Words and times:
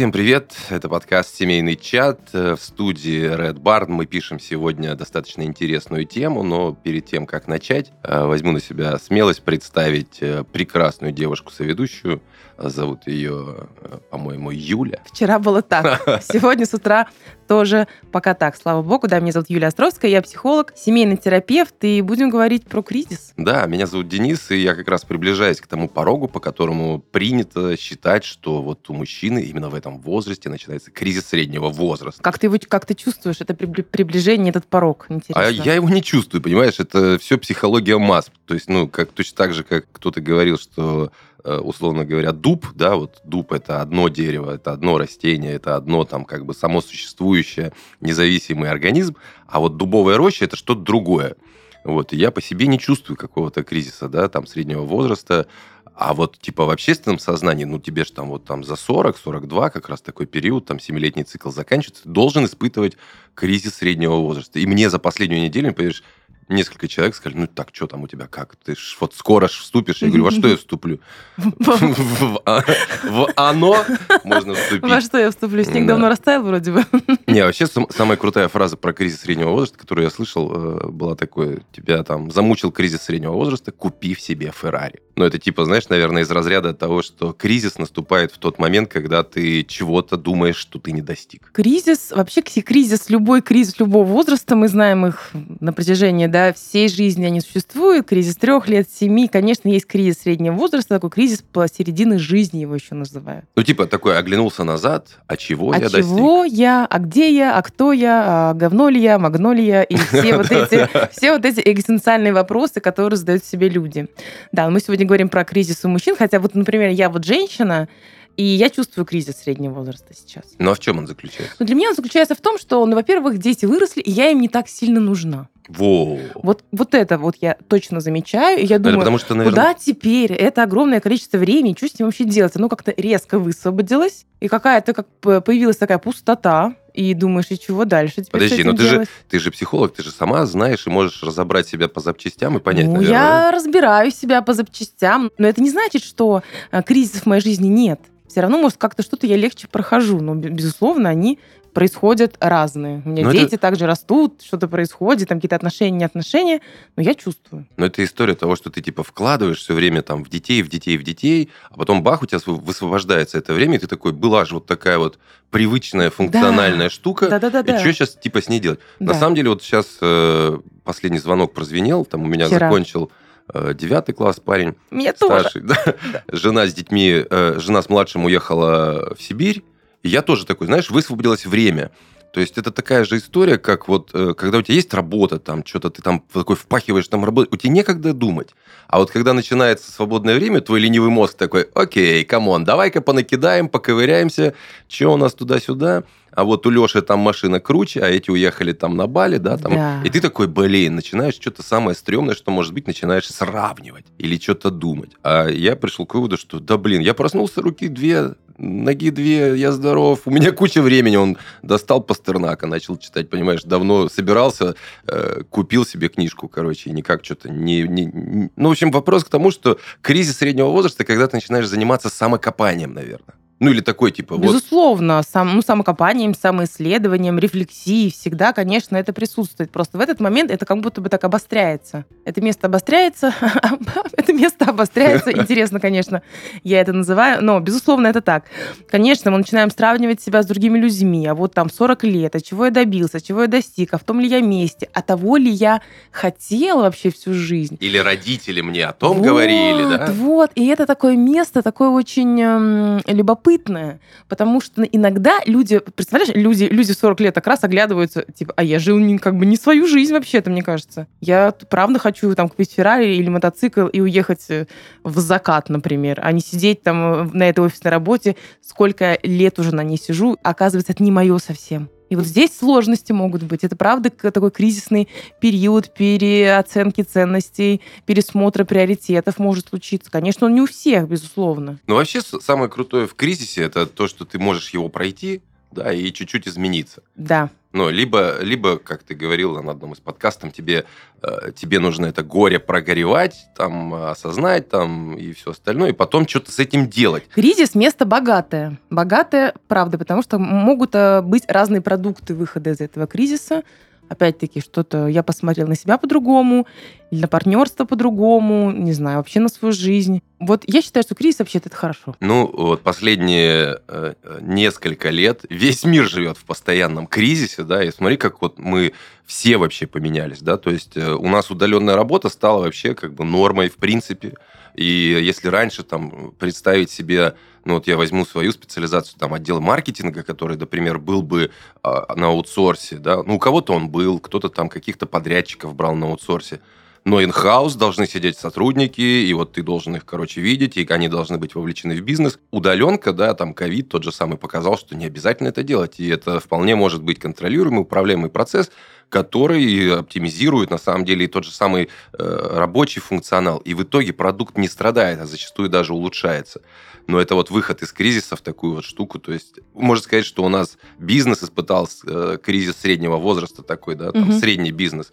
Всем 0.00 0.12
привет! 0.12 0.54
Это 0.70 0.88
подкаст 0.88 1.34
«Семейный 1.34 1.76
чат». 1.76 2.32
В 2.32 2.56
студии 2.56 3.20
Red 3.20 3.58
Barn 3.58 3.88
мы 3.88 4.06
пишем 4.06 4.40
сегодня 4.40 4.94
достаточно 4.94 5.42
интересную 5.42 6.06
тему, 6.06 6.42
но 6.42 6.72
перед 6.72 7.04
тем, 7.04 7.26
как 7.26 7.46
начать, 7.46 7.92
э, 8.02 8.24
возьму 8.24 8.52
на 8.52 8.62
себя 8.62 8.98
смелость 8.98 9.42
представить 9.42 10.22
э, 10.22 10.42
прекрасную 10.44 11.12
девушку-соведущую. 11.12 12.22
Зовут 12.56 13.06
ее, 13.08 13.68
э, 13.82 13.98
по-моему, 14.10 14.50
Юля. 14.50 15.02
Вчера 15.04 15.38
было 15.38 15.60
так. 15.60 16.00
Сегодня 16.22 16.64
с 16.64 16.72
утра 16.72 17.06
тоже 17.50 17.88
пока 18.12 18.34
так, 18.34 18.54
слава 18.54 18.80
богу. 18.80 19.08
Да, 19.08 19.18
меня 19.18 19.32
зовут 19.32 19.50
Юлия 19.50 19.66
Островская, 19.66 20.08
я 20.08 20.22
психолог, 20.22 20.72
семейный 20.76 21.16
терапевт, 21.16 21.74
и 21.82 22.00
будем 22.00 22.30
говорить 22.30 22.62
про 22.62 22.80
кризис. 22.80 23.32
Да, 23.36 23.66
меня 23.66 23.88
зовут 23.88 24.06
Денис, 24.06 24.52
и 24.52 24.58
я 24.58 24.76
как 24.76 24.86
раз 24.86 25.04
приближаюсь 25.04 25.60
к 25.60 25.66
тому 25.66 25.88
порогу, 25.88 26.28
по 26.28 26.38
которому 26.38 27.00
принято 27.00 27.76
считать, 27.76 28.22
что 28.22 28.62
вот 28.62 28.88
у 28.88 28.92
мужчины 28.92 29.40
именно 29.40 29.68
в 29.68 29.74
этом 29.74 29.98
возрасте 29.98 30.48
начинается 30.48 30.92
кризис 30.92 31.26
среднего 31.26 31.70
возраста. 31.70 32.22
Как 32.22 32.38
ты, 32.38 32.46
его, 32.46 32.56
как 32.68 32.86
ты 32.86 32.94
чувствуешь 32.94 33.40
это 33.40 33.52
приближение, 33.54 34.50
этот 34.50 34.66
порог? 34.66 35.06
Интересно. 35.08 35.44
А 35.44 35.50
я 35.50 35.74
его 35.74 35.88
не 35.88 36.04
чувствую, 36.04 36.40
понимаешь? 36.40 36.78
Это 36.78 37.18
все 37.18 37.36
психология 37.36 37.98
масс. 37.98 38.30
То 38.46 38.54
есть, 38.54 38.68
ну, 38.68 38.86
как 38.86 39.10
точно 39.10 39.36
так 39.36 39.54
же, 39.54 39.64
как 39.64 39.86
кто-то 39.90 40.20
говорил, 40.20 40.56
что 40.56 41.10
условно 41.44 42.04
говоря, 42.04 42.32
дуб, 42.32 42.66
да, 42.74 42.96
вот 42.96 43.20
дуб 43.24 43.52
это 43.52 43.80
одно 43.80 44.08
дерево, 44.08 44.52
это 44.52 44.72
одно 44.72 44.98
растение, 44.98 45.52
это 45.52 45.76
одно 45.76 46.04
там 46.04 46.24
как 46.24 46.44
бы 46.46 46.54
само 46.54 46.80
существующее 46.80 47.72
независимый 48.00 48.70
организм, 48.70 49.16
а 49.46 49.60
вот 49.60 49.76
дубовая 49.76 50.16
роща 50.16 50.44
это 50.44 50.56
что-то 50.56 50.82
другое. 50.82 51.36
Вот, 51.82 52.12
и 52.12 52.16
я 52.16 52.30
по 52.30 52.42
себе 52.42 52.66
не 52.66 52.78
чувствую 52.78 53.16
какого-то 53.16 53.62
кризиса, 53.64 54.08
да, 54.08 54.28
там, 54.28 54.46
среднего 54.46 54.82
возраста, 54.82 55.46
а 55.94 56.14
вот, 56.14 56.38
типа, 56.38 56.64
в 56.64 56.70
общественном 56.70 57.18
сознании, 57.18 57.64
ну, 57.64 57.78
тебе 57.78 58.04
же 58.04 58.12
там 58.12 58.28
вот 58.28 58.44
там 58.44 58.64
за 58.64 58.76
40, 58.76 59.18
42, 59.18 59.70
как 59.70 59.88
раз 59.88 60.00
такой 60.00 60.26
период, 60.26 60.64
там, 60.66 60.80
семилетний 60.80 61.24
цикл 61.24 61.50
заканчивается, 61.50 62.04
ты 62.04 62.08
должен 62.08 62.44
испытывать 62.44 62.96
кризис 63.34 63.74
среднего 63.74 64.16
возраста. 64.16 64.58
И 64.58 64.66
мне 64.66 64.88
за 64.88 64.98
последнюю 64.98 65.42
неделю, 65.42 65.74
понимаешь, 65.74 66.02
несколько 66.50 66.88
человек 66.88 67.14
сказали, 67.14 67.40
ну 67.40 67.46
так, 67.46 67.68
что 67.72 67.86
там 67.86 68.02
у 68.02 68.08
тебя, 68.08 68.26
как? 68.26 68.56
Ты 68.56 68.74
ж 68.74 68.96
вот 69.00 69.14
скоро 69.14 69.48
ж 69.48 69.52
вступишь. 69.52 70.02
Я 70.02 70.08
говорю, 70.08 70.24
во 70.24 70.30
что 70.30 70.48
я 70.48 70.56
вступлю? 70.56 71.00
В 71.36 73.32
оно 73.36 73.84
можно 74.24 74.54
вступить. 74.54 74.82
Во 74.82 75.00
что 75.00 75.18
я 75.18 75.30
вступлю? 75.30 75.64
Снег 75.64 75.86
давно 75.86 76.08
растаял 76.08 76.42
вроде 76.42 76.72
бы. 76.72 76.84
Не, 77.26 77.44
вообще 77.44 77.66
самая 77.66 78.16
крутая 78.16 78.48
фраза 78.48 78.76
про 78.76 78.92
кризис 78.92 79.20
среднего 79.20 79.50
возраста, 79.50 79.78
которую 79.78 80.04
я 80.04 80.10
слышал, 80.10 80.50
э, 80.52 80.88
была 80.88 81.14
такой, 81.14 81.62
тебя 81.72 82.02
там 82.02 82.30
замучил 82.30 82.72
кризис 82.72 83.02
среднего 83.02 83.32
возраста, 83.32 83.72
купи 83.72 84.14
в 84.14 84.20
себе 84.20 84.52
Феррари. 84.54 85.00
Но 85.16 85.26
это 85.26 85.38
типа, 85.38 85.66
знаешь, 85.66 85.88
наверное, 85.88 86.22
из 86.22 86.30
разряда 86.30 86.72
того, 86.72 87.02
что 87.02 87.32
кризис 87.32 87.78
наступает 87.78 88.32
в 88.32 88.38
тот 88.38 88.58
момент, 88.58 88.90
когда 88.90 89.22
ты 89.22 89.64
чего-то 89.64 90.16
думаешь, 90.16 90.56
что 90.56 90.78
ты 90.78 90.92
не 90.92 91.02
достиг. 91.02 91.50
Кризис, 91.52 92.10
вообще 92.10 92.40
кризис, 92.40 93.10
любой 93.10 93.42
кризис 93.42 93.78
любого 93.78 94.04
возраста, 94.04 94.56
мы 94.56 94.68
знаем 94.68 95.06
их 95.06 95.30
на 95.60 95.74
протяжении, 95.74 96.26
да, 96.26 96.39
да, 96.40 96.52
всей 96.54 96.88
жизни 96.88 97.26
они 97.26 97.40
существуют, 97.40 98.06
кризис 98.06 98.36
трех 98.36 98.66
лет, 98.68 98.88
семи, 98.90 99.28
конечно, 99.28 99.68
есть 99.68 99.86
кризис 99.86 100.22
среднего 100.22 100.54
возраста, 100.54 100.94
такой 100.94 101.10
кризис 101.10 101.42
по 101.42 101.66
середины 101.68 102.18
жизни 102.18 102.60
его 102.60 102.74
еще 102.74 102.94
называют. 102.94 103.44
Ну, 103.56 103.62
типа 103.62 103.86
такой 103.86 104.18
оглянулся 104.18 104.64
назад, 104.64 105.18
а 105.26 105.36
чего 105.36 105.72
а 105.72 105.76
я 105.76 105.82
достиг? 105.82 105.98
А 105.98 106.02
чего 106.02 106.44
я, 106.44 106.86
а 106.88 106.98
где 106.98 107.34
я, 107.34 107.58
а 107.58 107.62
кто 107.62 107.92
я, 107.92 108.24
а 108.26 108.54
говно 108.54 108.88
ли 108.88 109.00
я, 109.00 109.18
магно 109.18 109.52
ли 109.52 109.66
я, 109.66 109.82
и 109.82 109.96
все 109.96 110.36
вот 110.36 110.50
эти, 110.50 110.88
все 111.12 111.32
вот 111.32 111.44
эти 111.44 111.60
экзистенциальные 111.60 112.32
вопросы, 112.32 112.80
которые 112.80 113.18
задают 113.18 113.44
себе 113.44 113.68
люди. 113.68 114.06
Да, 114.52 114.70
мы 114.70 114.80
сегодня 114.80 115.04
говорим 115.04 115.28
про 115.28 115.44
кризис 115.44 115.84
у 115.84 115.88
мужчин, 115.88 116.16
хотя 116.16 116.40
вот, 116.40 116.54
например, 116.54 116.90
я 116.90 117.10
вот 117.10 117.24
женщина, 117.24 117.88
и 118.36 118.44
я 118.44 118.70
чувствую 118.70 119.04
кризис 119.04 119.36
среднего 119.36 119.74
возраста 119.74 120.14
сейчас. 120.14 120.44
Ну 120.58 120.70
а 120.70 120.74
в 120.74 120.78
чем 120.78 120.98
он 120.98 121.06
заключается? 121.06 121.54
Ну, 121.58 121.66
для 121.66 121.74
меня 121.74 121.90
он 121.90 121.94
заключается 121.94 122.34
в 122.34 122.40
том, 122.40 122.58
что, 122.58 122.86
ну, 122.86 122.94
во-первых, 122.94 123.36
дети 123.36 123.66
выросли, 123.66 124.00
и 124.00 124.10
я 124.10 124.30
им 124.30 124.40
не 124.40 124.48
так 124.48 124.68
сильно 124.68 125.00
нужна. 125.00 125.48
Во. 125.76 126.18
Вот, 126.34 126.64
вот 126.72 126.94
это 126.94 127.16
вот 127.18 127.36
я 127.40 127.56
точно 127.68 128.00
замечаю. 128.00 128.60
И 128.60 128.66
я 128.66 128.78
думаю, 128.78 128.98
потому 128.98 129.18
что, 129.18 129.34
наверное... 129.34 129.64
куда 129.64 129.74
теперь? 129.74 130.32
Это 130.32 130.64
огромное 130.64 131.00
количество 131.00 131.38
времени. 131.38 131.74
Что 131.76 131.88
с 131.88 131.98
ним 131.98 132.08
вообще 132.08 132.24
делать? 132.24 132.56
Оно 132.56 132.68
как-то 132.68 132.92
резко 132.96 133.38
высвободилось. 133.38 134.26
И 134.40 134.48
какая-то 134.48 134.94
как 134.94 135.06
появилась 135.20 135.76
такая 135.76 135.98
пустота. 135.98 136.74
И 136.92 137.14
думаешь, 137.14 137.46
и 137.50 137.58
чего 137.58 137.84
дальше 137.84 138.22
теперь 138.22 138.32
Подожди, 138.32 138.64
но 138.64 138.72
ты 138.72 138.82
же, 138.82 139.06
ты 139.28 139.38
же 139.38 139.52
психолог, 139.52 139.94
ты 139.94 140.02
же 140.02 140.10
сама 140.10 140.44
знаешь 140.44 140.88
и 140.88 140.90
можешь 140.90 141.22
разобрать 141.22 141.68
себя 141.68 141.86
по 141.88 142.00
запчастям 142.00 142.56
и 142.56 142.60
понять, 142.60 142.86
ну, 142.86 142.94
наверное. 142.94 143.12
я 143.12 143.50
разбираю 143.52 144.10
себя 144.10 144.42
по 144.42 144.54
запчастям, 144.54 145.30
но 145.38 145.46
это 145.46 145.62
не 145.62 145.70
значит, 145.70 146.02
что 146.02 146.42
э, 146.72 146.82
кризисов 146.82 147.22
в 147.22 147.26
моей 147.26 147.42
жизни 147.42 147.68
нет 147.68 148.00
все 148.30 148.40
равно, 148.42 148.58
может, 148.58 148.78
как-то 148.78 149.02
что-то 149.02 149.26
я 149.26 149.36
легче 149.36 149.66
прохожу. 149.66 150.20
Но, 150.20 150.34
безусловно, 150.36 151.08
они 151.08 151.40
происходят 151.72 152.36
разные. 152.40 153.02
У 153.04 153.08
меня 153.08 153.24
но 153.24 153.32
дети 153.32 153.54
это... 153.54 153.58
также 153.58 153.86
растут, 153.86 154.42
что-то 154.42 154.68
происходит, 154.68 155.28
там 155.28 155.38
какие-то 155.38 155.56
отношения, 155.56 155.98
не 155.98 156.04
отношения, 156.04 156.60
но 156.96 157.02
я 157.02 157.14
чувствую. 157.14 157.66
Но 157.76 157.86
это 157.86 158.04
история 158.04 158.34
того, 158.34 158.56
что 158.56 158.70
ты 158.70 158.80
типа 158.80 159.02
вкладываешь 159.02 159.58
все 159.58 159.74
время 159.74 160.02
там 160.02 160.24
в 160.24 160.28
детей, 160.28 160.62
в 160.62 160.68
детей, 160.68 160.96
в 160.98 161.02
детей, 161.02 161.50
а 161.70 161.76
потом 161.76 162.02
бах, 162.02 162.22
у 162.22 162.26
тебя 162.26 162.40
высвобождается 162.44 163.38
это 163.38 163.52
время, 163.52 163.76
и 163.76 163.78
ты 163.78 163.86
такой, 163.86 164.12
была 164.12 164.44
же 164.44 164.54
вот 164.54 164.66
такая 164.66 164.98
вот 164.98 165.18
привычная 165.50 166.10
функциональная 166.10 166.86
да. 166.86 166.90
штука, 166.90 167.28
да, 167.28 167.38
да, 167.38 167.50
да, 167.50 167.60
и 167.60 167.64
да. 167.64 167.80
что 167.80 167.92
сейчас 167.92 168.14
типа 168.14 168.42
с 168.42 168.48
ней 168.48 168.60
делать? 168.60 168.80
Да. 168.98 169.12
На 169.12 169.18
самом 169.18 169.34
деле 169.34 169.50
вот 169.50 169.62
сейчас 169.62 169.98
э, 170.00 170.58
последний 170.84 171.18
звонок 171.18 171.54
прозвенел, 171.54 172.04
там 172.04 172.22
у 172.22 172.26
меня 172.26 172.46
Вчера. 172.46 172.68
закончил 172.68 173.10
Э, 173.52 173.74
девятый 173.74 174.14
класс 174.14 174.40
парень. 174.40 174.74
Меня 174.90 175.12
старший, 175.14 175.62
тоже. 175.62 175.74
Да. 175.84 175.94
Да. 176.12 176.22
Жена 176.28 176.66
с 176.66 176.74
детьми, 176.74 177.24
э, 177.28 177.54
жена 177.58 177.82
с 177.82 177.88
младшим 177.88 178.24
уехала 178.24 179.14
в 179.16 179.22
Сибирь. 179.22 179.64
Я 180.02 180.22
тоже 180.22 180.46
такой, 180.46 180.66
знаешь, 180.66 180.90
высвободилось 180.90 181.46
время. 181.46 181.90
То 182.32 182.40
есть 182.40 182.58
это 182.58 182.70
такая 182.70 183.04
же 183.04 183.16
история, 183.16 183.58
как 183.58 183.88
вот 183.88 184.10
э, 184.14 184.34
когда 184.34 184.58
у 184.58 184.62
тебя 184.62 184.76
есть 184.76 184.94
работа, 184.94 185.40
там 185.40 185.66
что-то 185.66 185.90
ты 185.90 186.00
там 186.00 186.22
такой 186.32 186.54
впахиваешь, 186.54 187.08
там 187.08 187.24
работать, 187.24 187.52
у 187.52 187.56
тебя 187.56 187.72
некогда 187.72 188.12
думать. 188.12 188.50
А 188.86 188.98
вот 188.98 189.10
когда 189.10 189.32
начинается 189.32 189.90
свободное 189.90 190.36
время, 190.36 190.60
твой 190.60 190.78
ленивый 190.78 191.10
мозг 191.10 191.36
такой, 191.36 191.68
окей, 191.74 192.24
come 192.24 192.47
on, 192.47 192.64
давай-ка 192.64 193.00
понакидаем, 193.00 193.68
поковыряемся, 193.68 194.54
что 194.88 195.12
у 195.12 195.16
нас 195.16 195.34
туда-сюда 195.34 196.04
а 196.40 196.44
вот 196.44 196.66
у 196.66 196.70
Леши 196.70 197.02
там 197.02 197.18
машина 197.18 197.60
круче, 197.60 198.00
а 198.00 198.08
эти 198.08 198.30
уехали 198.30 198.72
там 198.72 198.96
на 198.96 199.06
Бали, 199.06 199.36
да, 199.36 199.58
там. 199.58 199.74
Да. 199.74 200.00
И 200.02 200.08
ты 200.08 200.22
такой, 200.22 200.46
блин, 200.48 200.94
начинаешь 200.94 201.34
что-то 201.34 201.62
самое 201.62 201.94
стрёмное, 201.94 202.34
что 202.34 202.50
может 202.50 202.72
быть, 202.72 202.86
начинаешь 202.86 203.28
сравнивать 203.28 204.06
или 204.16 204.38
что-то 204.38 204.70
думать. 204.70 205.10
А 205.22 205.48
я 205.48 205.76
пришел 205.76 206.06
к 206.06 206.14
выводу, 206.14 206.38
что, 206.38 206.58
да, 206.58 206.78
блин, 206.78 207.02
я 207.02 207.12
проснулся, 207.12 207.60
руки 207.60 207.88
две, 207.88 208.36
ноги 208.56 209.10
две, 209.10 209.54
я 209.54 209.70
здоров, 209.70 210.22
у 210.24 210.30
меня 210.30 210.52
куча 210.52 210.80
времени. 210.80 211.16
Он 211.16 211.36
достал 211.60 212.00
Пастернака, 212.00 212.66
начал 212.66 212.96
читать, 212.96 213.28
понимаешь, 213.28 213.62
давно 213.62 214.08
собирался, 214.08 214.76
э, 215.06 215.42
купил 215.50 215.84
себе 215.84 216.08
книжку, 216.08 216.48
короче, 216.48 216.88
и 216.88 216.94
никак 216.94 217.22
что-то 217.22 217.50
не, 217.50 217.82
не, 217.82 218.06
не... 218.06 218.50
Ну, 218.56 218.68
в 218.70 218.72
общем, 218.72 218.90
вопрос 218.92 219.24
к 219.24 219.28
тому, 219.28 219.50
что 219.50 219.78
кризис 220.00 220.38
среднего 220.38 220.68
возраста, 220.68 221.04
когда 221.04 221.26
ты 221.26 221.36
начинаешь 221.36 221.66
заниматься 221.66 222.08
самокопанием, 222.08 222.94
наверное. 222.94 223.34
Ну, 223.60 223.70
или 223.70 223.82
такой, 223.82 224.10
типа, 224.10 224.38
Безусловно, 224.38 225.18
вот... 225.18 225.26
сам, 225.28 225.54
ну, 225.54 225.60
самокопанием, 225.60 226.34
самоисследованием, 226.34 227.38
рефлексией 227.38 228.10
всегда, 228.10 228.54
конечно, 228.54 228.96
это 228.96 229.12
присутствует. 229.12 229.70
Просто 229.70 229.98
в 229.98 230.00
этот 230.00 230.18
момент 230.18 230.50
это 230.50 230.64
как 230.64 230.80
будто 230.80 231.02
бы 231.02 231.10
так 231.10 231.22
обостряется. 231.24 232.06
Это 232.24 232.40
место 232.40 232.68
обостряется, 232.68 233.34
это 234.16 234.32
место 234.32 234.64
обостряется. 234.64 235.30
Интересно, 235.38 235.78
конечно, 235.78 236.22
я 236.64 236.80
это 236.80 236.94
называю, 236.94 237.44
но, 237.44 237.60
безусловно, 237.60 238.06
это 238.06 238.22
так. 238.22 238.44
Конечно, 238.88 239.30
мы 239.30 239.36
начинаем 239.36 239.70
сравнивать 239.70 240.22
себя 240.22 240.42
с 240.42 240.46
другими 240.46 240.78
людьми, 240.78 241.26
а 241.26 241.34
вот 241.34 241.52
там 241.52 241.68
40 241.68 242.04
лет, 242.04 242.34
а 242.36 242.40
чего 242.40 242.64
я 242.64 242.70
добился, 242.70 243.20
чего 243.20 243.42
я 243.42 243.46
достиг, 243.46 243.92
а 243.92 243.98
в 243.98 244.04
том 244.04 244.20
ли 244.20 244.28
я 244.28 244.40
месте, 244.40 244.88
а 244.94 245.02
того 245.02 245.36
ли 245.36 245.50
я 245.50 245.82
хотел 246.12 246.78
вообще 246.78 247.10
всю 247.10 247.34
жизнь. 247.34 247.76
Или 247.80 247.98
родители 247.98 248.62
мне 248.62 248.86
о 248.86 248.94
том 248.94 249.18
вот, 249.18 249.26
говорили, 249.26 249.82
да? 249.82 250.06
Вот, 250.12 250.50
и 250.54 250.66
это 250.66 250.86
такое 250.86 251.14
место, 251.14 251.60
такое 251.60 251.90
очень 251.90 252.40
эм, 252.40 253.00
любопытное, 253.06 253.49
любопытное, 253.50 254.00
потому 254.28 254.60
что 254.60 254.82
иногда 254.82 255.40
люди, 255.46 255.80
представляешь, 255.94 256.34
люди, 256.34 256.64
люди 256.64 256.92
40 256.92 257.20
лет 257.20 257.34
как 257.34 257.46
раз 257.46 257.64
оглядываются, 257.64 258.24
типа, 258.34 258.52
а 258.56 258.62
я 258.62 258.78
жил 258.78 258.98
не, 258.98 259.18
как 259.18 259.36
бы 259.36 259.46
не 259.46 259.56
свою 259.56 259.86
жизнь 259.86 260.12
вообще-то, 260.12 260.50
мне 260.50 260.62
кажется. 260.62 261.06
Я 261.20 261.52
правда 261.68 261.98
хочу 261.98 262.34
там 262.34 262.48
купить 262.48 262.72
Феррари 262.72 263.16
или 263.16 263.28
мотоцикл 263.28 263.86
и 263.86 264.00
уехать 264.00 264.44
э, 264.48 264.66
в 265.04 265.18
закат, 265.18 265.68
например, 265.68 266.20
а 266.22 266.32
не 266.32 266.40
сидеть 266.40 266.82
там 266.82 267.12
э, 267.12 267.30
на 267.32 267.48
этой 267.48 267.64
офисной 267.64 267.90
работе, 267.90 268.36
сколько 268.62 269.18
лет 269.22 269.58
уже 269.58 269.74
на 269.74 269.82
ней 269.82 269.98
сижу, 269.98 270.36
оказывается, 270.42 270.92
это 270.92 271.02
не 271.02 271.10
мое 271.10 271.38
совсем. 271.38 271.90
И 272.10 272.16
вот 272.16 272.26
здесь 272.26 272.56
сложности 272.56 273.12
могут 273.12 273.44
быть. 273.44 273.64
Это 273.64 273.76
правда 273.76 274.10
такой 274.10 274.50
кризисный 274.50 275.08
период 275.40 275.94
переоценки 275.94 277.02
ценностей, 277.02 277.80
пересмотра 278.04 278.64
приоритетов 278.64 279.38
может 279.38 279.68
случиться. 279.68 280.10
Конечно, 280.10 280.46
он 280.46 280.54
не 280.54 280.60
у 280.60 280.66
всех, 280.66 281.08
безусловно. 281.08 281.78
Но 281.86 281.94
вообще 281.94 282.20
самое 282.20 282.68
крутое 282.68 283.06
в 283.06 283.14
кризисе 283.14 283.62
это 283.62 283.86
то, 283.86 284.08
что 284.08 284.24
ты 284.24 284.38
можешь 284.38 284.70
его 284.70 284.88
пройти, 284.88 285.40
да, 285.70 285.92
и 285.92 286.12
чуть-чуть 286.12 286.48
измениться. 286.48 287.02
Да. 287.16 287.50
Ну, 287.72 287.88
либо, 287.88 288.40
либо, 288.40 288.78
как 288.78 289.04
ты 289.04 289.14
говорил 289.14 289.62
на 289.62 289.70
одном 289.70 289.92
из 289.92 290.00
подкастов, 290.00 290.52
тебе, 290.52 290.84
э, 291.22 291.52
тебе 291.54 291.78
нужно 291.78 292.06
это 292.06 292.24
горе 292.24 292.58
прогоревать, 292.58 293.46
там, 293.56 293.94
осознать, 293.94 294.68
там, 294.68 295.16
и 295.16 295.32
все 295.32 295.52
остальное, 295.52 295.90
и 295.90 295.92
потом 295.92 296.26
что-то 296.26 296.50
с 296.50 296.58
этим 296.58 296.88
делать. 296.88 297.28
Кризис– 297.32 297.74
место 297.76 298.06
богатое. 298.06 298.78
Богатое, 298.90 299.54
правда, 299.68 299.98
потому 299.98 300.22
что 300.22 300.38
могут 300.38 300.94
э, 300.94 301.22
быть 301.22 301.44
разные 301.46 301.80
продукты 301.80 302.34
выхода 302.34 302.70
из 302.70 302.80
этого 302.80 303.06
кризиса– 303.06 303.62
опять-таки, 304.10 304.60
что-то 304.60 305.06
я 305.06 305.22
посмотрел 305.22 305.68
на 305.68 305.76
себя 305.76 305.96
по-другому, 305.96 306.66
или 307.10 307.20
на 307.22 307.28
партнерство 307.28 307.84
по-другому, 307.84 308.72
не 308.72 308.92
знаю, 308.92 309.18
вообще 309.18 309.40
на 309.40 309.48
свою 309.48 309.72
жизнь. 309.72 310.20
Вот 310.40 310.64
я 310.66 310.82
считаю, 310.82 311.04
что 311.04 311.14
кризис 311.14 311.38
вообще 311.38 311.58
это 311.58 311.74
хорошо. 311.74 312.16
Ну, 312.20 312.50
вот 312.52 312.82
последние 312.82 313.78
э, 313.88 314.14
несколько 314.40 315.10
лет 315.10 315.44
весь 315.48 315.84
мир 315.84 316.08
живет 316.08 316.36
в 316.36 316.44
постоянном 316.44 317.06
кризисе, 317.06 317.62
да, 317.62 317.84
и 317.84 317.92
смотри, 317.92 318.16
как 318.16 318.42
вот 318.42 318.58
мы 318.58 318.92
все 319.26 319.56
вообще 319.56 319.86
поменялись, 319.86 320.40
да, 320.40 320.56
то 320.56 320.70
есть 320.70 320.96
э, 320.96 321.12
у 321.12 321.28
нас 321.28 321.50
удаленная 321.50 321.94
работа 321.94 322.28
стала 322.28 322.64
вообще 322.64 322.94
как 322.94 323.14
бы 323.14 323.24
нормой 323.24 323.70
в 323.70 323.76
принципе, 323.76 324.34
и 324.74 324.84
если 324.84 325.48
раньше 325.48 325.82
там 325.82 326.32
представить 326.38 326.90
себе 326.90 327.34
ну 327.64 327.74
вот 327.74 327.86
я 327.86 327.96
возьму 327.96 328.24
свою 328.24 328.52
специализацию, 328.52 329.18
там, 329.18 329.34
отдел 329.34 329.60
маркетинга, 329.60 330.22
который, 330.22 330.56
например, 330.56 330.98
был 330.98 331.22
бы 331.22 331.50
э, 331.82 331.88
на 332.16 332.28
аутсорсе, 332.28 332.96
да, 332.96 333.22
ну, 333.22 333.36
у 333.36 333.38
кого-то 333.38 333.74
он 333.74 333.90
был, 333.90 334.18
кто-то 334.18 334.48
там 334.48 334.68
каких-то 334.68 335.06
подрядчиков 335.06 335.74
брал 335.74 335.94
на 335.94 336.06
аутсорсе, 336.06 336.60
но 337.04 337.20
in-house 337.20 337.76
должны 337.78 338.06
сидеть 338.06 338.36
сотрудники, 338.36 339.00
и 339.00 339.32
вот 339.32 339.52
ты 339.52 339.62
должен 339.62 339.96
их, 339.96 340.04
короче, 340.04 340.40
видеть, 340.40 340.76
и 340.76 340.86
они 340.90 341.08
должны 341.08 341.38
быть 341.38 341.54
вовлечены 341.54 341.96
в 341.96 342.02
бизнес. 342.02 342.38
Удаленка, 342.50 343.12
да, 343.12 343.34
там 343.34 343.54
ковид 343.54 343.88
тот 343.88 344.04
же 344.04 344.12
самый 344.12 344.36
показал, 344.36 344.76
что 344.76 344.94
не 344.94 345.06
обязательно 345.06 345.48
это 345.48 345.62
делать, 345.62 345.98
и 345.98 346.08
это 346.08 346.40
вполне 346.40 346.76
может 346.76 347.02
быть 347.02 347.18
контролируемый, 347.18 347.82
управляемый 347.82 348.30
процесс, 348.30 348.70
который 349.08 349.98
оптимизирует 349.98 350.70
на 350.70 350.78
самом 350.78 351.04
деле 351.04 351.24
и 351.24 351.28
тот 351.28 351.44
же 351.44 351.50
самый 351.50 351.88
э, 352.12 352.48
рабочий 352.52 353.00
функционал. 353.00 353.58
И 353.58 353.74
в 353.74 353.82
итоге 353.82 354.12
продукт 354.12 354.56
не 354.56 354.68
страдает, 354.68 355.20
а 355.20 355.26
зачастую 355.26 355.68
даже 355.68 355.94
улучшается. 355.94 356.62
Но 357.06 357.20
это 357.20 357.34
вот 357.34 357.50
выход 357.50 357.82
из 357.82 357.92
кризиса 357.92 358.36
в 358.36 358.40
такую 358.40 358.76
вот 358.76 358.84
штуку. 358.84 359.18
То 359.18 359.32
есть 359.32 359.58
можно 359.74 360.04
сказать, 360.04 360.24
что 360.24 360.44
у 360.44 360.48
нас 360.48 360.78
бизнес 360.98 361.42
испытал 361.42 361.88
э, 362.06 362.38
кризис 362.40 362.76
среднего 362.76 363.16
возраста 363.16 363.62
такой, 363.62 363.96
да, 363.96 364.12
там 364.12 364.28
угу. 364.30 364.38
средний 364.38 364.70
бизнес 364.70 365.12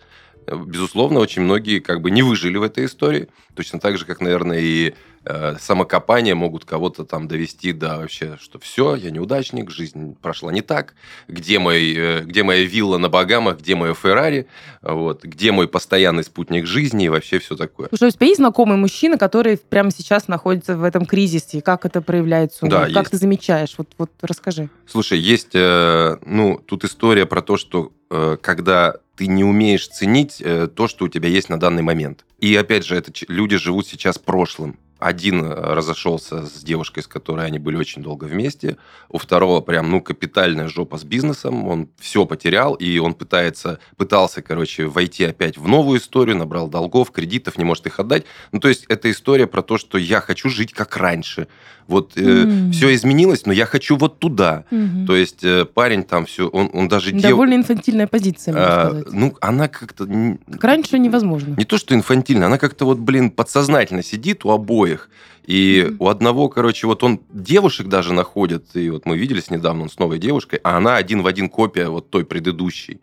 безусловно, 0.55 1.19
очень 1.19 1.41
многие 1.41 1.79
как 1.79 2.01
бы 2.01 2.11
не 2.11 2.23
выжили 2.23 2.57
в 2.57 2.63
этой 2.63 2.85
истории. 2.85 3.27
Точно 3.55 3.79
так 3.79 3.97
же, 3.97 4.05
как, 4.05 4.21
наверное, 4.21 4.59
и 4.59 4.93
э, 5.25 5.55
самокопания 5.59 6.35
могут 6.35 6.65
кого-то 6.65 7.03
там 7.03 7.27
довести 7.27 7.73
до 7.73 7.97
вообще, 7.97 8.37
что 8.39 8.59
все, 8.59 8.95
я 8.95 9.11
неудачник, 9.11 9.69
жизнь 9.69 10.15
прошла 10.21 10.51
не 10.51 10.61
так, 10.61 10.93
где, 11.27 11.59
мой, 11.59 11.93
э, 11.93 12.21
где 12.21 12.43
моя 12.43 12.63
вилла 12.63 12.97
на 12.97 13.09
Багамах, 13.09 13.59
где 13.59 13.75
мое 13.75 13.93
Феррари, 13.93 14.47
вот, 14.81 15.23
где 15.23 15.51
мой 15.51 15.67
постоянный 15.67 16.23
спутник 16.23 16.65
жизни 16.65 17.05
и 17.05 17.09
вообще 17.09 17.39
все 17.39 17.55
такое. 17.55 17.89
Слушай, 17.89 18.09
у 18.09 18.11
тебя 18.11 18.27
есть 18.27 18.39
знакомый 18.39 18.77
мужчина, 18.77 19.17
который 19.17 19.57
прямо 19.57 19.91
сейчас 19.91 20.27
находится 20.27 20.77
в 20.77 20.83
этом 20.83 21.05
кризисе, 21.05 21.61
как 21.61 21.85
это 21.85 22.01
проявляется? 22.01 22.65
Да, 22.67 22.85
как 22.85 22.95
есть. 22.95 23.11
ты 23.11 23.17
замечаешь? 23.17 23.75
Вот, 23.77 23.89
вот 23.97 24.11
расскажи. 24.21 24.69
Слушай, 24.85 25.19
есть, 25.19 25.55
э, 25.55 26.17
ну, 26.25 26.61
тут 26.65 26.85
история 26.85 27.25
про 27.25 27.41
то, 27.41 27.57
что 27.57 27.91
э, 28.09 28.37
когда 28.41 28.95
ты 29.17 29.27
не 29.27 29.43
умеешь 29.43 29.87
ценить 29.87 30.41
э, 30.41 30.67
то, 30.67 30.87
что 30.87 31.05
у 31.05 31.07
тебя 31.09 31.27
есть 31.27 31.49
на 31.49 31.59
данный 31.59 31.81
момент. 31.81 32.23
И 32.39 32.55
опять 32.55 32.85
же, 32.85 32.95
это 32.95 33.11
люди 33.27 33.57
живут 33.57 33.87
сейчас 33.87 34.19
прошлым. 34.19 34.77
Один 34.99 35.43
э, 35.43 35.53
разошелся 35.53 36.45
с 36.45 36.63
девушкой, 36.63 37.01
с 37.01 37.07
которой 37.07 37.47
они 37.47 37.57
были 37.57 37.75
очень 37.75 38.03
долго 38.03 38.25
вместе. 38.25 38.77
У 39.09 39.17
второго 39.17 39.61
прям, 39.61 39.89
ну, 39.89 40.01
капитальная 40.01 40.67
жопа 40.67 40.97
с 40.97 41.03
бизнесом. 41.03 41.67
Он 41.67 41.89
все 41.99 42.25
потерял, 42.25 42.75
и 42.75 42.99
он 42.99 43.15
пытается, 43.15 43.79
пытался, 43.95 44.43
короче, 44.43 44.85
войти 44.85 45.25
опять 45.25 45.57
в 45.57 45.67
новую 45.67 45.99
историю, 45.99 46.37
набрал 46.37 46.67
долгов, 46.67 47.11
кредитов, 47.11 47.57
не 47.57 47.63
может 47.63 47.87
их 47.87 47.99
отдать. 47.99 48.25
Ну, 48.51 48.59
то 48.59 48.69
есть, 48.69 48.85
это 48.87 49.09
история 49.09 49.47
про 49.47 49.63
то, 49.63 49.77
что 49.77 49.97
я 49.97 50.21
хочу 50.21 50.49
жить 50.49 50.73
как 50.73 50.95
раньше. 50.95 51.47
Вот 51.87 52.17
э, 52.17 52.21
mm. 52.21 52.71
все 52.71 52.93
изменилось, 52.93 53.45
но 53.45 53.53
я 53.53 53.65
хочу 53.65 53.97
вот 53.97 54.19
туда. 54.19 54.65
Mm-hmm. 54.71 55.05
То 55.05 55.15
есть, 55.15 55.43
э, 55.43 55.65
парень 55.65 56.03
там 56.03 56.25
все, 56.25 56.47
он, 56.47 56.69
он 56.73 56.87
даже... 56.87 57.11
Довольно 57.11 57.55
дев... 57.55 57.61
инфантильная 57.61 58.07
позиция, 58.07 58.53
можно 58.53 58.67
а, 58.67 58.89
сказать. 58.89 59.13
Ну, 59.13 59.35
она 59.41 59.67
как-то... 59.67 60.05
Как 60.51 60.63
раньше 60.63 60.99
невозможно. 60.99 61.55
Не 61.57 61.65
то, 61.65 61.77
что 61.77 61.95
инфантильная, 61.95 62.47
она 62.47 62.57
как-то 62.57 62.85
вот, 62.85 62.99
блин, 62.99 63.31
подсознательно 63.31 64.03
сидит 64.03 64.45
у 64.45 64.51
обоих 64.51 64.67
обоих. 64.67 65.09
И 65.45 65.85
mm-hmm. 65.85 65.95
у 65.99 66.07
одного, 66.09 66.49
короче, 66.49 66.87
вот 66.87 67.03
он 67.03 67.21
девушек 67.31 67.87
даже 67.87 68.11
находит, 68.11 68.75
и 68.75 68.89
вот 68.89 69.05
мы 69.05 69.17
виделись 69.17 69.49
недавно, 69.49 69.83
он 69.83 69.89
с 69.89 69.97
новой 69.97 70.19
девушкой, 70.19 70.59
а 70.61 70.77
она 70.77 70.97
один 70.97 71.21
в 71.21 71.27
один 71.27 71.47
копия 71.47 71.87
вот 71.87 72.09
той 72.09 72.25
предыдущей. 72.25 72.99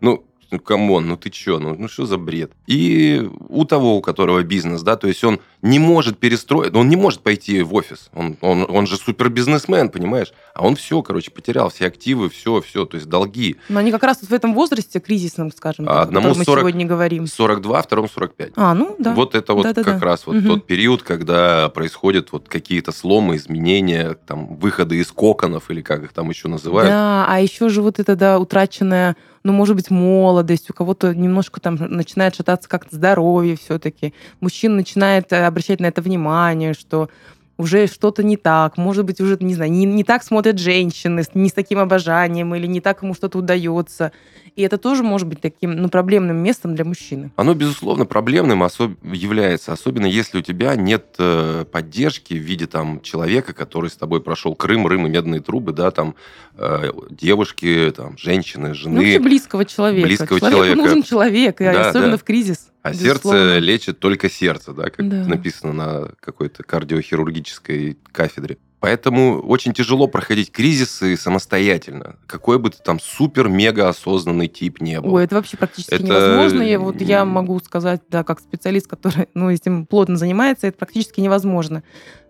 Ну, 0.00 0.24
ну, 0.54 0.60
come 0.60 0.87
on, 0.87 1.08
ну 1.08 1.16
ты 1.16 1.30
чё, 1.30 1.58
ну, 1.58 1.74
ну 1.76 1.88
что 1.88 2.06
за 2.06 2.16
бред? 2.16 2.52
И 2.66 3.28
у 3.48 3.64
того, 3.64 3.96
у 3.96 4.00
которого 4.00 4.42
бизнес, 4.42 4.82
да, 4.82 4.96
то 4.96 5.08
есть 5.08 5.24
он 5.24 5.40
не 5.62 5.78
может 5.78 6.18
перестроить, 6.18 6.74
он 6.74 6.88
не 6.88 6.96
может 6.96 7.20
пойти 7.20 7.62
в 7.62 7.74
офис, 7.74 8.10
он, 8.14 8.36
он, 8.40 8.66
он 8.68 8.86
же 8.86 8.96
супербизнесмен, 8.96 9.88
понимаешь? 9.88 10.32
А 10.54 10.64
он 10.64 10.76
все, 10.76 11.02
короче, 11.02 11.30
потерял 11.30 11.70
все 11.70 11.86
активы, 11.86 12.30
все, 12.30 12.60
все, 12.60 12.84
то 12.84 12.96
есть 12.96 13.08
долги. 13.08 13.56
Но 13.68 13.80
они 13.80 13.90
как 13.90 14.04
раз 14.04 14.18
вот 14.20 14.30
в 14.30 14.32
этом 14.34 14.54
возрасте 14.54 15.00
кризисном, 15.00 15.50
скажем, 15.50 15.88
а 15.88 16.02
Одному 16.02 16.30
о 16.30 16.34
мы 16.34 16.44
40, 16.44 16.60
сегодня 16.60 16.86
говорим. 16.86 17.26
42, 17.26 17.82
второму 17.82 18.08
45. 18.08 18.52
А, 18.56 18.74
ну 18.74 18.94
да. 18.98 19.14
Вот 19.14 19.34
это 19.34 19.54
вот 19.54 19.64
да, 19.64 19.72
да, 19.72 19.82
как 19.82 19.98
да. 19.98 20.06
раз 20.06 20.26
вот 20.26 20.36
угу. 20.36 20.46
тот 20.46 20.66
период, 20.66 21.02
когда 21.02 21.68
происходят 21.70 22.30
вот 22.30 22.48
какие-то 22.48 22.92
сломы, 22.92 23.36
изменения, 23.36 24.16
там, 24.26 24.54
выходы 24.56 25.00
из 25.00 25.10
коконов, 25.10 25.70
или 25.70 25.82
как 25.82 26.04
их 26.04 26.12
там 26.12 26.30
еще 26.30 26.46
называют. 26.46 26.90
Да, 26.90 27.26
а 27.28 27.40
еще 27.40 27.68
же 27.68 27.82
вот 27.82 27.98
это, 27.98 28.14
да, 28.14 28.38
утраченная 28.38 29.16
ну, 29.44 29.52
может 29.52 29.76
быть, 29.76 29.90
молодость, 29.90 30.70
у 30.70 30.72
кого-то 30.72 31.14
немножко 31.14 31.60
там 31.60 31.76
начинает 31.76 32.34
шататься 32.34 32.68
как-то 32.68 32.96
здоровье 32.96 33.56
все-таки. 33.56 34.14
Мужчина 34.40 34.76
начинает 34.76 35.32
э, 35.32 35.46
обращать 35.46 35.80
на 35.80 35.86
это 35.86 36.00
внимание, 36.00 36.72
что 36.72 37.10
уже 37.56 37.86
что-то 37.86 38.22
не 38.22 38.36
так, 38.36 38.76
может 38.76 39.04
быть, 39.04 39.20
уже, 39.20 39.36
не 39.40 39.54
знаю, 39.54 39.70
не, 39.70 39.84
не 39.84 40.04
так 40.04 40.22
смотрят 40.22 40.58
женщины, 40.58 41.22
не 41.34 41.48
с 41.48 41.52
таким 41.52 41.78
обожанием, 41.78 42.54
или 42.54 42.66
не 42.66 42.80
так 42.80 43.02
ему 43.02 43.14
что-то 43.14 43.38
удается. 43.38 44.12
И 44.56 44.62
это 44.62 44.78
тоже 44.78 45.02
может 45.02 45.26
быть 45.26 45.40
таким 45.40 45.72
ну, 45.72 45.88
проблемным 45.88 46.36
местом 46.36 46.74
для 46.74 46.84
мужчины. 46.84 47.32
Оно, 47.36 47.54
безусловно, 47.54 48.06
проблемным 48.06 48.62
особ... 48.62 48.92
является, 49.02 49.72
особенно 49.72 50.06
если 50.06 50.38
у 50.38 50.42
тебя 50.42 50.76
нет 50.76 51.16
э, 51.18 51.64
поддержки 51.70 52.34
в 52.34 52.42
виде 52.42 52.66
там 52.66 53.00
человека, 53.00 53.52
который 53.52 53.90
с 53.90 53.96
тобой 53.96 54.20
прошел 54.20 54.54
Крым, 54.54 54.86
Рым 54.86 55.06
и 55.06 55.10
медные 55.10 55.40
трубы, 55.40 55.72
да, 55.72 55.90
там 55.90 56.14
э, 56.56 56.90
девушки, 57.10 57.92
там, 57.96 58.16
женщины, 58.16 58.74
жены. 58.74 58.94
Ну, 58.94 59.00
вообще 59.00 59.18
близкого 59.18 59.64
человека. 59.64 60.06
Близкого 60.06 60.40
Человеку 60.40 60.56
человека. 60.56 60.82
нужен 60.82 61.02
человек, 61.02 61.58
да, 61.58 61.88
особенно 61.88 62.12
да. 62.12 62.18
в 62.18 62.24
кризис. 62.24 62.70
А 62.84 62.90
Безусловно. 62.90 63.40
сердце 63.40 63.58
лечит 63.60 63.98
только 63.98 64.28
сердце, 64.28 64.74
да, 64.74 64.90
как 64.90 65.08
да. 65.08 65.24
написано 65.24 65.72
на 65.72 66.10
какой-то 66.20 66.62
кардиохирургической 66.62 67.96
кафедре. 68.12 68.58
Поэтому 68.78 69.40
очень 69.40 69.72
тяжело 69.72 70.06
проходить 70.06 70.52
кризисы 70.52 71.16
самостоятельно. 71.16 72.16
Какой 72.26 72.58
бы 72.58 72.68
ты 72.68 72.76
там 72.84 73.00
супер-мега 73.00 73.88
осознанный 73.88 74.48
тип 74.48 74.82
не 74.82 75.00
был. 75.00 75.14
Ой, 75.14 75.24
это 75.24 75.36
вообще 75.36 75.56
практически 75.56 75.94
это... 75.94 76.04
невозможно. 76.04 76.60
Я, 76.60 76.78
вот, 76.78 77.00
я 77.00 77.24
могу 77.24 77.58
сказать, 77.60 78.02
да, 78.10 78.22
как 78.22 78.40
специалист, 78.40 78.86
который 78.86 79.28
ну, 79.32 79.50
этим 79.50 79.86
плотно 79.86 80.18
занимается, 80.18 80.66
это 80.66 80.76
практически 80.76 81.20
невозможно. 81.20 81.82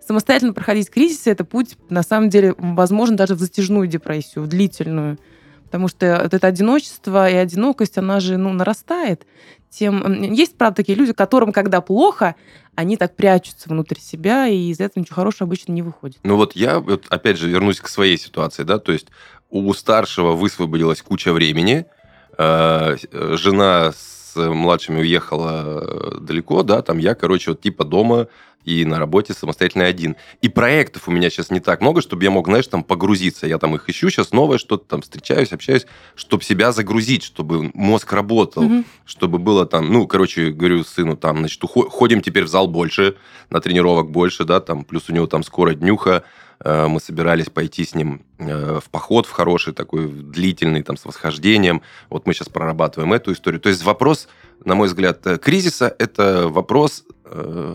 Самостоятельно 0.06 0.52
проходить 0.52 0.88
кризисы– 0.88 1.30
это 1.32 1.44
путь, 1.44 1.76
на 1.90 2.04
самом 2.04 2.30
деле, 2.30 2.54
возможно, 2.56 3.16
даже 3.16 3.34
в 3.34 3.40
затяжную 3.40 3.88
депрессию, 3.88 4.44
в 4.44 4.46
длительную. 4.46 5.18
Потому 5.74 5.88
что 5.88 6.20
вот 6.22 6.32
это 6.32 6.46
одиночество 6.46 7.28
и 7.28 7.34
одинокость, 7.34 7.98
она 7.98 8.20
же 8.20 8.36
ну, 8.36 8.52
нарастает 8.52 9.26
тем... 9.70 10.22
Есть, 10.22 10.56
правда, 10.56 10.76
такие 10.76 10.96
люди, 10.96 11.12
которым, 11.12 11.50
когда 11.50 11.80
плохо, 11.80 12.36
они 12.76 12.96
так 12.96 13.16
прячутся 13.16 13.68
внутрь 13.68 13.98
себя, 13.98 14.46
и 14.46 14.68
из 14.68 14.78
этого 14.78 15.00
ничего 15.02 15.16
хорошего 15.16 15.48
обычно 15.48 15.72
не 15.72 15.82
выходит. 15.82 16.18
Ну 16.22 16.36
вот 16.36 16.54
я, 16.54 16.78
вот, 16.78 17.06
опять 17.10 17.38
же, 17.38 17.48
вернусь 17.48 17.80
к 17.80 17.88
своей 17.88 18.16
ситуации, 18.18 18.62
да, 18.62 18.78
то 18.78 18.92
есть 18.92 19.08
у 19.50 19.74
старшего 19.74 20.36
высвободилась 20.36 21.02
куча 21.02 21.32
времени, 21.32 21.86
э, 22.38 22.96
жена 23.10 23.90
с 23.90 24.36
младшими 24.36 25.00
уехала 25.00 26.20
далеко, 26.20 26.62
да, 26.62 26.82
там 26.82 26.98
я, 26.98 27.16
короче, 27.16 27.50
вот 27.50 27.62
типа 27.62 27.82
дома 27.82 28.28
и 28.64 28.84
на 28.84 28.98
работе 28.98 29.34
самостоятельно 29.34 29.84
один. 29.84 30.16
И 30.40 30.48
проектов 30.48 31.08
у 31.08 31.10
меня 31.10 31.30
сейчас 31.30 31.50
не 31.50 31.60
так 31.60 31.80
много, 31.80 32.00
чтобы 32.00 32.24
я 32.24 32.30
мог, 32.30 32.46
знаешь, 32.46 32.66
там 32.66 32.82
погрузиться. 32.82 33.46
Я 33.46 33.58
там 33.58 33.74
их 33.74 33.88
ищу, 33.88 34.10
сейчас 34.10 34.32
новое 34.32 34.58
что-то 34.58 34.84
там 34.86 35.02
встречаюсь, 35.02 35.52
общаюсь, 35.52 35.86
чтобы 36.14 36.42
себя 36.42 36.72
загрузить, 36.72 37.22
чтобы 37.22 37.70
мозг 37.74 38.12
работал, 38.12 38.64
mm-hmm. 38.64 38.84
чтобы 39.04 39.38
было 39.38 39.66
там, 39.66 39.92
ну, 39.92 40.06
короче, 40.06 40.50
говорю 40.50 40.84
сыну, 40.84 41.16
там, 41.16 41.38
значит, 41.38 41.62
ходим 41.62 42.20
теперь 42.20 42.44
в 42.44 42.48
зал 42.48 42.66
больше, 42.68 43.16
на 43.50 43.60
тренировок 43.60 44.10
больше, 44.10 44.44
да, 44.44 44.60
там, 44.60 44.84
плюс 44.84 45.08
у 45.08 45.12
него 45.12 45.26
там 45.26 45.42
скоро 45.42 45.74
днюха, 45.74 46.24
э, 46.60 46.86
мы 46.86 47.00
собирались 47.00 47.50
пойти 47.50 47.84
с 47.84 47.94
ним 47.94 48.22
э, 48.38 48.80
в 48.82 48.90
поход 48.90 49.26
в 49.26 49.30
хороший 49.30 49.74
такой, 49.74 50.08
длительный, 50.08 50.82
там, 50.82 50.96
с 50.96 51.04
восхождением. 51.04 51.82
Вот 52.08 52.26
мы 52.26 52.34
сейчас 52.34 52.48
прорабатываем 52.48 53.12
эту 53.12 53.32
историю. 53.32 53.60
То 53.60 53.68
есть 53.68 53.84
вопрос, 53.84 54.28
на 54.64 54.74
мой 54.74 54.88
взгляд, 54.88 55.26
э, 55.26 55.38
кризиса– 55.38 55.94
это 55.98 56.48
вопрос 56.48 57.04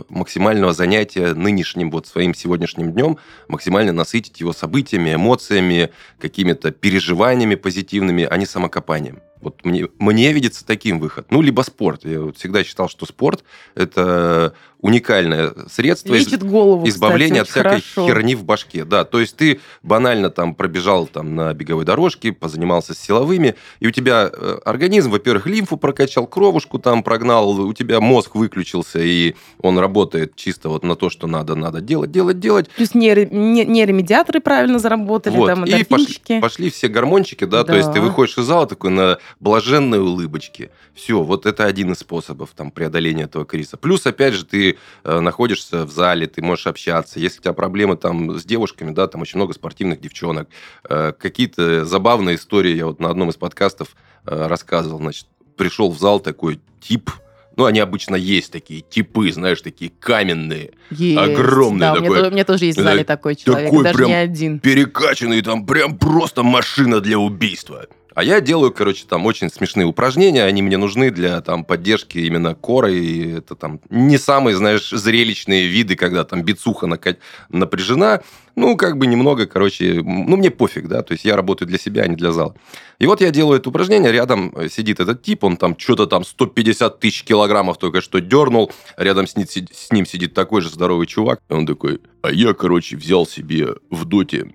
максимального 0.10 0.74
занятия 0.74 1.34
нынешним, 1.34 1.91
вот 1.91 2.08
своим 2.08 2.34
сегодняшним 2.34 2.91
днем, 2.91 3.18
максимально 3.48 3.94
насытить 3.94 4.39
его 4.39 4.53
событиями, 4.53 5.15
эмоциями, 5.15 5.89
какими-то 6.20 6.72
переживаниями 6.72 7.56
позитивными, 7.56 8.27
а 8.29 8.38
не 8.38 8.46
самокопанием. 8.46 9.22
Вот 9.41 9.63
мне, 9.63 9.88
мне 10.00 10.34
видится 10.34 10.65
таким 10.65 11.00
выход. 11.00 11.27
Ну, 11.32 11.41
либо 11.41 11.62
спорт. 11.62 12.03
Я 12.03 12.20
вот 12.20 12.38
всегда 12.38 12.63
считал, 12.63 12.89
что 12.89 13.06
спорт– 13.06 13.44
это 13.75 14.53
уникальное 14.82 15.53
средство 15.70 16.13
Лечит 16.13 16.44
голову, 16.44 16.88
избавления 16.88 17.44
кстати, 17.44 17.68
от 17.68 17.82
всякой 17.82 17.91
хорошо. 17.94 18.08
херни 18.08 18.36
в 18.36 18.44
башке. 18.44 18.86
Да, 18.86 19.03
то 19.03 19.20
есть 19.20 19.36
ты 19.36 19.60
банально 19.84 20.29
там 20.29 20.56
пробежал 20.56 21.06
там 21.06 21.36
на 21.36 21.53
беговой 21.53 21.86
дорожке, 21.86 22.32
позанимался 22.32 22.94
с 22.94 23.00
силовыми, 23.00 23.56
и 23.79 23.88
у 23.88 23.91
тебя 23.91 24.29
э, 24.32 24.60
организм, 24.63 25.12
во-первых, 25.12 25.48
лимфу 25.48 25.75
прокачал, 25.77 26.27
кровушку 26.27 26.79
там 26.79 27.03
прогнал, 27.03 27.50
у 27.50 27.74
тебя 27.74 28.00
мозг 28.00 28.36
выключился, 28.36 29.00
и 29.00 29.36
он 29.62 29.77
работает 29.79 30.36
чисто 30.36 30.69
вот 30.69 30.84
на 30.84 30.96
то, 30.96 31.10
что 31.10 31.27
надо, 31.27 31.55
надо 31.55 31.81
делать, 31.81 32.12
делать, 32.12 32.39
делать. 32.39 32.69
Плюс 32.69 32.93
нейро- 32.93 33.27
не- 33.34 33.65
нейромедиаторы 33.65 34.39
правильно 34.39 34.79
заработали, 34.79 35.36
Вот, 35.36 35.48
там, 35.48 35.65
и 35.65 35.84
пошли, 35.84 36.39
пошли 36.41 36.69
все 36.69 36.88
гормончики, 36.88 37.43
да, 37.46 37.63
то 37.63 37.72
Да. 37.74 37.77
есть 37.77 37.91
ты 37.93 38.01
выходишь 38.01 38.38
из 38.38 38.46
зала 38.46 38.67
такой 38.67 38.89
на 38.91 39.17
блаженной 39.39 40.00
улыбочке. 40.00 40.69
Все, 40.93 41.22
вот 41.24 41.46
это 41.46 41.65
один 41.65 41.91
из 41.93 42.00
способов 42.00 42.50
там 42.55 42.72
преодоления 42.72 43.24
этого 43.24 43.46
кризиса. 43.46 43.77
Плюс, 43.77 44.05
опять 44.05 44.34
же, 44.34 44.46
ты 44.46 44.77
э, 45.03 45.19
находишься 45.19 45.86
в 45.86 45.91
зале, 45.91 46.27
ты 46.27 46.41
можешь 46.41 46.67
общаться. 46.67 47.19
Если 47.19 47.39
у 47.39 47.41
тебя 47.43 47.53
проблемы 47.53 47.96
там 47.98 48.38
с 48.38 48.43
девушками, 48.46 48.91
да, 48.91 49.08
там 49.08 49.22
очень 49.22 49.38
много 49.38 49.53
спортивных 49.53 50.00
девчонок, 50.01 50.50
э, 50.89 51.13
какие-то 51.17 51.86
забавные 51.86 52.36
истории. 52.36 52.75
Я 52.75 52.86
вот 52.88 53.00
на 53.00 53.10
одном 53.10 53.29
из 53.29 53.36
подкастов 53.36 53.96
э, 54.25 54.48
рассказывал, 54.48 55.00
значит, 55.00 55.25
пришел 55.58 55.91
в 55.91 55.98
зал 56.00 56.19
такой 56.19 56.60
тип, 56.81 57.12
ну, 57.60 57.66
они 57.66 57.82
обычно 57.82 58.16
есть 58.16 58.54
такие 58.54 58.80
типы, 58.80 59.34
знаешь, 59.34 59.62
такие 59.62 59.92
каменные, 60.00 60.72
Есть. 60.92 61.18
огромный 61.18 61.82
да, 61.82 61.94
у 61.94 62.00
меня 62.00 62.10
такой. 62.10 62.28
У 62.30 62.32
меня 62.32 62.46
тоже 62.46 62.63
есть 62.63 62.78
в 62.78 62.82
зале 62.82 63.04
такой 63.04 63.36
человек, 63.36 63.70
такой 63.70 63.84
даже 63.84 63.98
прям 63.98 64.08
не 64.08 64.16
один. 64.16 64.60
перекачанный, 64.62 65.42
там 65.42 65.66
прям 65.66 65.98
просто 65.98 66.44
машина 66.44 67.01
для 67.01 67.20
убийства. 67.20 67.88
А 68.16 68.24
я 68.24 68.42
делаю, 68.42 68.72
короче, 68.72 69.06
там 69.08 69.25
очень 69.25 69.50
смешные 69.50 69.86
упражнения, 69.86 70.44
они 70.44 70.62
мне 70.62 70.78
нужны 70.78 71.12
для 71.12 71.42
там 71.42 71.63
поддержки 71.63 72.18
именно 72.18 72.56
коры, 72.56 72.96
и 72.96 73.38
это 73.38 73.56
там 73.56 73.80
не 73.89 74.18
самые, 74.18 74.56
знаешь, 74.58 74.89
зрелищные 74.89 75.68
виды, 75.68 75.96
когда 75.96 76.24
там 76.24 76.44
бицуха 76.44 76.88
нака- 76.88 77.18
напряжена, 77.50 78.22
ну, 78.56 78.75
как 78.75 78.98
бы 78.98 79.08
немного, 79.08 79.46
короче, 79.46 80.01
ну, 80.04 80.36
мне 80.36 80.50
пофиг, 80.50 80.88
да, 80.88 81.01
то 81.01 81.13
есть 81.13 81.24
я 81.24 81.36
работаю 81.36 81.68
для 81.68 81.78
себя, 81.78 82.04
а 82.04 82.08
не 82.08 82.16
для 82.16 82.32
зала. 82.32 82.56
И 82.98 83.06
вот 83.06 83.22
я 83.22 83.32
делаю 83.32 83.60
это 83.60 83.70
упражнение, 83.70 84.12
рядом 84.12 84.54
э, 84.56 84.70
сидит 84.70 85.00
этот 85.00 85.22
тип, 85.22 85.44
он 85.44 85.56
там 85.56 85.78
что-то 85.78 86.08
там 86.08 86.25
150 86.25 87.00
тысяч 87.00 87.24
килограммов 87.24 87.78
только 87.78 88.01
что 88.01 88.20
дернул, 88.20 88.72
рядом 88.98 89.28
с, 89.28 89.34
с 89.34 89.92
ним 89.92 90.06
сидит 90.06 90.34
такой 90.34 90.62
же 90.62 90.70
здоровый 90.70 91.08
чувак, 91.08 91.42
и 91.50 91.54
он 91.54 91.66
такой, 91.66 92.01
а 92.22 92.32
я, 92.32 92.54
короче, 92.54 92.98
взял 92.98 93.25
себе 93.25 93.75
в 93.89 94.06
доте 94.06 94.51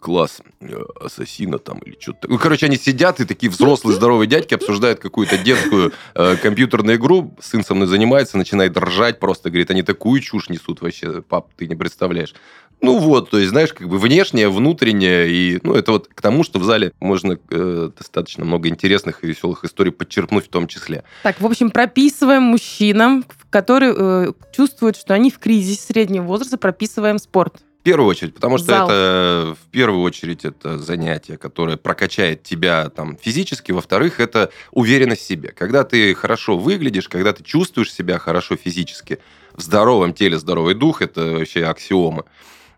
класс 0.00 0.40
э, 0.60 0.82
ассасина 1.00 1.58
там 1.58 1.78
или 1.78 1.96
что-то. 1.98 2.28
Ну, 2.28 2.38
короче, 2.38 2.66
они 2.66 2.76
сидят 2.76 3.20
и 3.20 3.24
такие 3.24 3.50
взрослые 3.50 3.96
здоровые 3.96 4.28
дядьки 4.28 4.54
обсуждают 4.54 5.00
какую-то 5.00 5.38
детскую 5.38 5.92
э, 6.14 6.36
компьютерную 6.36 6.96
игру. 6.96 7.34
Сын 7.40 7.64
со 7.64 7.74
мной 7.74 7.86
занимается, 7.86 8.36
начинает 8.36 8.76
ржать 8.76 9.20
просто, 9.20 9.50
говорит, 9.50 9.70
они 9.70 9.82
такую 9.82 10.20
чушь 10.20 10.48
несут 10.48 10.80
вообще, 10.80 11.22
пап, 11.22 11.48
ты 11.56 11.66
не 11.66 11.74
представляешь. 11.74 12.34
Ну 12.82 12.98
вот, 12.98 13.30
то 13.30 13.38
есть, 13.38 13.50
знаешь, 13.50 13.72
как 13.72 13.88
бы 13.88 13.96
внешнее, 13.96 14.48
внутреннее, 14.48 15.30
и, 15.30 15.60
ну, 15.62 15.74
это 15.74 15.92
вот 15.92 16.08
к 16.08 16.20
тому, 16.20 16.42
что 16.42 16.58
в 16.58 16.64
зале 16.64 16.92
можно 16.98 17.38
э, 17.50 17.90
достаточно 17.96 18.44
много 18.44 18.68
интересных 18.68 19.22
и 19.22 19.28
веселых 19.28 19.64
историй 19.64 19.92
подчеркнуть 19.92 20.46
в 20.46 20.48
том 20.48 20.66
числе. 20.66 21.04
Так, 21.22 21.40
в 21.40 21.46
общем, 21.46 21.70
прописываем 21.70 22.42
мужчинам, 22.42 23.24
которые 23.50 23.94
э, 23.96 24.32
чувствуют, 24.52 24.96
что 24.96 25.14
они 25.14 25.30
в 25.30 25.38
кризисе 25.38 25.80
среднего 25.80 26.24
возраста, 26.24 26.58
прописываем 26.58 27.20
спорт. 27.20 27.62
В 27.82 27.84
первую 27.84 28.08
очередь, 28.08 28.32
потому 28.32 28.58
что 28.58 28.66
Зал. 28.68 28.86
это 28.86 29.56
в 29.60 29.70
первую 29.72 30.02
очередь 30.02 30.44
это 30.44 30.78
занятие, 30.78 31.36
которое 31.36 31.76
прокачает 31.76 32.44
тебя 32.44 32.88
там 32.90 33.16
физически, 33.20 33.72
во-вторых, 33.72 34.20
это 34.20 34.52
уверенность 34.70 35.22
в 35.22 35.26
себе. 35.26 35.48
Когда 35.48 35.82
ты 35.82 36.14
хорошо 36.14 36.56
выглядишь, 36.56 37.08
когда 37.08 37.32
ты 37.32 37.42
чувствуешь 37.42 37.92
себя 37.92 38.20
хорошо 38.20 38.54
физически, 38.54 39.18
в 39.56 39.62
здоровом 39.62 40.14
теле 40.14 40.38
здоровый 40.38 40.74
дух, 40.74 41.02
это 41.02 41.38
вообще 41.38 41.64
аксиома. 41.64 42.24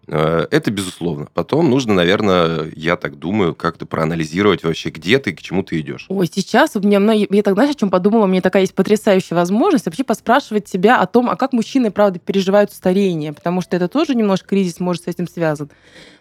Э, 0.07 0.47
Это 0.51 0.71
безусловно. 0.71 1.29
Потом 1.35 1.71
нужно, 1.71 1.95
наверное, 1.95 2.71
я 2.77 2.97
так 2.97 3.19
думаю, 3.19 3.55
как-то 3.55 3.87
проанализировать 3.87 4.65
вообще, 4.65 4.91
где 4.91 5.19
ты, 5.19 5.33
к 5.33 5.43
чему 5.43 5.63
ты 5.63 5.81
идешь. 5.81 6.07
Ой, 6.09 6.29
сейчас 6.33 6.77
у 6.77 6.81
меня, 6.81 7.13
я 7.13 7.43
так, 7.43 7.55
знаешь, 7.55 7.75
о 7.75 7.79
чем 7.79 7.91
подумала? 7.91 8.25
У 8.25 8.29
меня 8.29 8.41
такая 8.41 8.63
есть 8.63 8.75
потрясающая 8.75 9.37
возможность 9.37 9.87
вообще 9.87 10.05
поспрашивать 10.05 10.69
себя 10.69 11.01
о 11.01 11.07
том, 11.07 11.31
а 11.31 11.37
как 11.37 11.53
мужчины, 11.53 11.91
правда, 11.91 12.19
переживают 12.19 12.73
старение, 12.73 13.33
потому 13.33 13.61
что 13.61 13.77
это 13.77 13.89
тоже 13.89 14.15
немножко 14.15 14.49
кризис 14.49 14.81
может 14.81 15.05
с 15.05 15.09
этим 15.09 15.29
связан. 15.29 15.71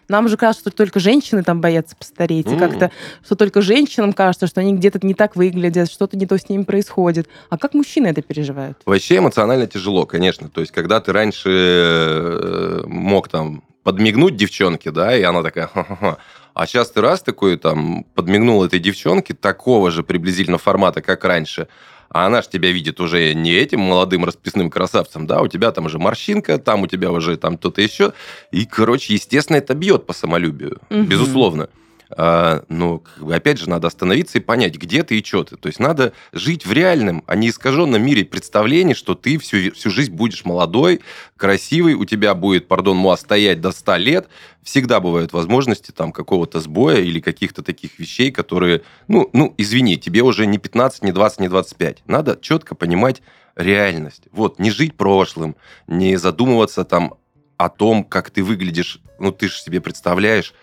Нам 0.08 0.28
же 0.28 0.36
кажется, 0.36 0.70
что 0.70 0.76
только 0.76 1.00
женщины 1.00 1.42
там 1.42 1.60
боятся 1.60 1.96
постареть, 1.96 2.46
и 2.46 2.54
М. 2.54 2.58
как-то, 2.58 2.90
что 3.24 3.34
только 3.36 3.60
женщинам 3.62 4.12
кажется, 4.12 4.46
что 4.46 4.60
они 4.60 4.74
где-то 4.74 5.04
не 5.06 5.14
так 5.14 5.36
выглядят, 5.36 5.90
что-то 5.90 6.16
не 6.16 6.26
то 6.26 6.38
с 6.38 6.48
ними 6.48 6.62
происходит. 6.64 7.28
А 7.50 7.58
как 7.58 7.74
мужчины 7.74 8.08
это 8.08 8.22
переживают? 8.22 8.78
Вообще 8.86 9.18
эмоционально 9.18 9.66
тяжело, 9.66 10.06
конечно. 10.06 10.48
То 10.48 10.60
есть, 10.60 10.72
когда 10.72 11.00
ты 11.00 11.12
раньше 11.12 11.50
э, 11.50 12.82
мог 12.86 13.28
там 13.28 13.62
подмигнуть 13.82 14.36
девчонке, 14.36 14.90
да, 14.90 15.16
и 15.16 15.22
она 15.22 15.42
такая, 15.42 15.66
ха-ха-ха. 15.66 16.18
А 16.54 16.66
сейчас 16.66 16.90
ты 16.90 17.00
раз 17.00 17.20
такой 17.20 17.56
там 17.58 18.04
подмигнул 18.14 18.64
этой 18.64 18.78
девчонке 18.78 19.34
такого 19.34 19.90
же 19.90 20.02
приблизительно 20.04 20.56
формата, 20.56 21.02
как 21.02 21.24
раньше, 21.24 21.66
а 22.14 22.26
она 22.26 22.42
ж 22.42 22.46
тебя 22.46 22.70
видит 22.70 23.00
уже 23.00 23.34
не 23.34 23.50
этим 23.50 23.80
молодым 23.80 24.24
расписным 24.24 24.70
красавцем, 24.70 25.26
да, 25.26 25.42
у 25.42 25.48
тебя 25.48 25.72
там 25.72 25.86
уже 25.86 25.98
морщинка, 25.98 26.58
там 26.58 26.82
у 26.82 26.86
тебя 26.86 27.10
уже 27.10 27.36
там 27.36 27.58
кто-то 27.58 27.82
еще. 27.82 28.12
И, 28.52 28.66
короче, 28.66 29.14
естественно, 29.14 29.56
это 29.56 29.74
бьет 29.74 30.06
по 30.06 30.12
самолюбию, 30.12 30.78
Мгм. 30.90 31.06
безусловно. 31.06 31.68
А, 32.16 32.64
но, 32.68 33.02
бы, 33.18 33.34
опять 33.34 33.58
же, 33.58 33.68
надо 33.68 33.88
остановиться 33.88 34.38
и 34.38 34.40
понять, 34.40 34.76
где 34.76 35.02
ты 35.02 35.18
и 35.18 35.24
что 35.24 35.44
ты. 35.44 35.56
То 35.56 35.66
есть 35.68 35.80
надо 35.80 36.12
жить 36.32 36.64
в 36.64 36.72
реальном, 36.72 37.24
а 37.26 37.34
не 37.34 37.48
искаженном 37.48 38.02
мире 38.04 38.24
представлений, 38.24 38.94
что 38.94 39.14
ты 39.14 39.38
всю, 39.38 39.72
всю 39.72 39.90
жизнь 39.90 40.12
будешь 40.12 40.44
молодой, 40.44 41.00
красивый, 41.36 41.94
у 41.94 42.04
тебя 42.04 42.34
будет, 42.34 42.68
пардон, 42.68 42.96
муа, 42.98 43.16
стоять 43.16 43.60
до 43.60 43.72
100 43.72 43.96
лет. 43.96 44.28
Всегда 44.62 45.00
бывают 45.00 45.32
возможности 45.32 45.90
там 45.90 46.12
какого-то 46.12 46.60
сбоя 46.60 47.00
или 47.00 47.20
каких-то 47.20 47.62
таких 47.62 47.98
вещей, 47.98 48.30
которые, 48.30 48.82
ну, 49.08 49.28
ну, 49.32 49.52
извини, 49.58 49.96
тебе 49.96 50.22
уже 50.22 50.46
не 50.46 50.58
15, 50.58 51.02
не 51.02 51.12
20, 51.12 51.40
не 51.40 51.48
25. 51.48 52.02
Надо 52.06 52.38
четко 52.40 52.74
понимать 52.74 53.22
реальность. 53.56 54.22
Вот, 54.30 54.58
не 54.58 54.70
жить 54.70 54.96
прошлым, 54.96 55.56
не 55.86 56.16
задумываться 56.16 56.84
там 56.84 57.14
о 57.56 57.68
том, 57.68 58.04
как 58.04 58.30
ты 58.30 58.42
выглядишь. 58.42 59.00
Ну, 59.18 59.32
ты 59.32 59.48
же 59.48 59.58
себе 59.58 59.80
представляешь, 59.80 60.54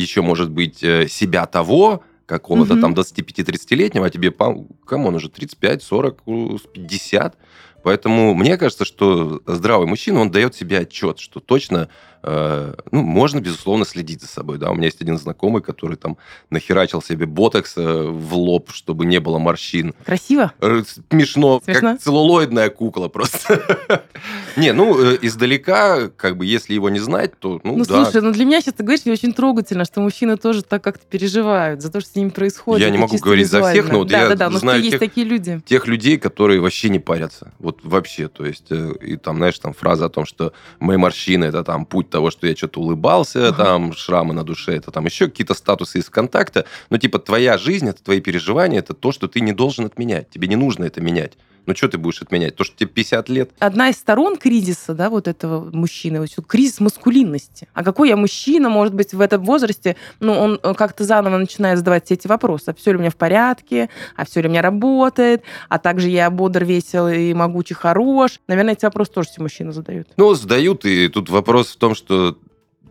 еще, 0.00 0.22
может 0.22 0.50
быть, 0.50 0.82
э, 0.82 1.08
себя 1.08 1.46
того, 1.46 2.02
какого-то 2.26 2.74
Мгм. 2.74 2.80
там 2.80 2.94
25-30-летнего, 2.94 4.06
а 4.06 4.10
тебе, 4.10 4.30
кому 4.30 5.08
он 5.08 5.14
уже 5.16 5.28
35, 5.28 5.82
40, 5.82 6.22
у, 6.26 6.58
50. 6.58 7.36
Поэтому 7.82 8.34
мне 8.34 8.56
кажется, 8.56 8.84
что 8.84 9.42
здравый 9.46 9.88
мужчина, 9.88 10.20
он 10.20 10.30
дает 10.30 10.54
себе 10.54 10.78
отчет, 10.78 11.18
что 11.18 11.40
точно, 11.40 11.88
э, 12.22 12.74
ну, 12.90 13.02
можно, 13.02 13.40
безусловно, 13.40 13.84
следить 13.84 14.20
за 14.20 14.28
собой. 14.28 14.58
Да? 14.58 14.70
У 14.70 14.74
меня 14.74 14.86
есть 14.86 15.00
один 15.00 15.18
знакомый, 15.18 15.62
который 15.62 15.96
там 15.96 16.16
нахерачил 16.50 17.02
себе 17.02 17.26
ботокс 17.26 17.74
э, 17.76 18.02
в 18.08 18.34
лоб, 18.34 18.70
чтобы 18.72 19.06
не 19.06 19.20
было 19.20 19.38
морщин. 19.38 19.94
Красиво? 20.04 20.52
Э, 20.60 20.82
Смешно, 21.10 21.60
Смешно? 21.64 21.92
как 21.92 22.00
целлулоидная 22.00 22.70
кукла 22.70 23.08
просто. 23.08 24.04
Не, 24.56 24.72
ну, 24.72 24.98
э, 25.00 25.18
издалека, 25.22 26.08
как 26.08 26.36
бы, 26.36 26.46
если 26.46 26.74
его 26.74 26.90
не 26.90 26.98
знать, 27.00 27.38
то, 27.38 27.60
ну, 27.64 27.76
Ну, 27.76 27.84
слушай, 27.84 28.20
ну 28.20 28.32
для 28.32 28.44
меня 28.44 28.60
сейчас 28.60 28.74
ты 28.74 28.82
говоришь, 28.82 29.04
мне 29.04 29.14
очень 29.14 29.32
трогательно, 29.32 29.84
что 29.84 30.00
мужчины 30.00 30.36
тоже 30.36 30.62
так 30.62 30.82
как-то 30.82 31.06
переживают 31.06 31.82
за 31.82 31.90
то, 31.90 32.00
что 32.00 32.10
с 32.10 32.14
ними 32.16 32.30
происходит. 32.30 32.86
Я 32.86 32.90
не 32.90 32.98
могу 32.98 33.16
говорить 33.18 33.48
за 33.48 33.62
всех, 33.70 33.90
но 33.90 34.04
я 34.04 34.50
знаю 34.50 34.82
тех- 34.82 35.86
людей, 35.86 36.18
которые 36.18 36.60
вообще 36.60 36.88
не 36.88 36.98
парятся. 36.98 37.52
Вот 37.58 37.80
вообще. 37.82 38.28
То 38.28 38.44
есть, 38.44 38.70
и 38.70 39.16
там, 39.16 39.38
знаешь, 39.38 39.58
там 39.58 39.72
фраза 39.72 40.06
о 40.06 40.08
том, 40.08 40.24
что 40.26 40.52
мои 40.78 40.96
морщины 40.96 41.46
это 41.46 41.64
там 41.64 41.86
путь 41.86 42.09
того, 42.10 42.30
что 42.30 42.46
я 42.46 42.54
что-то 42.56 42.80
улыбался, 42.80 43.48
Ага. 43.48 43.64
там 43.64 43.92
шрамы 43.94 44.34
на 44.34 44.44
душе, 44.44 44.72
это 44.76 44.90
там 44.90 45.06
еще 45.06 45.26
какие-то 45.28 45.54
статусы 45.54 45.98
из 45.98 46.06
ВКонтакта. 46.06 46.66
Но 46.90 46.98
типа 46.98 47.18
твоя 47.18 47.56
жизнь, 47.58 47.88
это 47.88 48.02
твои 48.02 48.20
переживания, 48.20 48.80
это 48.80 48.92
то, 48.94 49.12
что 49.12 49.28
ты 49.28 49.40
не 49.40 49.52
должен 49.52 49.86
отменять. 49.86 50.28
Тебе 50.30 50.48
не 50.48 50.56
нужно 50.56 50.84
это 50.84 51.00
менять. 51.00 51.32
Ну, 51.66 51.74
что 51.74 51.88
ты 51.88 51.98
будешь 51.98 52.22
отменять? 52.22 52.56
То, 52.56 52.64
что 52.64 52.76
тебе 52.76 52.88
50 52.90 53.28
лет? 53.28 53.50
Одна 53.58 53.90
из 53.90 53.96
сторон 53.96 54.36
кризиса, 54.36 54.94
да, 54.94 55.10
вот 55.10 55.28
этого 55.28 55.70
мужчины, 55.72 56.20
вот 56.20 56.46
кризис 56.46 56.80
маскулинности. 56.80 57.68
А 57.74 57.84
какой 57.84 58.08
я 58.08 58.16
мужчина, 58.16 58.68
может 58.68 58.94
быть, 58.94 59.12
в 59.12 59.20
этом 59.20 59.44
возрасте, 59.44 59.96
ну, 60.20 60.32
он 60.32 60.60
э, 60.62 60.74
как-то 60.74 61.04
заново 61.04 61.38
начинает 61.38 61.78
задавать 61.78 62.06
все 62.06 62.14
эти 62.14 62.26
вопросы. 62.26 62.70
А 62.70 62.74
все 62.74 62.92
ли 62.92 62.96
у 62.96 63.00
меня 63.00 63.10
в 63.10 63.16
порядке? 63.16 63.88
А 64.16 64.24
все 64.24 64.40
ли 64.40 64.48
у 64.48 64.50
меня 64.50 64.62
работает? 64.62 65.42
А 65.68 65.78
также 65.78 66.08
я 66.08 66.30
бодр, 66.30 66.64
весел 66.64 67.08
и 67.08 67.32
могучий, 67.34 67.74
хорош? 67.74 68.40
Наверное, 68.46 68.74
эти 68.74 68.84
вопросы 68.84 69.12
тоже 69.12 69.28
все 69.28 69.42
мужчины 69.42 69.72
задают. 69.72 70.08
Ну, 70.16 70.34
сдают, 70.34 70.84
и 70.84 71.08
тут 71.08 71.28
вопрос 71.30 71.68
в 71.68 71.76
том, 71.76 71.94
что 71.94 72.36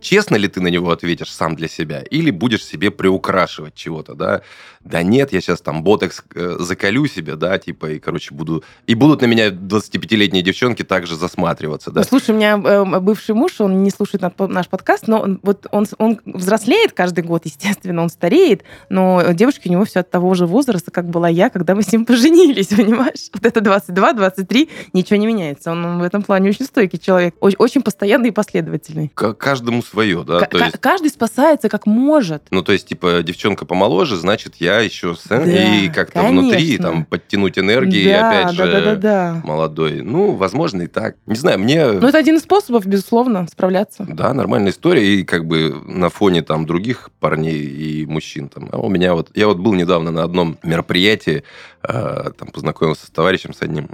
честно 0.02 0.36
ли 0.36 0.48
ты 0.48 0.62
на 0.62 0.68
него 0.68 0.92
ответишь 0.92 1.32
сам 1.32 1.56
для 1.56 1.68
себя, 1.68 2.02
или 2.02 2.32
будешь 2.32 2.66
себе 2.66 2.92
приукрашивать 2.92 3.76
чего-то, 3.76 4.14
да? 4.16 4.42
Да 4.82 5.04
нет, 5.04 5.34
я 5.34 5.42
сейчас 5.42 5.60
там 5.60 5.84
ботекс 5.84 6.24
э, 6.36 6.56
закалю 6.60 7.06
себе, 7.06 7.36
да, 7.36 7.58
типа, 7.58 7.92
и, 7.92 8.00
короче, 8.00 8.34
буду... 8.34 8.64
И 8.88 8.96
будут 8.96 9.22
на 9.22 9.26
меня 9.26 9.50
25-летние 9.50 10.42
девчонки 10.42 10.84
также 10.84 11.16
засматриваться, 11.16 11.92
да? 11.92 12.02
Ну, 12.02 12.06
слушай, 12.08 12.32
у 12.32 12.36
меня 12.36 12.58
э, 12.58 13.00
бывший 13.00 13.36
муж, 13.36 13.60
он 13.60 13.84
не 13.84 13.92
слушает 13.92 14.24
наш 14.40 14.68
подкаст, 14.70 15.08
но 15.08 15.20
он, 15.20 15.40
вот 15.44 15.68
он, 15.72 15.86
он 15.98 16.22
взрослеет 16.26 16.94
каждый 16.94 17.26
год, 17.26 17.46
естественно, 17.46 18.02
он 18.02 18.10
стареет, 18.10 18.64
но 18.90 19.34
девушки 19.34 19.68
у 19.68 19.72
него 19.72 19.84
все 19.84 20.00
от 20.00 20.10
того 20.10 20.34
же 20.34 20.46
возраста, 20.46 20.92
как 20.92 21.10
была 21.10 21.28
я, 21.28 21.50
когда 21.50 21.76
мы 21.76 21.84
с 21.84 21.92
ним 21.92 22.06
поженились, 22.06 22.68
понимаешь? 22.76 23.30
Вот 23.34 23.46
это 23.46 23.60
22-23, 23.60 24.70
ничего 24.94 25.18
не 25.18 25.28
меняется. 25.28 25.72
Он 25.72 26.00
в 26.00 26.04
этом 26.04 26.24
плане 26.24 26.50
очень 26.50 26.66
стойкий 26.66 27.00
человек, 27.00 27.36
очень 27.42 27.82
постоянный 27.82 28.30
и 28.30 28.32
последовательный. 28.32 29.12
К 29.14 29.34
каждому 29.34 29.82
свое, 29.90 30.24
да? 30.24 30.42
К- 30.42 30.54
есть... 30.54 30.78
Каждый 30.80 31.10
спасается 31.10 31.70
как 31.70 31.86
может. 31.86 32.44
Ну, 32.52 32.62
то 32.62 32.72
есть, 32.72 32.88
типа, 32.88 33.22
девчонка 33.24 33.66
помоложе, 33.66 34.16
значит, 34.16 34.56
я 34.58 34.80
еще 34.80 35.16
с... 35.16 35.28
да, 35.28 35.44
и 35.44 35.90
как-то 35.90 36.24
внутри 36.24 36.78
там 36.78 37.06
подтянуть 37.06 37.58
энергии, 37.58 38.06
да, 38.06 38.10
и 38.10 38.14
опять 38.14 38.58
да, 38.58 38.66
же 38.66 38.72
да, 38.72 38.82
да, 38.82 38.96
да. 38.96 39.42
молодой. 39.44 40.02
Ну, 40.02 40.34
возможно, 40.34 40.84
и 40.84 40.88
так. 40.88 41.16
Не 41.26 41.36
знаю, 41.36 41.60
мне... 41.60 41.86
Ну, 41.86 42.08
это 42.08 42.18
один 42.18 42.38
из 42.38 42.44
способов, 42.44 42.86
безусловно, 42.86 43.48
справляться. 43.52 44.06
Да, 44.08 44.34
нормальная 44.34 44.72
история, 44.72 45.16
и 45.16 45.24
как 45.24 45.46
бы 45.46 45.82
на 45.86 46.10
фоне 46.10 46.42
там 46.42 46.66
других 46.66 47.10
парней 47.20 47.60
и 47.60 48.06
мужчин 48.06 48.50
там. 48.50 48.70
А 48.72 48.78
у 48.78 48.90
меня 48.90 49.14
вот... 49.14 49.32
Я 49.36 49.48
вот 49.48 49.58
был 49.58 49.74
недавно 49.74 50.12
на 50.12 50.24
одном 50.24 50.58
мероприятии, 50.64 51.44
э, 51.84 52.32
там 52.38 52.50
познакомился 52.50 53.08
с 53.08 53.10
товарищем 53.10 53.54
с 53.54 53.62
одним, 53.62 53.90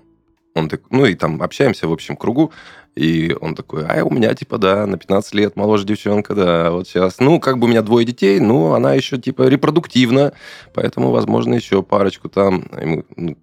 он 0.55 0.69
так, 0.69 0.81
ну 0.89 1.05
и 1.05 1.15
там 1.15 1.41
общаемся 1.41 1.87
в 1.87 1.91
общем 1.91 2.15
кругу, 2.15 2.51
и 2.95 3.35
он 3.41 3.55
такой, 3.55 3.85
а 3.85 4.05
у 4.05 4.09
меня, 4.09 4.33
типа, 4.33 4.57
да, 4.57 4.87
на 4.87 4.97
15 4.97 5.33
лет 5.33 5.55
моложе 5.57 5.85
девчонка, 5.85 6.33
да, 6.33 6.71
вот 6.71 6.87
сейчас. 6.87 7.19
Ну, 7.19 7.41
как 7.41 7.57
бы 7.57 7.65
у 7.65 7.69
меня 7.69 7.81
двое 7.81 8.05
детей, 8.05 8.39
но 8.39 8.73
она 8.73 8.93
еще, 8.93 9.17
типа, 9.17 9.49
репродуктивна, 9.49 10.31
поэтому, 10.73 11.11
возможно, 11.11 11.55
еще 11.55 11.83
парочку 11.83 12.29
там. 12.29 12.69
Ему, 12.79 13.03
ну, 13.17 13.37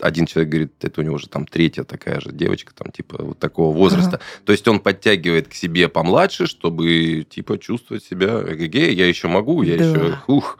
один 0.00 0.26
человек 0.26 0.50
говорит, 0.50 0.72
это 0.82 1.00
у 1.00 1.04
него 1.04 1.16
уже 1.16 1.28
там 1.28 1.46
третья 1.46 1.82
такая 1.82 2.20
же 2.20 2.30
девочка, 2.30 2.72
там, 2.74 2.92
типа, 2.92 3.22
вот 3.22 3.38
такого 3.40 3.76
возраста. 3.76 4.16
Ага. 4.16 4.24
То 4.44 4.52
есть 4.52 4.68
он 4.68 4.78
подтягивает 4.78 5.48
к 5.48 5.54
себе 5.54 5.88
помладше, 5.88 6.46
чтобы, 6.46 7.26
типа, 7.28 7.58
чувствовать 7.58 8.04
себя, 8.04 8.40
эгегей, 8.46 8.94
я 8.94 9.08
еще 9.08 9.26
могу, 9.26 9.62
я 9.62 9.78
да. 9.78 9.84
еще, 9.84 10.18
ух. 10.28 10.58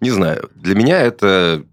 Не 0.00 0.10
знаю, 0.10 0.50
для 0.56 0.74
меня 0.74 1.00
это 1.00 1.64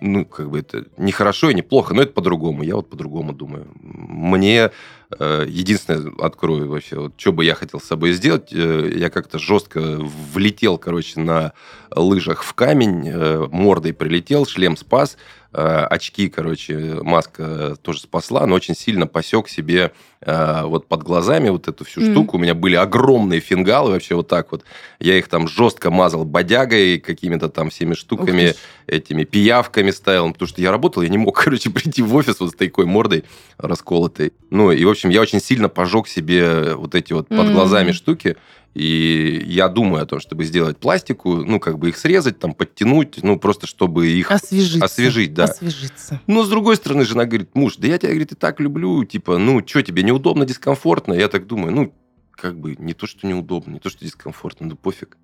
ну, 0.00 0.24
как 0.24 0.50
бы 0.50 0.60
это 0.60 0.86
не 0.96 1.12
хорошо 1.12 1.50
и 1.50 1.54
не 1.54 1.62
плохо, 1.62 1.94
но 1.94 2.02
это 2.02 2.12
по-другому. 2.12 2.62
Я 2.62 2.76
вот 2.76 2.88
по-другому 2.88 3.32
думаю. 3.32 3.66
Мне 3.80 4.70
э, 5.18 5.44
единственное, 5.46 6.12
открою 6.20 6.68
вообще, 6.68 6.98
вот, 6.98 7.14
что 7.16 7.32
бы 7.32 7.44
я 7.44 7.54
хотел 7.54 7.80
с 7.80 7.84
собой 7.84 8.12
сделать, 8.12 8.52
э, 8.52 8.92
я 8.94 9.10
как-то 9.10 9.38
жестко 9.38 9.98
влетел, 10.32 10.78
короче, 10.78 11.20
на 11.20 11.52
лыжах 11.94 12.42
в 12.42 12.54
камень, 12.54 13.08
э, 13.08 13.46
мордой 13.50 13.92
прилетел, 13.92 14.46
шлем 14.46 14.76
спас, 14.76 15.16
очки, 15.54 16.28
короче, 16.28 16.98
маска 17.02 17.76
тоже 17.82 18.00
спасла, 18.00 18.46
но 18.46 18.56
очень 18.56 18.74
сильно 18.74 19.06
посек 19.06 19.48
себе 19.48 19.92
э, 20.20 20.62
вот 20.64 20.88
под 20.88 21.04
глазами 21.04 21.48
вот 21.48 21.68
эту 21.68 21.84
всю 21.84 22.00
mm. 22.00 22.10
штуку. 22.10 22.36
У 22.36 22.40
меня 22.40 22.54
были 22.54 22.74
огромные 22.74 23.40
фингалы 23.40 23.92
вообще 23.92 24.16
вот 24.16 24.26
так 24.26 24.50
вот. 24.50 24.64
Я 24.98 25.16
их 25.16 25.28
там 25.28 25.46
жестко 25.46 25.90
мазал 25.92 26.24
бодягой, 26.24 26.98
какими-то 26.98 27.48
там 27.48 27.70
всеми 27.70 27.94
штуками, 27.94 28.54
этими 28.88 29.22
пиявками 29.22 29.92
ставил, 29.92 30.32
потому 30.32 30.48
что 30.48 30.60
я 30.60 30.72
работал, 30.72 31.02
я 31.02 31.08
не 31.08 31.18
мог, 31.18 31.40
короче, 31.44 31.70
прийти 31.70 32.02
в 32.02 32.14
офис 32.14 32.40
вот 32.40 32.50
с 32.50 32.54
такой 32.54 32.86
мордой 32.86 33.24
расколотой. 33.56 34.32
Ну, 34.50 34.72
и, 34.72 34.84
в 34.84 34.90
общем, 34.90 35.10
я 35.10 35.20
очень 35.20 35.40
сильно 35.40 35.68
пожег 35.68 36.08
себе 36.08 36.74
вот 36.74 36.96
эти 36.96 37.12
вот 37.12 37.28
под 37.28 37.52
глазами 37.52 37.90
mm. 37.90 37.94
штуки. 37.94 38.36
И 38.74 39.44
я 39.46 39.68
думаю 39.68 40.02
о 40.02 40.06
том, 40.06 40.18
чтобы 40.18 40.44
сделать 40.44 40.78
пластику, 40.78 41.36
ну, 41.36 41.60
как 41.60 41.78
бы 41.78 41.90
их 41.90 41.96
срезать, 41.96 42.40
там, 42.40 42.54
подтянуть, 42.54 43.22
ну, 43.22 43.38
просто 43.38 43.68
чтобы 43.68 44.08
их... 44.08 44.30
Освежиться. 44.32 44.84
Освежить, 44.84 45.32
да. 45.32 45.44
Освежиться. 45.44 46.20
Но, 46.26 46.42
с 46.42 46.48
другой 46.48 46.76
стороны, 46.76 47.04
жена 47.04 47.24
говорит, 47.24 47.54
муж, 47.54 47.76
да 47.76 47.86
я 47.86 47.98
тебя, 47.98 48.10
говорит, 48.10 48.32
и 48.32 48.34
так 48.34 48.58
люблю, 48.58 49.04
типа, 49.04 49.38
ну, 49.38 49.64
что 49.64 49.82
тебе, 49.82 50.02
неудобно, 50.02 50.44
дискомфортно? 50.44 51.12
Я 51.12 51.28
так 51.28 51.46
думаю, 51.46 51.72
ну, 51.72 51.94
как 52.32 52.58
бы, 52.58 52.74
не 52.76 52.94
то, 52.94 53.06
что 53.06 53.26
неудобно, 53.28 53.74
не 53.74 53.78
то, 53.78 53.90
что 53.90 54.04
дискомфортно, 54.04 54.68
да 54.68 54.74
пофиг. 54.74 55.16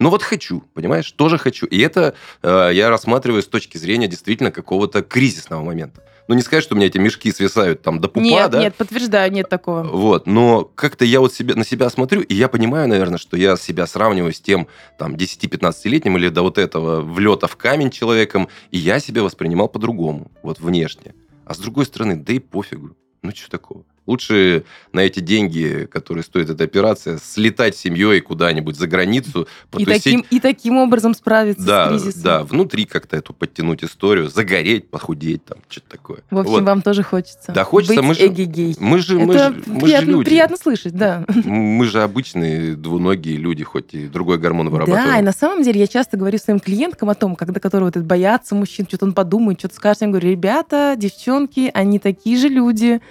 Ну 0.00 0.10
вот 0.10 0.22
хочу, 0.22 0.60
понимаешь, 0.74 1.10
тоже 1.10 1.38
хочу. 1.38 1.66
И 1.66 1.78
это 1.80 2.14
э, 2.42 2.70
я 2.72 2.88
рассматриваю 2.88 3.42
с 3.42 3.48
точки 3.48 3.78
зрения 3.78 4.06
действительно 4.06 4.52
какого-то 4.52 5.02
кризисного 5.02 5.62
момента. 5.62 6.04
Ну, 6.28 6.34
не 6.34 6.42
сказать, 6.42 6.62
что 6.62 6.74
у 6.74 6.76
меня 6.76 6.88
эти 6.88 6.98
мешки 6.98 7.32
свисают 7.32 7.80
там 7.80 8.00
до 8.00 8.08
пупа, 8.08 8.22
нет, 8.22 8.50
да? 8.50 8.60
Нет, 8.60 8.74
подтверждаю, 8.74 9.32
нет 9.32 9.48
такого. 9.48 9.82
Вот, 9.82 10.26
но 10.26 10.64
как-то 10.74 11.06
я 11.06 11.20
вот 11.20 11.32
себе, 11.32 11.54
на 11.54 11.64
себя 11.64 11.88
смотрю, 11.88 12.20
и 12.20 12.34
я 12.34 12.48
понимаю, 12.48 12.86
наверное, 12.86 13.18
что 13.18 13.38
я 13.38 13.56
себя 13.56 13.86
сравниваю 13.86 14.34
с 14.34 14.40
тем, 14.40 14.68
там, 14.98 15.14
10-15-летним 15.14 16.18
или 16.18 16.28
до 16.28 16.42
вот 16.42 16.58
этого 16.58 17.00
влета 17.00 17.46
в 17.46 17.56
камень 17.56 17.90
человеком, 17.90 18.48
и 18.70 18.76
я 18.76 19.00
себя 19.00 19.22
воспринимал 19.22 19.68
по-другому, 19.68 20.30
вот 20.42 20.60
внешне. 20.60 21.14
А 21.46 21.54
с 21.54 21.58
другой 21.58 21.86
стороны, 21.86 22.16
да 22.16 22.34
и 22.34 22.38
пофигу. 22.40 22.94
Ну, 23.22 23.30
что 23.34 23.50
такого? 23.50 23.84
Лучше 24.08 24.64
на 24.94 25.00
эти 25.00 25.20
деньги, 25.20 25.86
которые 25.92 26.24
стоит 26.24 26.48
эта 26.48 26.64
операция, 26.64 27.18
слетать 27.22 27.76
с 27.76 27.80
семьей 27.80 28.22
куда-нибудь 28.22 28.74
за 28.74 28.86
границу, 28.86 29.46
потусить. 29.70 29.88
И 29.88 30.00
таким, 30.00 30.24
и 30.30 30.40
таким 30.40 30.78
образом 30.78 31.12
справиться 31.12 31.62
да, 31.62 31.86
с 31.86 31.88
кризисом. 31.90 32.22
Да, 32.22 32.42
внутри 32.42 32.86
как-то 32.86 33.18
эту 33.18 33.34
подтянуть 33.34 33.84
историю, 33.84 34.30
загореть, 34.30 34.88
похудеть, 34.88 35.44
там, 35.44 35.58
что-то 35.68 35.90
такое. 35.90 36.18
В 36.30 36.38
общем, 36.38 36.52
вот. 36.52 36.62
вам 36.62 36.80
тоже 36.80 37.02
хочется. 37.02 37.52
Да, 37.52 37.64
хочется. 37.64 37.96
Быть 37.96 38.04
мы 38.04 38.14
же, 38.14 38.26
эгегей. 38.28 38.76
мы 38.80 38.98
же, 38.98 39.18
мы 39.18 39.34
Это 39.34 39.52
же, 39.52 39.62
мы 39.66 39.80
приятно, 39.80 40.06
же 40.06 40.12
люди. 40.12 40.24
приятно 40.24 40.56
слышать, 40.56 40.96
да. 40.96 41.26
Мы 41.44 41.84
же 41.84 42.02
обычные 42.02 42.76
двуногие 42.76 43.36
люди, 43.36 43.62
хоть 43.62 43.92
и 43.92 44.06
другой 44.06 44.38
гормон 44.38 44.70
вырабатываем. 44.70 45.06
Да, 45.06 45.18
и 45.18 45.22
на 45.22 45.32
самом 45.32 45.62
деле 45.62 45.80
я 45.80 45.86
часто 45.86 46.16
говорю 46.16 46.38
своим 46.38 46.60
клиенткам 46.60 47.10
о 47.10 47.14
том, 47.14 47.36
когда 47.36 47.60
которые 47.60 47.90
вот 47.94 48.02
боятся 48.04 48.54
мужчин, 48.54 48.86
что-то 48.88 49.04
он 49.04 49.12
подумает, 49.12 49.58
что-то 49.58 49.74
скажет. 49.74 50.00
Я 50.00 50.08
говорю, 50.08 50.30
ребята, 50.30 50.94
девчонки, 50.96 51.70
они 51.74 51.98
такие 51.98 52.38
же 52.38 52.48
люди, 52.48 53.02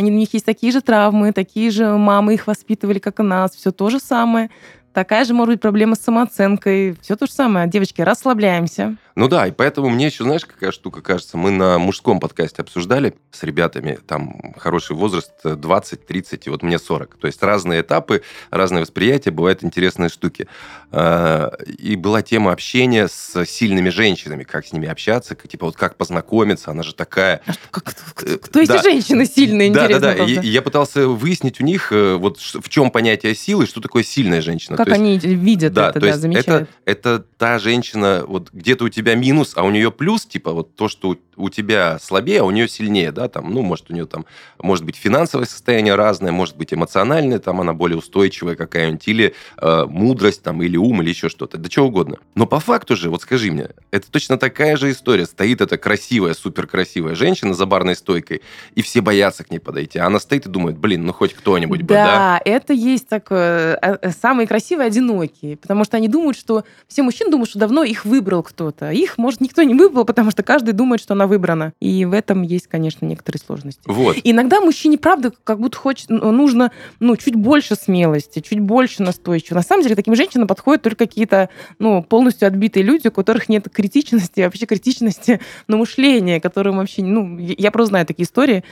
они, 0.00 0.10
у 0.10 0.14
них 0.14 0.34
есть 0.34 0.46
такие 0.46 0.72
же 0.72 0.80
травмы, 0.80 1.32
такие 1.32 1.70
же 1.70 1.96
мамы 1.96 2.34
их 2.34 2.46
воспитывали, 2.46 2.98
как 2.98 3.20
и 3.20 3.22
нас, 3.22 3.54
все 3.54 3.70
то 3.70 3.90
же 3.90 4.00
самое. 4.00 4.50
Такая 4.92 5.24
же, 5.24 5.34
может 5.34 5.54
быть, 5.54 5.60
проблема 5.60 5.94
с 5.94 6.00
самооценкой. 6.00 6.96
Все 7.00 7.16
то 7.16 7.26
же 7.26 7.32
самое. 7.32 7.68
Девочки, 7.68 8.02
расслабляемся. 8.02 8.96
Ну 9.14 9.28
да, 9.28 9.46
и 9.46 9.50
поэтому 9.50 9.88
мне 9.90 10.06
еще, 10.06 10.24
знаешь, 10.24 10.44
какая 10.44 10.72
штука 10.72 11.02
кажется, 11.02 11.36
мы 11.36 11.50
на 11.50 11.78
мужском 11.78 12.20
подкасте 12.20 12.62
обсуждали 12.62 13.14
с 13.32 13.42
ребятами, 13.42 13.98
там 14.06 14.54
хороший 14.56 14.96
возраст 14.96 15.32
20, 15.44 16.06
30, 16.06 16.46
и 16.46 16.50
вот 16.50 16.62
мне 16.62 16.78
40. 16.78 17.16
То 17.16 17.26
есть 17.26 17.42
разные 17.42 17.82
этапы, 17.82 18.22
разные 18.50 18.82
восприятия, 18.82 19.30
бывают 19.30 19.62
интересные 19.62 20.08
штуки. 20.08 20.48
А, 20.90 21.52
и 21.66 21.96
была 21.96 22.22
тема 22.22 22.52
общения 22.52 23.08
с 23.08 23.44
сильными 23.44 23.90
женщинами, 23.90 24.44
как 24.44 24.66
с 24.66 24.72
ними 24.72 24.88
общаться, 24.88 25.34
как, 25.34 25.48
типа 25.48 25.66
вот 25.66 25.76
как 25.76 25.96
познакомиться, 25.96 26.70
она 26.70 26.82
же 26.82 26.94
такая... 26.94 27.42
А 27.46 27.52
что, 27.52 27.62
как, 27.70 27.84
кто, 27.84 28.38
кто, 28.38 28.64
да. 28.64 28.74
эти 28.76 28.82
женщины 28.82 29.26
сильные, 29.26 29.70
да, 29.70 29.84
интересно? 29.84 30.00
Да, 30.00 30.14
да, 30.14 30.24
да. 30.24 30.40
И, 30.40 30.48
я 30.48 30.62
пытался 30.62 31.06
выяснить 31.08 31.60
у 31.60 31.64
них, 31.64 31.92
э, 31.92 32.14
вот 32.14 32.38
в 32.38 32.68
чем 32.68 32.90
понятие 32.90 33.34
силы, 33.34 33.66
что 33.66 33.80
такое 33.80 34.02
сильная 34.02 34.40
женщина. 34.40 34.76
Как 34.84 34.94
то 34.94 35.00
они 35.00 35.14
есть, 35.14 35.24
видят 35.24 35.72
да, 35.72 35.90
это, 35.90 36.00
то 36.00 36.06
да, 36.06 36.16
замечают. 36.16 36.68
Это, 36.84 37.14
это 37.14 37.24
та 37.38 37.58
женщина, 37.58 38.24
вот 38.26 38.50
где-то 38.52 38.84
у 38.84 38.88
тебя 38.88 39.14
минус, 39.14 39.52
а 39.56 39.62
у 39.62 39.70
нее 39.70 39.90
плюс, 39.90 40.26
типа 40.26 40.52
вот 40.52 40.74
то, 40.74 40.88
что 40.88 41.16
у 41.36 41.48
тебя 41.48 41.98
слабее, 42.00 42.40
а 42.40 42.44
у 42.44 42.50
нее 42.50 42.68
сильнее, 42.68 43.12
да, 43.12 43.28
там, 43.28 43.52
ну, 43.52 43.62
может, 43.62 43.90
у 43.90 43.94
нее 43.94 44.06
там, 44.06 44.26
может 44.58 44.84
быть, 44.84 44.96
финансовое 44.96 45.46
состояние 45.46 45.94
разное, 45.94 46.32
может 46.32 46.56
быть, 46.56 46.72
эмоциональное, 46.72 47.38
там, 47.38 47.60
она 47.60 47.72
более 47.72 47.98
устойчивая 47.98 48.56
какая-нибудь, 48.56 49.06
или 49.08 49.34
э, 49.56 49.84
мудрость, 49.86 50.42
там, 50.42 50.62
или 50.62 50.76
ум, 50.76 51.02
или 51.02 51.08
еще 51.08 51.28
что-то, 51.28 51.58
да 51.58 51.68
чего 51.68 51.86
угодно. 51.86 52.18
Но 52.34 52.46
по 52.46 52.60
факту 52.60 52.96
же, 52.96 53.10
вот 53.10 53.22
скажи 53.22 53.50
мне, 53.50 53.70
это 53.90 54.10
точно 54.10 54.36
такая 54.38 54.76
же 54.76 54.90
история. 54.90 55.26
Стоит 55.26 55.60
эта 55.60 55.78
красивая, 55.78 56.34
суперкрасивая 56.34 57.14
женщина 57.14 57.54
за 57.54 57.66
барной 57.66 57.96
стойкой, 57.96 58.42
и 58.74 58.82
все 58.82 59.00
боятся 59.00 59.44
к 59.44 59.50
ней 59.50 59.58
подойти. 59.58 59.98
А 59.98 60.06
она 60.06 60.20
стоит 60.20 60.46
и 60.46 60.48
думает, 60.48 60.78
блин, 60.78 61.06
ну 61.06 61.12
хоть 61.12 61.34
кто-нибудь 61.34 61.80
да, 61.80 61.86
бы, 61.86 61.94
да? 61.94 62.40
это 62.44 62.72
есть 62.72 63.08
такое, 63.08 63.78
э, 63.80 63.96
э, 64.00 64.10
самые 64.10 64.46
красивые 64.70 64.86
одинокие, 64.86 65.56
потому 65.56 65.84
что 65.84 65.96
они 65.96 66.06
думают, 66.06 66.36
что, 66.36 66.64
все 66.86 67.02
мужчины 67.02 67.30
думают, 67.30 67.50
что 67.50 67.58
давно 67.58 67.82
их 67.82 68.04
выбрал 68.04 68.42
кто-то. 68.42 68.90
Их, 68.92 69.18
может, 69.18 69.40
никто 69.40 69.62
не 69.62 69.74
выбрал, 69.74 70.04
потому 70.04 70.30
что 70.30 70.42
каждый 70.44 70.72
думает, 70.72 71.00
что 71.00 71.14
она 71.14 71.26
выбрана. 71.26 71.72
И 71.80 72.04
в 72.04 72.12
этом 72.12 72.42
есть, 72.42 72.68
конечно, 72.68 73.04
некоторые 73.04 73.40
сложности. 73.44 73.82
Вот. 73.86 74.16
иногда 74.22 74.60
мужчине, 74.60 74.96
правда, 74.96 75.32
как 75.44 75.58
будто 75.58 75.76
хочет, 75.76 76.08
ну, 76.08 76.30
нужно 76.30 76.70
ну, 77.00 77.16
чуть 77.16 77.34
больше 77.34 77.74
смелости, 77.74 78.40
чуть 78.40 78.60
больше 78.60 79.02
настойчивости. 79.02 79.54
На 79.54 79.62
самом 79.62 79.82
деле, 79.82 79.96
таким 79.96 80.14
женщинам 80.14 80.46
подходят 80.46 80.82
только 80.82 81.06
какие-то 81.06 81.48
ну, 81.78 82.02
полностью 82.02 82.46
отбитые 82.46 82.84
люди, 82.84 83.08
у 83.08 83.10
которых 83.10 83.48
нет 83.48 83.68
критичности, 83.72 84.40
вообще 84.40 84.66
критичности 84.66 85.40
на 85.66 85.78
мышление, 85.78 86.40
которым 86.40 86.76
вообще... 86.76 87.02
Ну, 87.02 87.38
я 87.38 87.70
просто 87.72 87.90
знаю 87.90 88.06
такие 88.06 88.24
истории, 88.24 88.62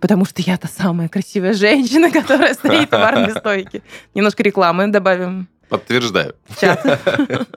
потому 0.00 0.24
что 0.24 0.42
я 0.42 0.56
та 0.56 0.68
самая 0.68 1.08
красивая 1.08 1.52
женщина, 1.52 2.10
которая 2.20 2.54
стоит 2.54 2.88
в 2.88 2.92
барной 2.92 3.32
стойке. 3.32 3.82
Немножко 4.14 4.42
рекламы 4.42 4.88
добавим. 4.88 5.48
Подтверждаю. 5.68 6.34
Чат. 6.60 6.84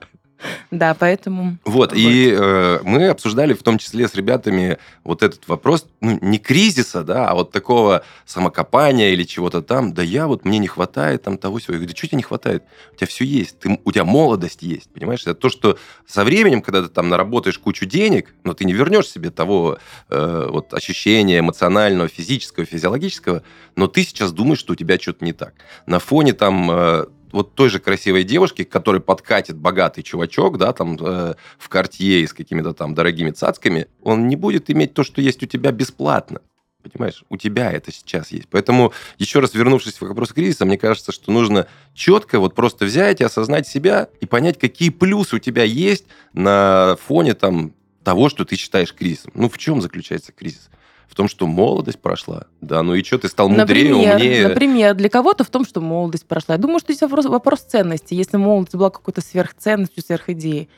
Да, 0.70 0.94
поэтому... 0.94 1.58
Вот, 1.64 1.92
и 1.94 2.34
э, 2.36 2.80
мы 2.82 3.08
обсуждали 3.08 3.54
в 3.54 3.62
том 3.62 3.78
числе 3.78 4.08
с 4.08 4.14
ребятами 4.14 4.78
вот 5.04 5.22
этот 5.22 5.46
вопрос, 5.48 5.86
ну, 6.00 6.18
не 6.22 6.38
кризиса, 6.38 7.02
да, 7.02 7.28
а 7.28 7.34
вот 7.34 7.50
такого 7.50 8.04
самокопания 8.24 9.10
или 9.10 9.24
чего-то 9.24 9.62
там. 9.62 9.92
Да 9.92 10.02
я 10.02 10.26
вот, 10.26 10.44
мне 10.44 10.58
не 10.58 10.68
хватает 10.68 11.22
там 11.22 11.38
того 11.38 11.58
всего. 11.58 11.74
Я 11.74 11.78
говорю, 11.78 11.92
да 11.92 11.96
что 11.96 12.06
тебе 12.06 12.16
не 12.18 12.22
хватает? 12.22 12.64
У 12.92 12.96
тебя 12.96 13.06
все 13.06 13.24
есть, 13.24 13.58
ты, 13.58 13.78
у 13.84 13.92
тебя 13.92 14.04
молодость 14.04 14.62
есть, 14.62 14.90
понимаешь? 14.92 15.22
Это 15.22 15.34
то, 15.34 15.48
что 15.48 15.78
со 16.06 16.24
временем, 16.24 16.62
когда 16.62 16.82
ты 16.82 16.88
там 16.88 17.08
наработаешь 17.08 17.58
кучу 17.58 17.86
денег, 17.86 18.34
но 18.44 18.54
ты 18.54 18.64
не 18.64 18.72
вернешь 18.72 19.08
себе 19.08 19.30
того 19.30 19.78
э, 20.08 20.48
вот 20.50 20.72
ощущения 20.74 21.40
эмоционального, 21.40 22.08
физического, 22.08 22.66
физиологического, 22.66 23.42
но 23.76 23.86
ты 23.86 24.04
сейчас 24.04 24.32
думаешь, 24.32 24.58
что 24.58 24.72
у 24.72 24.76
тебя 24.76 24.98
что-то 24.98 25.24
не 25.24 25.32
так. 25.32 25.54
На 25.86 25.98
фоне 25.98 26.32
там 26.32 26.70
э, 26.70 27.06
вот 27.32 27.54
той 27.54 27.68
же 27.68 27.78
красивой 27.78 28.24
девушки, 28.24 28.64
которой 28.64 29.00
подкатит 29.00 29.56
богатый 29.56 30.02
чувачок, 30.02 30.58
да, 30.58 30.72
там 30.72 30.96
э, 31.00 31.34
в 31.58 31.68
картье 31.68 32.26
с 32.26 32.32
какими-то 32.32 32.72
там 32.72 32.94
дорогими 32.94 33.30
цацками, 33.30 33.86
он 34.02 34.28
не 34.28 34.36
будет 34.36 34.70
иметь 34.70 34.94
то, 34.94 35.04
что 35.04 35.20
есть 35.20 35.42
у 35.42 35.46
тебя 35.46 35.72
бесплатно. 35.72 36.40
Понимаешь, 36.82 37.24
у 37.28 37.36
тебя 37.36 37.70
это 37.70 37.92
сейчас 37.92 38.32
есть. 38.32 38.48
Поэтому, 38.50 38.92
еще 39.18 39.40
раз 39.40 39.52
вернувшись 39.52 39.94
к 39.94 40.02
вопросу 40.02 40.32
кризиса, 40.32 40.64
мне 40.64 40.78
кажется, 40.78 41.12
что 41.12 41.30
нужно 41.30 41.66
четко 41.94 42.40
вот 42.40 42.54
просто 42.54 42.86
взять 42.86 43.20
и 43.20 43.24
осознать 43.24 43.66
себя 43.68 44.08
и 44.20 44.26
понять, 44.26 44.58
какие 44.58 44.88
плюсы 44.88 45.36
у 45.36 45.38
тебя 45.38 45.62
есть 45.62 46.06
на 46.32 46.96
фоне 47.06 47.34
там 47.34 47.74
того, 48.02 48.30
что 48.30 48.46
ты 48.46 48.56
считаешь 48.56 48.94
кризисом. 48.94 49.32
Ну, 49.34 49.50
в 49.50 49.58
чем 49.58 49.82
заключается 49.82 50.32
кризис? 50.32 50.70
В 51.10 51.14
том, 51.16 51.28
что 51.28 51.48
молодость 51.48 51.98
прошла. 51.98 52.44
Да, 52.60 52.84
ну 52.84 52.94
и 52.94 53.02
что, 53.02 53.18
ты 53.18 53.26
стал 53.26 53.48
мудрее, 53.48 53.90
например, 53.90 54.14
умнее. 54.14 54.48
Например, 54.48 54.94
для 54.94 55.08
кого-то 55.08 55.42
в 55.42 55.50
том, 55.50 55.64
что 55.64 55.80
молодость 55.80 56.24
прошла. 56.24 56.54
Я 56.54 56.60
думаю, 56.60 56.78
что 56.78 56.92
здесь 56.92 57.02
вопрос, 57.02 57.26
вопрос 57.26 57.60
ценности. 57.60 58.14
Если 58.14 58.36
молодость 58.36 58.76
была 58.76 58.90
какой-то 58.90 59.20
сверхценностью, 59.20 60.04
сверхидеей, 60.04 60.68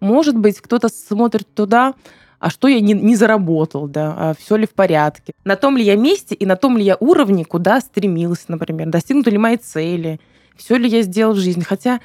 может 0.00 0.36
быть, 0.36 0.60
кто-то 0.60 0.88
смотрит 0.88 1.54
туда, 1.54 1.92
а 2.38 2.48
что 2.48 2.68
я 2.68 2.80
не, 2.80 2.94
не 2.94 3.14
заработал, 3.16 3.86
да, 3.86 4.14
а 4.16 4.34
все 4.36 4.56
ли 4.56 4.66
в 4.66 4.72
порядке, 4.72 5.34
на 5.44 5.56
том 5.56 5.76
ли 5.76 5.84
я 5.84 5.94
месте 5.94 6.34
и 6.34 6.46
на 6.46 6.56
том 6.56 6.78
ли 6.78 6.84
я 6.84 6.96
уровне, 6.98 7.44
куда 7.44 7.78
стремился, 7.80 8.44
например, 8.48 8.88
достигнуты 8.88 9.30
ли 9.30 9.38
мои 9.38 9.58
цели, 9.58 10.20
все 10.56 10.76
ли 10.76 10.88
я 10.88 11.02
сделал 11.02 11.34
в 11.34 11.38
жизни. 11.38 11.62
Хотя 11.62 12.00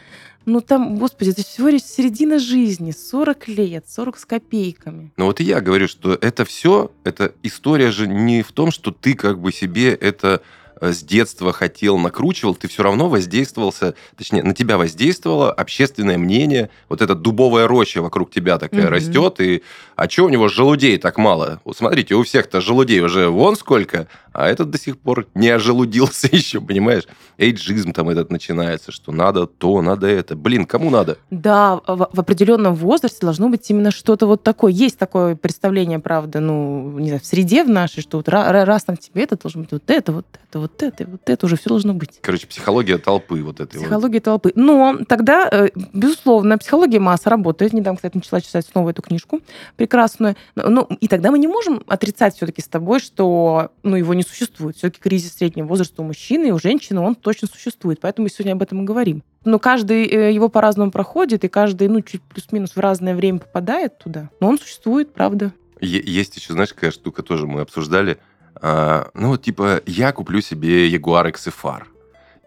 ну 0.47 0.61
там, 0.61 0.97
господи, 0.97 1.31
это 1.31 1.43
всего 1.43 1.67
лишь 1.67 1.83
середина 1.83 2.39
жизни, 2.39 2.91
40 2.91 3.47
лет, 3.49 3.85
40 3.87 4.17
с 4.17 4.25
копейками. 4.25 5.11
Ну 5.17 5.25
вот 5.25 5.41
и 5.41 5.43
я 5.43 5.59
говорю, 5.59 5.89
что 5.89 6.13
это 6.13 6.45
все, 6.45 6.89
это 7.03 7.33
история 7.43 7.91
же 7.91 8.07
не 8.07 8.41
в 8.41 8.53
том, 8.53 8.71
что 8.71 8.91
ты 8.91 9.13
как 9.13 9.39
бы 9.39 9.51
себе 9.51 9.93
это 9.93 10.41
Э, 10.79 10.91
с 10.91 11.03
детства 11.03 11.53
хотел, 11.53 11.97
накручивал, 11.97 12.55
ты 12.55 12.67
все 12.67 12.83
равно 12.83 13.09
воздействовался, 13.09 13.95
точнее, 14.15 14.43
на 14.43 14.53
тебя 14.53 14.77
воздействовало 14.77 15.51
общественное 15.51 16.17
мнение, 16.17 16.69
вот 16.89 17.01
эта 17.01 17.15
дубовая 17.15 17.67
роща 17.67 18.01
вокруг 18.01 18.31
тебя 18.31 18.57
такая 18.57 18.85
mm-hmm. 18.85 18.89
растет, 18.89 19.39
и 19.39 19.63
а 19.97 20.07
что 20.07 20.25
у 20.25 20.29
него 20.29 20.47
желудей 20.47 20.97
так 20.97 21.17
мало? 21.17 21.59
Вот 21.65 21.75
смотрите, 21.75 22.13
у 22.15 22.23
всех-то 22.23 22.61
желудей 22.61 23.01
уже 23.01 23.29
вон 23.29 23.55
сколько, 23.55 24.07
а 24.31 24.47
этот 24.47 24.69
до 24.69 24.77
сих 24.77 24.97
пор 24.99 25.27
не 25.33 25.49
ожелудился 25.49 26.27
еще, 26.31 26.61
понимаешь? 26.61 27.03
Эйджизм 27.37 27.91
там 27.91 28.07
этот 28.09 28.31
начинается, 28.31 28.91
что 28.91 29.11
надо 29.11 29.47
то, 29.47 29.81
надо 29.81 30.07
это. 30.07 30.35
Блин, 30.35 30.65
кому 30.65 30.89
надо? 30.89 31.17
Да, 31.31 31.81
в, 31.87 32.09
в 32.13 32.19
определенном 32.19 32.75
возрасте 32.75 33.19
должно 33.21 33.49
быть 33.49 33.69
именно 33.69 33.91
что-то 33.91 34.27
вот 34.27 34.43
такое. 34.43 34.71
Есть 34.71 34.99
такое 34.99 35.35
представление, 35.35 35.99
правда, 35.99 36.39
ну, 36.39 36.97
не 36.99 37.07
знаю, 37.07 37.21
в 37.21 37.25
среде 37.25 37.63
в 37.63 37.69
нашей, 37.69 38.01
что 38.01 38.17
вот 38.17 38.29
раз, 38.29 38.65
раз 38.65 38.83
там 38.83 38.95
тебе 38.97 39.23
это 39.23 39.35
должно 39.35 39.63
быть 39.63 39.71
вот 39.71 39.89
это, 39.89 40.11
вот 40.11 40.25
это, 40.31 40.59
вот 40.59 40.77
вот 40.77 40.83
это, 40.83 41.09
вот 41.09 41.29
это 41.29 41.45
уже 41.45 41.57
все 41.57 41.69
должно 41.69 41.93
быть. 41.93 42.19
Короче, 42.21 42.47
психология 42.47 42.97
толпы 42.97 43.41
вот 43.41 43.59
этой. 43.59 43.79
Психология 43.79 44.17
вот. 44.17 44.23
толпы. 44.23 44.51
Но 44.55 44.99
тогда, 45.07 45.47
э, 45.51 45.69
безусловно, 45.93 46.57
психология 46.57 46.99
масса 46.99 47.29
работает. 47.29 47.73
Недавно, 47.73 47.97
кстати, 47.97 48.15
начала 48.15 48.41
читать 48.41 48.65
снова 48.65 48.91
эту 48.91 49.01
книжку 49.01 49.41
прекрасную. 49.87 50.35
Ну, 50.55 50.87
и 50.99 51.07
тогда 51.07 51.31
мы 51.31 51.39
не 51.39 51.47
можем 51.47 51.83
отрицать 51.87 52.35
все-таки 52.35 52.61
с 52.61 52.67
тобой, 52.67 52.99
что 52.99 53.71
ну, 53.83 53.95
его 53.95 54.13
не 54.13 54.23
существует. 54.23 54.77
Все-таки 54.77 55.01
кризис 55.01 55.33
среднего 55.33 55.65
возраста 55.65 56.01
у 56.01 56.05
мужчины 56.05 56.49
и 56.49 56.51
у 56.51 56.59
женщины, 56.59 56.99
он 56.99 57.15
точно 57.15 57.47
существует. 57.47 57.99
Поэтому 58.01 58.25
мы 58.25 58.29
сегодня 58.29 58.53
об 58.53 58.61
этом 58.61 58.81
и 58.81 58.85
говорим. 58.85 59.23
Но 59.45 59.59
каждый 59.59 60.05
э, 60.05 60.33
его 60.33 60.49
по-разному 60.49 60.91
проходит, 60.91 61.43
и 61.43 61.47
каждый, 61.47 61.87
ну, 61.87 62.01
чуть 62.01 62.21
плюс-минус 62.21 62.75
в 62.75 62.79
разное 62.79 63.15
время 63.15 63.39
попадает 63.39 63.97
туда. 63.97 64.29
Но 64.39 64.49
он 64.49 64.59
существует, 64.59 65.13
правда. 65.13 65.53
Есть 65.79 66.35
еще, 66.35 66.53
знаешь, 66.53 66.73
какая 66.73 66.91
штука 66.91 67.23
тоже 67.23 67.47
мы 67.47 67.61
обсуждали– 67.61 68.17
а, 68.61 69.09
ну, 69.13 69.37
типа, 69.37 69.81
я 69.85 70.11
куплю 70.11 70.41
себе 70.41 70.89
Jaguar 70.89 71.31
XFR 71.31 71.83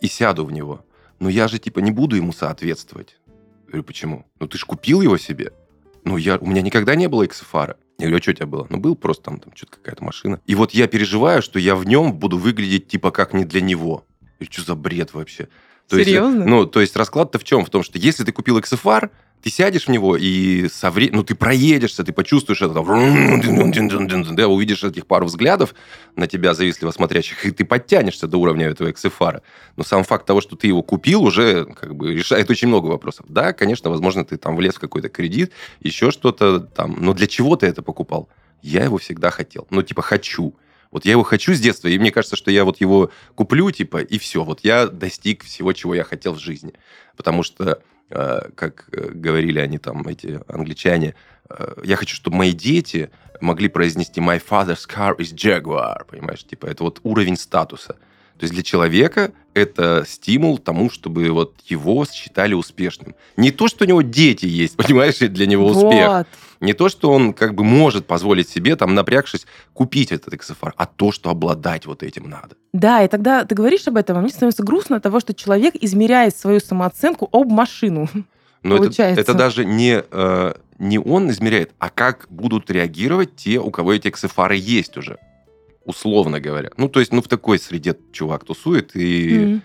и 0.01 0.09
сяду 0.09 0.45
в 0.45 0.53
него. 0.53 0.85
Но 1.19 1.29
я 1.29 1.49
же, 1.49 1.59
типа, 1.59 1.81
не 1.81 1.91
буду 1.91 2.17
ему 2.17 2.33
соответствовать. 2.33 3.17
Я 3.27 3.73
говорю, 3.73 3.85
почему? 3.85 4.27
Ну, 4.39 4.49
ты 4.49 4.59
же 4.59 4.67
купил 4.67 5.03
его 5.03 5.19
себе. 5.19 5.53
Ну, 6.05 6.17
я, 6.17 6.39
у 6.39 6.47
меня 6.47 6.63
никогда 6.63 6.95
не 6.95 7.09
было 7.09 7.25
XFR. 7.25 7.77
Я 7.99 8.07
говорю, 8.07 8.17
а 8.17 8.23
что 8.23 8.31
у 8.31 8.35
тебя 8.35 8.47
было? 8.47 8.67
Ну, 8.71 8.79
был 8.79 8.97
просто 8.97 9.25
там, 9.25 9.41
там 9.41 9.53
что-то 9.55 9.77
какая-то 9.77 10.03
машина. 10.05 10.41
И 10.47 10.55
вот 10.55 10.73
я 10.73 10.87
переживаю, 10.89 11.43
что 11.43 11.59
я 11.59 11.77
в 11.77 11.85
нем 11.85 12.15
буду 12.15 12.39
выглядеть, 12.39 12.89
типа, 12.89 13.11
как 13.11 13.35
не 13.35 13.45
для 13.45 13.61
него. 13.61 14.07
И 14.39 14.47
что 14.47 14.63
за 14.63 14.75
бред 14.75 15.13
вообще? 15.13 15.49
То 15.89 15.97
Серьезно? 15.97 16.39
Есть, 16.39 16.49
ну, 16.49 16.67
то 16.67 16.81
есть 16.81 16.97
расклад-то 16.97 17.39
в 17.39 17.45
чем? 17.45 17.65
В 17.65 17.71
том, 17.71 17.83
что 17.83 17.99
если 17.99 18.25
ты 18.25 18.33
купил 18.33 18.59
XFR, 18.59 19.11
ты 19.43 19.51
сядешь 19.51 19.87
в 19.87 19.91
него, 19.91 20.17
и 20.17 20.69
со 20.69 20.91
вре... 20.91 21.11
ну, 21.13 21.23
ты 21.23 21.35
проедешься, 21.35 22.05
ты 22.05 22.13
почувствуешь 22.13 22.61
это, 22.63 22.75
да, 22.75 24.49
увидишь 24.49 24.85
этих 24.85 25.07
пару 25.07 25.27
взглядов 25.27 25.75
на 26.17 26.27
тебя 26.27 26.55
завистливо 26.55 26.91
смотрящих, 26.91 27.47
и 27.47 27.51
ты 27.51 27.65
подтянешься 27.65 28.27
до 28.27 28.39
уровня 28.39 28.69
этого 28.69 28.89
XFR. 28.89 29.41
Но 29.77 29.85
сам 29.85 30.05
факт 30.05 30.27
того, 30.27 30.41
что 30.41 30.57
ты 30.57 30.67
его 30.67 30.83
купил, 30.83 31.23
уже 31.23 31.65
как 31.65 31.95
бы 31.95 32.15
решает 32.15 32.51
очень 32.51 32.69
много 32.69 32.87
вопросов. 32.87 33.27
Да, 33.29 33.53
конечно, 33.53 33.91
возможно, 33.91 34.25
ты 34.25 34.37
там 34.37 34.57
влез 34.57 34.75
в 34.75 34.81
какой-то 34.81 35.09
кредит, 35.09 35.53
еще 35.81 36.11
что-то 36.11 36.61
там, 36.61 36.97
но 36.99 37.15
для 37.15 37.27
чего 37.27 37.57
ты 37.57 37.67
это 37.67 37.83
покупал? 37.83 38.29
Я 38.63 38.85
его 38.85 38.99
всегда 38.99 39.31
хотел. 39.31 39.67
Ну, 39.71 39.83
типа, 39.83 40.03
хочу. 40.03 40.55
Вот 40.91 41.05
я 41.05 41.13
его 41.13 41.23
хочу 41.23 41.55
с 41.55 41.61
детства, 41.61 41.89
и 41.89 41.99
мне 41.99 42.11
кажется, 42.11 42.37
что 42.37 42.51
я 42.51 42.65
вот 42.65 42.81
его 42.81 43.11
куплю, 43.37 43.71
типа, 43.71 43.99
и 43.99 44.19
все. 44.19 44.45
Вот 44.45 44.61
я 44.65 44.87
достиг 44.87 45.45
всего, 45.45 45.73
чего 45.73 45.95
я 45.95 46.05
хотел 46.05 46.35
в 46.35 46.41
жизни. 46.41 46.75
Потому 47.17 47.43
что 47.43 47.81
как 48.11 48.89
э, 48.93 49.11
говорили 49.13 49.59
они 49.61 49.79
там, 49.79 50.07
эти 50.07 50.41
англичане, 50.49 51.15
э, 51.49 51.75
я 51.85 51.97
хочу, 51.97 52.17
чтобы 52.17 52.37
мои 52.37 52.53
дети 52.53 53.11
могли 53.41 53.69
произнести 53.69 54.21
«My 54.21 54.43
father's 54.43 54.87
car 54.89 55.17
is 55.17 55.35
Jaguar», 55.35 56.05
понимаешь? 56.09 56.45
Типа, 56.45 56.67
это 56.67 56.85
вот 56.85 57.01
уровень 57.05 57.37
статуса. 57.37 57.97
То 58.41 58.45
есть 58.45 58.55
для 58.55 58.63
человека 58.63 59.33
это 59.53 60.03
стимул 60.09 60.57
тому, 60.57 60.89
чтобы 60.89 61.29
вот 61.29 61.57
его 61.67 62.07
считали 62.11 62.55
успешным. 62.55 63.15
Не 63.37 63.51
то, 63.51 63.69
что 63.69 63.85
у 63.85 63.87
него 63.87 64.01
дети 64.01 64.47
есть, 64.47 64.77
понимаешь, 64.79 65.19
для 65.19 65.47
него 65.47 65.67
успех. 65.67 66.09
Вот. 66.09 66.27
Не 66.61 66.73
то, 66.73 66.89
что 66.89 67.13
он 67.13 67.35
как 67.35 67.55
бы 67.55 67.65
может 67.65 68.07
позволить 68.07 68.49
себе, 68.49 68.77
там, 68.77 68.95
напрягшись, 68.95 69.47
купить 69.75 70.11
этот 70.11 70.33
XFR, 70.33 70.73
а 70.75 70.87
то, 70.87 71.13
что 71.13 71.29
обладать 71.29 71.85
вот 71.85 72.03
этим 72.03 72.31
надо. 72.31 72.57
Да, 72.73 73.05
и 73.05 73.09
тогда 73.09 73.45
ты 73.45 73.55
говоришь 73.55 73.87
об 73.89 73.99
этом, 73.99 74.17
а 74.17 74.23
мне 74.23 74.31
становится 74.31 74.63
грустно 74.63 74.97
от 74.97 75.03
того, 75.03 75.21
что 75.21 75.35
человек 75.35 75.75
измеряет 75.79 76.35
свою 76.35 76.61
самооценку 76.61 77.29
об 77.31 77.51
машину. 77.51 78.09
Но 78.63 78.83
это, 78.83 79.03
это 79.03 79.35
даже 79.35 79.67
не, 79.67 80.03
э, 80.11 80.55
не 80.79 80.99
он 80.99 81.29
измеряет, 81.29 81.73
а 81.79 81.91
как 81.91 82.27
будут 82.31 82.71
реагировать 82.71 83.37
те, 83.37 83.59
у 83.59 83.71
кого 83.71 83.93
эти 83.93 84.09
XFR 84.09 84.57
есть 84.57 84.97
уже 84.97 85.19
условно 85.85 86.41
говоря. 86.41 86.71
Ну, 86.77 86.89
то 86.89 87.01
есть, 87.01 87.13
ну, 87.13 87.23
в 87.23 87.29
такой 87.29 87.59
среде 87.59 87.97
чувак 88.13 88.45
тусует, 88.45 88.97
и... 88.97 89.31
Mm-hmm. 89.31 89.61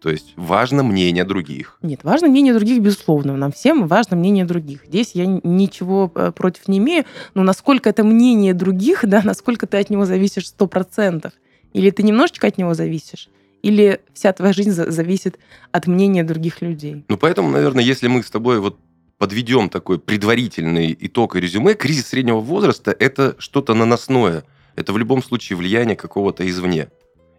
То 0.00 0.10
есть 0.10 0.32
важно 0.36 0.84
мнение 0.84 1.24
других. 1.24 1.76
Нет, 1.82 2.04
важно 2.04 2.28
мнение 2.28 2.54
других, 2.54 2.80
безусловно. 2.80 3.36
Нам 3.36 3.50
всем 3.50 3.88
важно 3.88 4.16
мнение 4.16 4.44
других. 4.44 4.84
Здесь 4.86 5.10
я 5.14 5.26
ничего 5.26 6.12
э, 6.14 6.30
против 6.30 6.68
не 6.68 6.78
имею, 6.78 7.04
но 7.34 7.42
насколько 7.42 7.90
это 7.90 8.04
мнение 8.04 8.54
других, 8.54 9.00
да, 9.02 9.22
насколько 9.24 9.66
ты 9.66 9.78
от 9.78 9.90
него 9.90 10.04
зависишь 10.04 10.48
сто 10.48 10.68
процентов. 10.68 11.32
Или 11.72 11.90
ты 11.90 12.04
немножечко 12.04 12.46
от 12.46 12.58
него 12.58 12.74
зависишь, 12.74 13.28
или 13.62 14.00
вся 14.14 14.32
твоя 14.32 14.52
жизнь 14.52 14.70
зависит 14.70 15.38
от 15.72 15.86
мнения 15.86 16.22
других 16.22 16.62
людей. 16.62 17.04
Ну, 17.08 17.18
поэтому, 17.18 17.50
наверное, 17.50 17.82
если 17.82 18.06
мы 18.06 18.22
с 18.22 18.30
тобой 18.30 18.60
вот 18.60 18.78
подведем 19.18 19.68
такой 19.68 19.98
предварительный 19.98 20.96
итог 20.98 21.34
и 21.34 21.40
резюме, 21.40 21.74
кризис 21.74 22.06
среднего 22.06 22.38
возраста– 22.38 22.94
это 22.98 23.34
что-то 23.38 23.74
наносное– 23.74 24.44
это 24.78 24.92
в 24.92 24.98
любом 24.98 25.22
случае 25.22 25.56
влияние 25.56 25.96
какого-то 25.96 26.48
извне. 26.48 26.88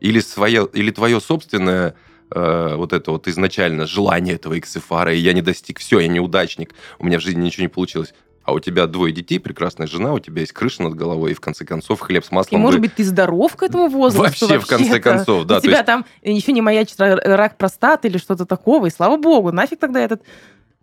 Или, 0.01 0.19
свое, 0.19 0.67
или 0.73 0.91
твое 0.91 1.21
собственное 1.21 1.95
э, 2.31 2.75
вот 2.75 2.91
это 2.91 3.11
вот 3.11 3.27
изначально 3.27 3.85
желание 3.85 4.35
этого 4.35 4.57
XFR, 4.57 5.15
и 5.15 5.19
я 5.19 5.33
не 5.33 5.41
достиг, 5.41 5.79
все, 5.79 5.99
я 5.99 6.07
неудачник, 6.09 6.73
у 6.99 7.05
меня 7.05 7.17
в 7.17 7.21
жизни 7.21 7.41
ничего 7.41 7.63
не 7.63 7.69
получилось. 7.69 8.13
А 8.43 8.51
у 8.51 8.59
тебя 8.59 8.87
двое 8.87 9.13
детей, 9.13 9.39
прекрасная 9.39 9.87
жена, 9.87 10.13
у 10.13 10.19
тебя 10.19 10.41
есть 10.41 10.53
крыша 10.53 10.83
над 10.83 10.95
головой, 10.95 11.31
и 11.31 11.33
в 11.33 11.39
конце 11.39 11.65
концов 11.65 11.99
хлеб 12.01 12.25
с 12.25 12.31
маслом. 12.31 12.59
И, 12.59 12.61
может 12.61 12.81
быть, 12.81 12.95
ты 12.95 13.03
здоров 13.03 13.55
к 13.55 13.63
этому 13.63 13.87
возрасту 13.89 14.47
вообще, 14.47 14.47
вообще 14.47 14.65
в 14.65 14.67
конце 14.67 14.99
концов, 14.99 15.45
да. 15.45 15.59
У 15.59 15.61
тебя 15.61 15.73
есть... 15.73 15.85
там 15.85 16.05
еще 16.23 16.51
не 16.51 16.61
маячит 16.61 16.95
рак 16.99 17.57
простаты 17.57 18.07
или 18.07 18.17
что-то 18.17 18.45
такого, 18.45 18.87
и 18.87 18.89
слава 18.89 19.17
богу, 19.17 19.51
нафиг 19.51 19.79
тогда 19.79 20.01
этот 20.01 20.23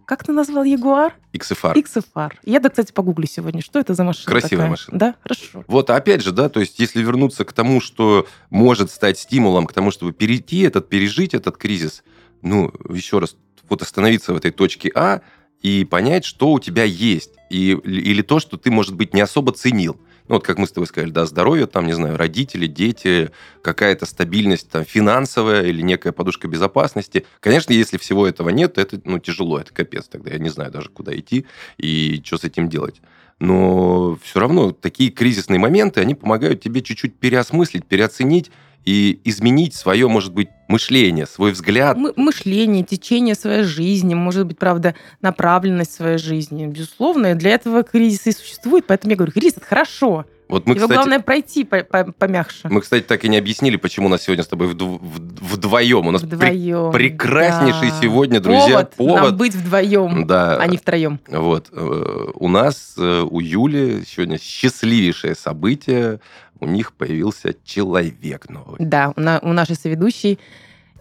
как 0.06 0.24
ты 0.24 0.32
назвал 0.32 0.62
Ягуар? 0.64 1.14
XFR. 1.32 1.74
XFR. 1.74 2.32
Я, 2.44 2.60
да, 2.60 2.70
кстати, 2.70 2.92
погуглю 2.92 3.26
сегодня, 3.26 3.60
что 3.60 3.80
это 3.80 3.92
за 3.92 4.04
машина 4.04 4.30
Красивая 4.30 4.50
такая. 4.50 4.70
машина. 4.70 4.98
Да, 4.98 5.14
хорошо. 5.20 5.64
Вот, 5.66 5.90
опять 5.90 6.22
же, 6.22 6.30
да, 6.30 6.48
то 6.48 6.60
есть 6.60 6.78
если 6.78 7.02
вернуться 7.02 7.44
к 7.44 7.52
тому, 7.52 7.80
что 7.80 8.26
может 8.48 8.90
стать 8.90 9.18
стимулом 9.18 9.66
к 9.66 9.72
тому, 9.72 9.90
чтобы 9.90 10.12
перейти 10.12 10.60
этот, 10.60 10.88
пережить 10.88 11.34
этот 11.34 11.58
кризис, 11.58 12.04
ну, 12.40 12.72
еще 12.88 13.18
раз, 13.18 13.36
вот 13.68 13.82
остановиться 13.82 14.32
в 14.32 14.36
этой 14.36 14.52
точке 14.52 14.92
А 14.94 15.22
и 15.60 15.84
понять, 15.84 16.24
что 16.24 16.52
у 16.52 16.60
тебя 16.60 16.84
есть, 16.84 17.32
и, 17.50 17.72
или 17.72 18.22
то, 18.22 18.38
что 18.38 18.56
ты, 18.56 18.70
может 18.70 18.94
быть, 18.94 19.12
не 19.12 19.20
особо 19.20 19.52
ценил. 19.52 20.00
Ну, 20.28 20.36
вот 20.36 20.44
как 20.44 20.58
мы 20.58 20.66
с 20.66 20.72
тобой 20.72 20.86
сказали, 20.86 21.10
да, 21.10 21.24
здоровье, 21.26 21.66
там, 21.66 21.86
не 21.86 21.92
знаю, 21.92 22.16
родители, 22.16 22.66
дети, 22.66 23.30
какая-то 23.62 24.06
стабильность 24.06 24.68
там 24.68 24.84
финансовая 24.84 25.62
или 25.62 25.82
некая 25.82 26.12
подушка 26.12 26.48
безопасности. 26.48 27.26
Конечно, 27.40 27.72
если 27.72 27.96
всего 27.96 28.26
этого 28.26 28.48
нет, 28.48 28.74
то 28.74 28.80
это, 28.80 29.00
ну, 29.04 29.18
тяжело, 29.18 29.58
это 29.60 29.72
капец 29.72 30.08
тогда. 30.08 30.32
Я 30.32 30.38
не 30.38 30.48
знаю 30.48 30.72
даже, 30.72 30.88
куда 30.88 31.16
идти 31.16 31.46
и 31.78 32.20
что 32.24 32.38
с 32.38 32.44
этим 32.44 32.68
делать. 32.68 33.00
Но 33.38 34.18
все 34.22 34.40
равно 34.40 34.72
такие 34.72 35.10
кризисные 35.10 35.58
моменты, 35.58 36.00
они 36.00 36.14
помогают 36.14 36.60
тебе 36.60 36.80
чуть-чуть 36.80 37.16
переосмыслить, 37.16 37.86
переоценить 37.86 38.50
и 38.86 39.20
изменить 39.24 39.74
свое, 39.74 40.08
может 40.08 40.32
быть, 40.32 40.48
мышление, 40.68 41.26
свой 41.26 41.52
взгляд. 41.52 41.96
Мы, 41.96 42.12
мышление, 42.16 42.84
течение 42.84 43.34
своей 43.34 43.64
жизни, 43.64 44.14
может 44.14 44.46
быть, 44.46 44.58
правда, 44.58 44.94
направленность 45.20 45.92
своей 45.92 46.18
жизни. 46.18 46.66
Безусловно, 46.66 47.34
для 47.34 47.50
этого 47.50 47.82
кризис 47.82 48.26
и 48.26 48.32
существует. 48.32 48.86
Поэтому 48.86 49.10
я 49.10 49.16
говорю, 49.16 49.32
кризис– 49.32 49.56
это 49.56 49.66
хорошо. 49.66 50.24
Вот 50.48 50.66
мы, 50.66 50.74
Его 50.74 50.86
кстати, 50.86 50.96
главное 50.96 51.20
пройти 51.20 51.64
по 51.64 51.76
-по 51.76 52.12
помягче. 52.12 52.68
Мы, 52.68 52.80
кстати, 52.80 53.02
так 53.02 53.24
и 53.24 53.28
не 53.28 53.36
объяснили, 53.36 53.76
почему 53.76 54.06
у 54.06 54.08
нас 54.10 54.22
сегодня 54.22 54.44
с 54.44 54.46
тобой 54.46 54.68
вдв 54.68 55.00
вдвоем. 55.00 56.06
У 56.06 56.10
нас 56.10 56.22
вдвоем, 56.22 56.92
при 56.92 57.08
прекраснейший 57.08 57.90
да. 57.90 58.00
сегодня, 58.00 58.40
друзья, 58.40 58.84
повод, 58.84 58.94
повод 58.94 59.22
нам 59.22 59.36
быть 59.36 59.54
вдвоем, 59.54 60.26
да. 60.26 60.56
а 60.56 60.66
не 60.66 60.76
втроем. 60.76 61.18
Вот. 61.28 61.68
Э, 61.72 62.30
у 62.34 62.48
нас, 62.48 62.94
э, 62.96 63.26
у 63.28 63.40
Юли 63.40 64.04
сегодня 64.06 64.38
счастливейшее 64.38 65.34
событие 65.34 66.20
у 66.60 66.66
них 66.66 66.92
появился 66.92 67.54
человек 67.64 68.48
новый. 68.48 68.76
Да, 68.78 69.12
у, 69.16 69.20
на, 69.20 69.40
у 69.40 69.52
нашей 69.52 69.76
соведущей 69.76 70.38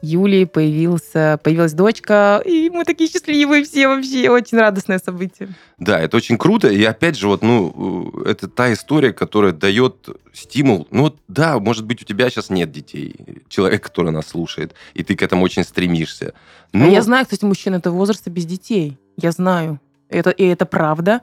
Юлии 0.06 0.46
появился, 0.46 1.40
появилась 1.44 1.74
дочка, 1.74 2.42
и 2.46 2.70
мы 2.70 2.86
такие 2.86 3.10
счастливые 3.10 3.64
все 3.64 3.88
вообще, 3.88 4.30
очень 4.30 4.58
радостное 4.58 5.00
событие. 5.00 5.50
Да, 5.78 6.00
это 6.00 6.18
очень 6.18 6.38
круто, 6.38 6.70
и 6.70 6.84
опять 6.84 7.18
же, 7.18 7.28
вот, 7.28 7.42
ну, 7.42 8.12
это 8.26 8.48
та 8.48 8.72
история, 8.74 9.14
которая 9.14 9.52
дает 9.52 10.10
стимул. 10.34 10.88
Ну, 10.92 11.16
да, 11.28 11.60
может 11.60 11.86
быть, 11.86 12.02
у 12.02 12.06
тебя 12.06 12.30
сейчас 12.30 12.50
нет 12.50 12.72
детей, 12.72 13.16
человек, 13.50 13.84
который 13.84 14.12
нас 14.12 14.28
слушает, 14.28 14.74
и 14.94 15.04
ты 15.04 15.16
к 15.16 15.22
этому 15.22 15.44
очень 15.44 15.64
стремишься. 15.64 16.34
А 16.72 16.78
Но... 16.78 16.86
А 16.86 16.90
я 16.90 17.02
знаю, 17.02 17.26
кстати, 17.26 17.44
мужчин 17.46 17.74
этого 17.74 17.96
возраста 17.96 18.30
без 18.30 18.46
детей, 18.46 18.98
я 19.18 19.32
знаю, 19.32 19.80
это, 20.10 20.30
и 20.30 20.44
это 20.46 20.66
правда, 20.66 21.22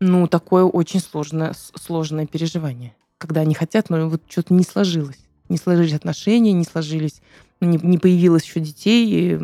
ну, 0.00 0.26
такое 0.26 0.64
очень 0.64 1.00
сложное, 1.00 1.54
сложное 1.74 2.26
переживание 2.26 2.94
когда 3.18 3.40
они 3.40 3.54
хотят, 3.54 3.88
но 3.88 4.08
вот 4.08 4.22
что-то 4.28 4.52
не 4.52 4.64
сложилось. 4.64 5.18
Не 5.48 5.56
сложились 5.56 5.94
отношения, 5.94 6.52
не 6.52 6.64
сложились, 6.64 7.20
не, 7.64 7.78
не 7.82 7.98
появилось 7.98 8.44
еще 8.44 8.60
детей. 8.60 9.06
И... 9.08 9.38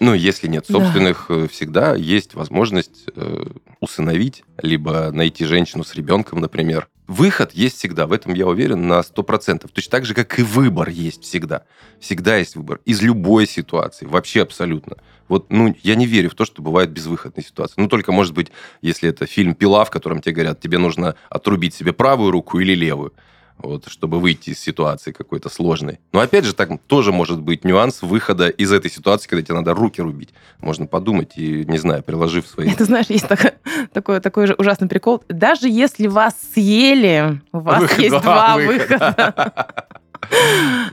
Ну, 0.00 0.14
если 0.14 0.46
нет 0.48 0.66
собственных, 0.66 1.26
да. 1.28 1.34
Э, 1.34 1.48
всегда 1.48 1.94
есть 1.94 2.34
возможность 2.34 3.04
э, 3.14 3.44
усыновить, 3.80 4.44
либо 4.62 5.10
найти 5.12 5.44
женщину 5.44 5.84
с 5.84 5.94
ребенком, 5.94 6.40
например. 6.40 6.88
Выход 7.08 7.52
есть 7.52 7.78
всегда, 7.78 8.06
в 8.06 8.12
этом 8.12 8.34
я 8.34 8.46
уверен 8.46 8.86
на 8.86 9.00
100%. 9.00 9.68
Точно 9.72 9.90
так 9.90 10.04
же, 10.04 10.12
как 10.12 10.38
и 10.38 10.42
выбор 10.42 10.90
есть 10.90 11.24
всегда. 11.24 11.62
Всегда 12.00 12.36
есть 12.36 12.54
выбор. 12.54 12.80
Из 12.84 13.00
любой 13.00 13.46
ситуации, 13.46 14.04
вообще 14.04 14.42
абсолютно. 14.42 14.98
Вот, 15.26 15.50
ну, 15.50 15.74
я 15.82 15.94
не 15.94 16.06
верю 16.06 16.30
в 16.30 16.34
то, 16.34 16.44
что 16.44 16.60
бывает 16.62 16.90
безвыходная 16.90 17.44
ситуация. 17.44 17.82
Ну, 17.82 17.88
только, 17.88 18.12
может 18.12 18.34
быть, 18.34 18.52
если 18.82 19.08
это 19.08 19.26
фильм 19.26 19.54
«Пила», 19.54 19.84
в 19.84 19.90
котором 19.90 20.20
тебе 20.20 20.34
говорят, 20.34 20.60
тебе 20.60 20.78
нужно 20.78 21.14
отрубить 21.30 21.74
себе 21.74 21.92
правую 21.94 22.30
руку 22.30 22.60
или 22.60 22.74
левую 22.74 23.14
вот, 23.58 23.88
чтобы 23.88 24.20
выйти 24.20 24.50
из 24.50 24.58
ситуации 24.58 25.12
какой-то 25.12 25.48
сложной. 25.48 25.98
Но 26.12 26.20
опять 26.20 26.44
же, 26.44 26.54
так 26.54 26.70
тоже 26.86 27.12
может 27.12 27.40
быть 27.40 27.64
нюанс 27.64 28.02
выхода 28.02 28.48
из 28.48 28.72
этой 28.72 28.90
ситуации, 28.90 29.28
когда 29.28 29.42
тебе 29.42 29.54
надо 29.54 29.74
руки 29.74 30.00
рубить. 30.00 30.30
Можно 30.60 30.86
подумать 30.86 31.32
и, 31.36 31.64
не 31.64 31.78
знаю, 31.78 32.02
приложив 32.02 32.46
свои... 32.46 32.70
Ты 32.74 32.84
знаешь, 32.84 33.06
есть 33.08 33.28
такой, 33.28 33.52
такой, 33.92 34.20
такой 34.20 34.46
же 34.46 34.54
ужасный 34.56 34.88
прикол. 34.88 35.22
Даже 35.28 35.68
если 35.68 36.06
вас 36.06 36.34
съели, 36.54 37.40
у 37.52 37.58
вас 37.58 37.82
Выход, 37.82 37.98
есть 37.98 38.20
два 38.20 38.56
выхода. 38.56 39.74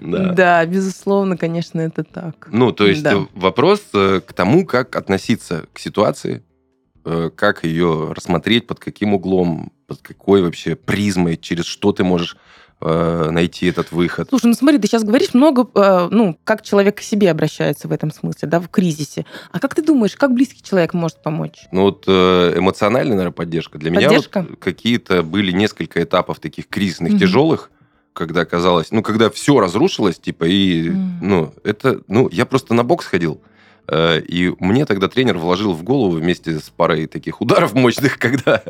Да. 0.01 0.33
да, 0.33 0.65
безусловно, 0.65 1.35
конечно, 1.35 1.81
это 1.81 2.03
так. 2.03 2.47
Ну, 2.51 2.71
то 2.71 2.85
есть 2.85 3.03
да. 3.03 3.25
вопрос 3.33 3.81
э, 3.93 4.21
к 4.25 4.33
тому, 4.33 4.65
как 4.65 4.95
относиться 4.95 5.65
к 5.73 5.79
ситуации, 5.79 6.37
э, 6.37 6.54
как 7.35 7.63
ее 7.63 8.13
рассмотреть, 8.13 8.67
под 8.67 8.79
каким 8.79 9.13
углом, 9.13 9.71
под 9.87 10.01
какой 10.01 10.41
вообще 10.41 10.75
призмой, 10.75 11.37
через 11.37 11.65
что 11.65 11.91
ты 11.91 12.03
можешь 12.03 12.35
э, 12.81 13.29
найти 13.31 13.67
этот 13.67 13.91
выход. 13.91 14.29
Слушай, 14.29 14.47
ну 14.47 14.53
смотри, 14.53 14.79
ты 14.79 14.87
сейчас 14.87 15.03
говоришь 15.03 15.33
много, 15.33 15.67
ну, 16.11 16.37
как 16.43 16.63
человек 16.63 16.97
к 16.97 17.01
себе 17.01 17.29
обращается 17.29 17.87
в 17.87 17.91
этом 17.91 18.11
смысле, 18.11 18.47
да, 18.47 18.59
в 18.59 18.69
кризисе. 18.69 19.25
А 19.51 19.59
как 19.59 19.75
ты 19.75 19.83
думаешь, 19.83 20.15
как 20.15 20.33
близкий 20.33 20.63
человек 20.63 20.93
может 20.93 21.21
помочь? 21.21 21.67
Ну 21.71 21.83
вот 21.83 22.07
эмоциональная, 22.07 23.15
наверное, 23.15 23.33
поддержка. 23.33 23.77
Для 23.77 23.91
поддержка? 23.91 24.39
меня 24.39 24.49
вот 24.49 24.59
какие-то 24.59 25.21
были 25.21 25.51
несколько 25.51 26.01
этапов 26.01 26.39
таких 26.39 26.67
кризисных, 26.67 27.13
угу. 27.13 27.19
тяжелых, 27.19 27.71
когда 28.15 28.45
казалось, 28.45 28.91
ну, 28.91 29.03
когда 29.03 29.29
все 29.29 29.59
разрушилось, 29.59 30.17
типа, 30.17 30.45
и, 30.45 30.89
mm. 30.89 30.95
ну, 31.21 31.53
это, 31.63 32.01
ну, 32.07 32.29
я 32.31 32.45
просто 32.45 32.73
на 32.73 32.83
бокс 32.83 33.05
ходил, 33.05 33.41
э, 33.43 33.54
и 33.91 34.53
мне 34.59 34.85
тогда 34.85 35.07
тренер 35.07 35.37
вложил 35.37 35.73
в 35.73 35.83
голову 35.83 36.17
вместе 36.17 36.59
с 36.59 36.69
парой 36.69 37.07
таких 37.07 37.41
ударов 37.41 37.73
мощных, 37.75 38.17
когда 38.17 38.63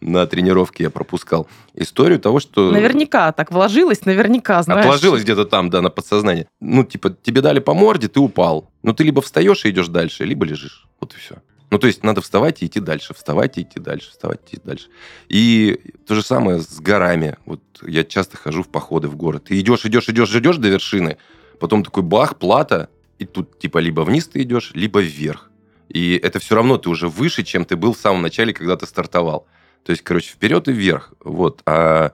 на 0.00 0.26
тренировке 0.26 0.84
я 0.84 0.90
пропускал 0.90 1.46
историю 1.74 2.18
того, 2.18 2.40
что... 2.40 2.70
Наверняка 2.70 3.32
так 3.32 3.52
вложилось, 3.52 4.04
наверняка, 4.04 4.62
знаешь. 4.62 4.84
Отложилось 4.84 5.22
где-то 5.22 5.44
там, 5.44 5.70
да, 5.70 5.82
на 5.82 5.90
подсознании. 5.90 6.48
Ну, 6.60 6.84
типа, 6.84 7.10
тебе 7.10 7.40
дали 7.40 7.60
по 7.60 7.74
морде, 7.74 8.08
ты 8.08 8.20
упал. 8.20 8.70
Ну, 8.82 8.92
ты 8.92 9.04
либо 9.04 9.20
встаешь 9.22 9.64
и 9.64 9.70
идешь 9.70 9.88
дальше, 9.88 10.24
либо 10.24 10.44
лежишь. 10.44 10.86
Вот 11.00 11.14
и 11.14 11.18
все. 11.18 11.36
Ну, 11.70 11.78
то 11.78 11.88
есть 11.88 12.04
надо 12.04 12.20
вставать 12.20 12.62
и 12.62 12.66
идти 12.66 12.80
дальше, 12.80 13.12
вставать 13.12 13.58
и 13.58 13.62
идти 13.62 13.80
дальше, 13.80 14.10
вставать 14.10 14.40
и 14.46 14.56
идти 14.56 14.62
дальше. 14.64 14.88
И 15.28 15.80
то 16.06 16.14
же 16.14 16.22
самое 16.22 16.60
с 16.60 16.78
горами. 16.80 17.36
Вот 17.44 17.60
я 17.82 18.04
часто 18.04 18.36
хожу 18.36 18.62
в 18.62 18.68
походы 18.68 19.08
в 19.08 19.16
город. 19.16 19.44
Ты 19.48 19.58
идешь, 19.60 19.84
идешь, 19.84 20.08
идешь, 20.08 20.34
идешь 20.34 20.56
до 20.58 20.68
вершины, 20.68 21.18
потом 21.58 21.82
такой 21.82 22.04
бах, 22.04 22.38
плата, 22.38 22.88
и 23.18 23.24
тут 23.24 23.58
типа 23.58 23.78
либо 23.78 24.02
вниз 24.02 24.28
ты 24.28 24.42
идешь, 24.42 24.72
либо 24.74 25.00
вверх. 25.00 25.50
И 25.88 26.20
это 26.22 26.38
все 26.38 26.54
равно 26.54 26.78
ты 26.78 26.88
уже 26.90 27.08
выше, 27.08 27.42
чем 27.42 27.64
ты 27.64 27.76
был 27.76 27.92
в 27.94 27.98
самом 27.98 28.22
начале, 28.22 28.52
когда 28.52 28.76
ты 28.76 28.86
стартовал. 28.86 29.46
То 29.84 29.92
есть, 29.92 30.02
короче, 30.02 30.32
вперед 30.32 30.66
и 30.68 30.72
вверх. 30.72 31.12
Вот. 31.24 31.62
А 31.64 32.12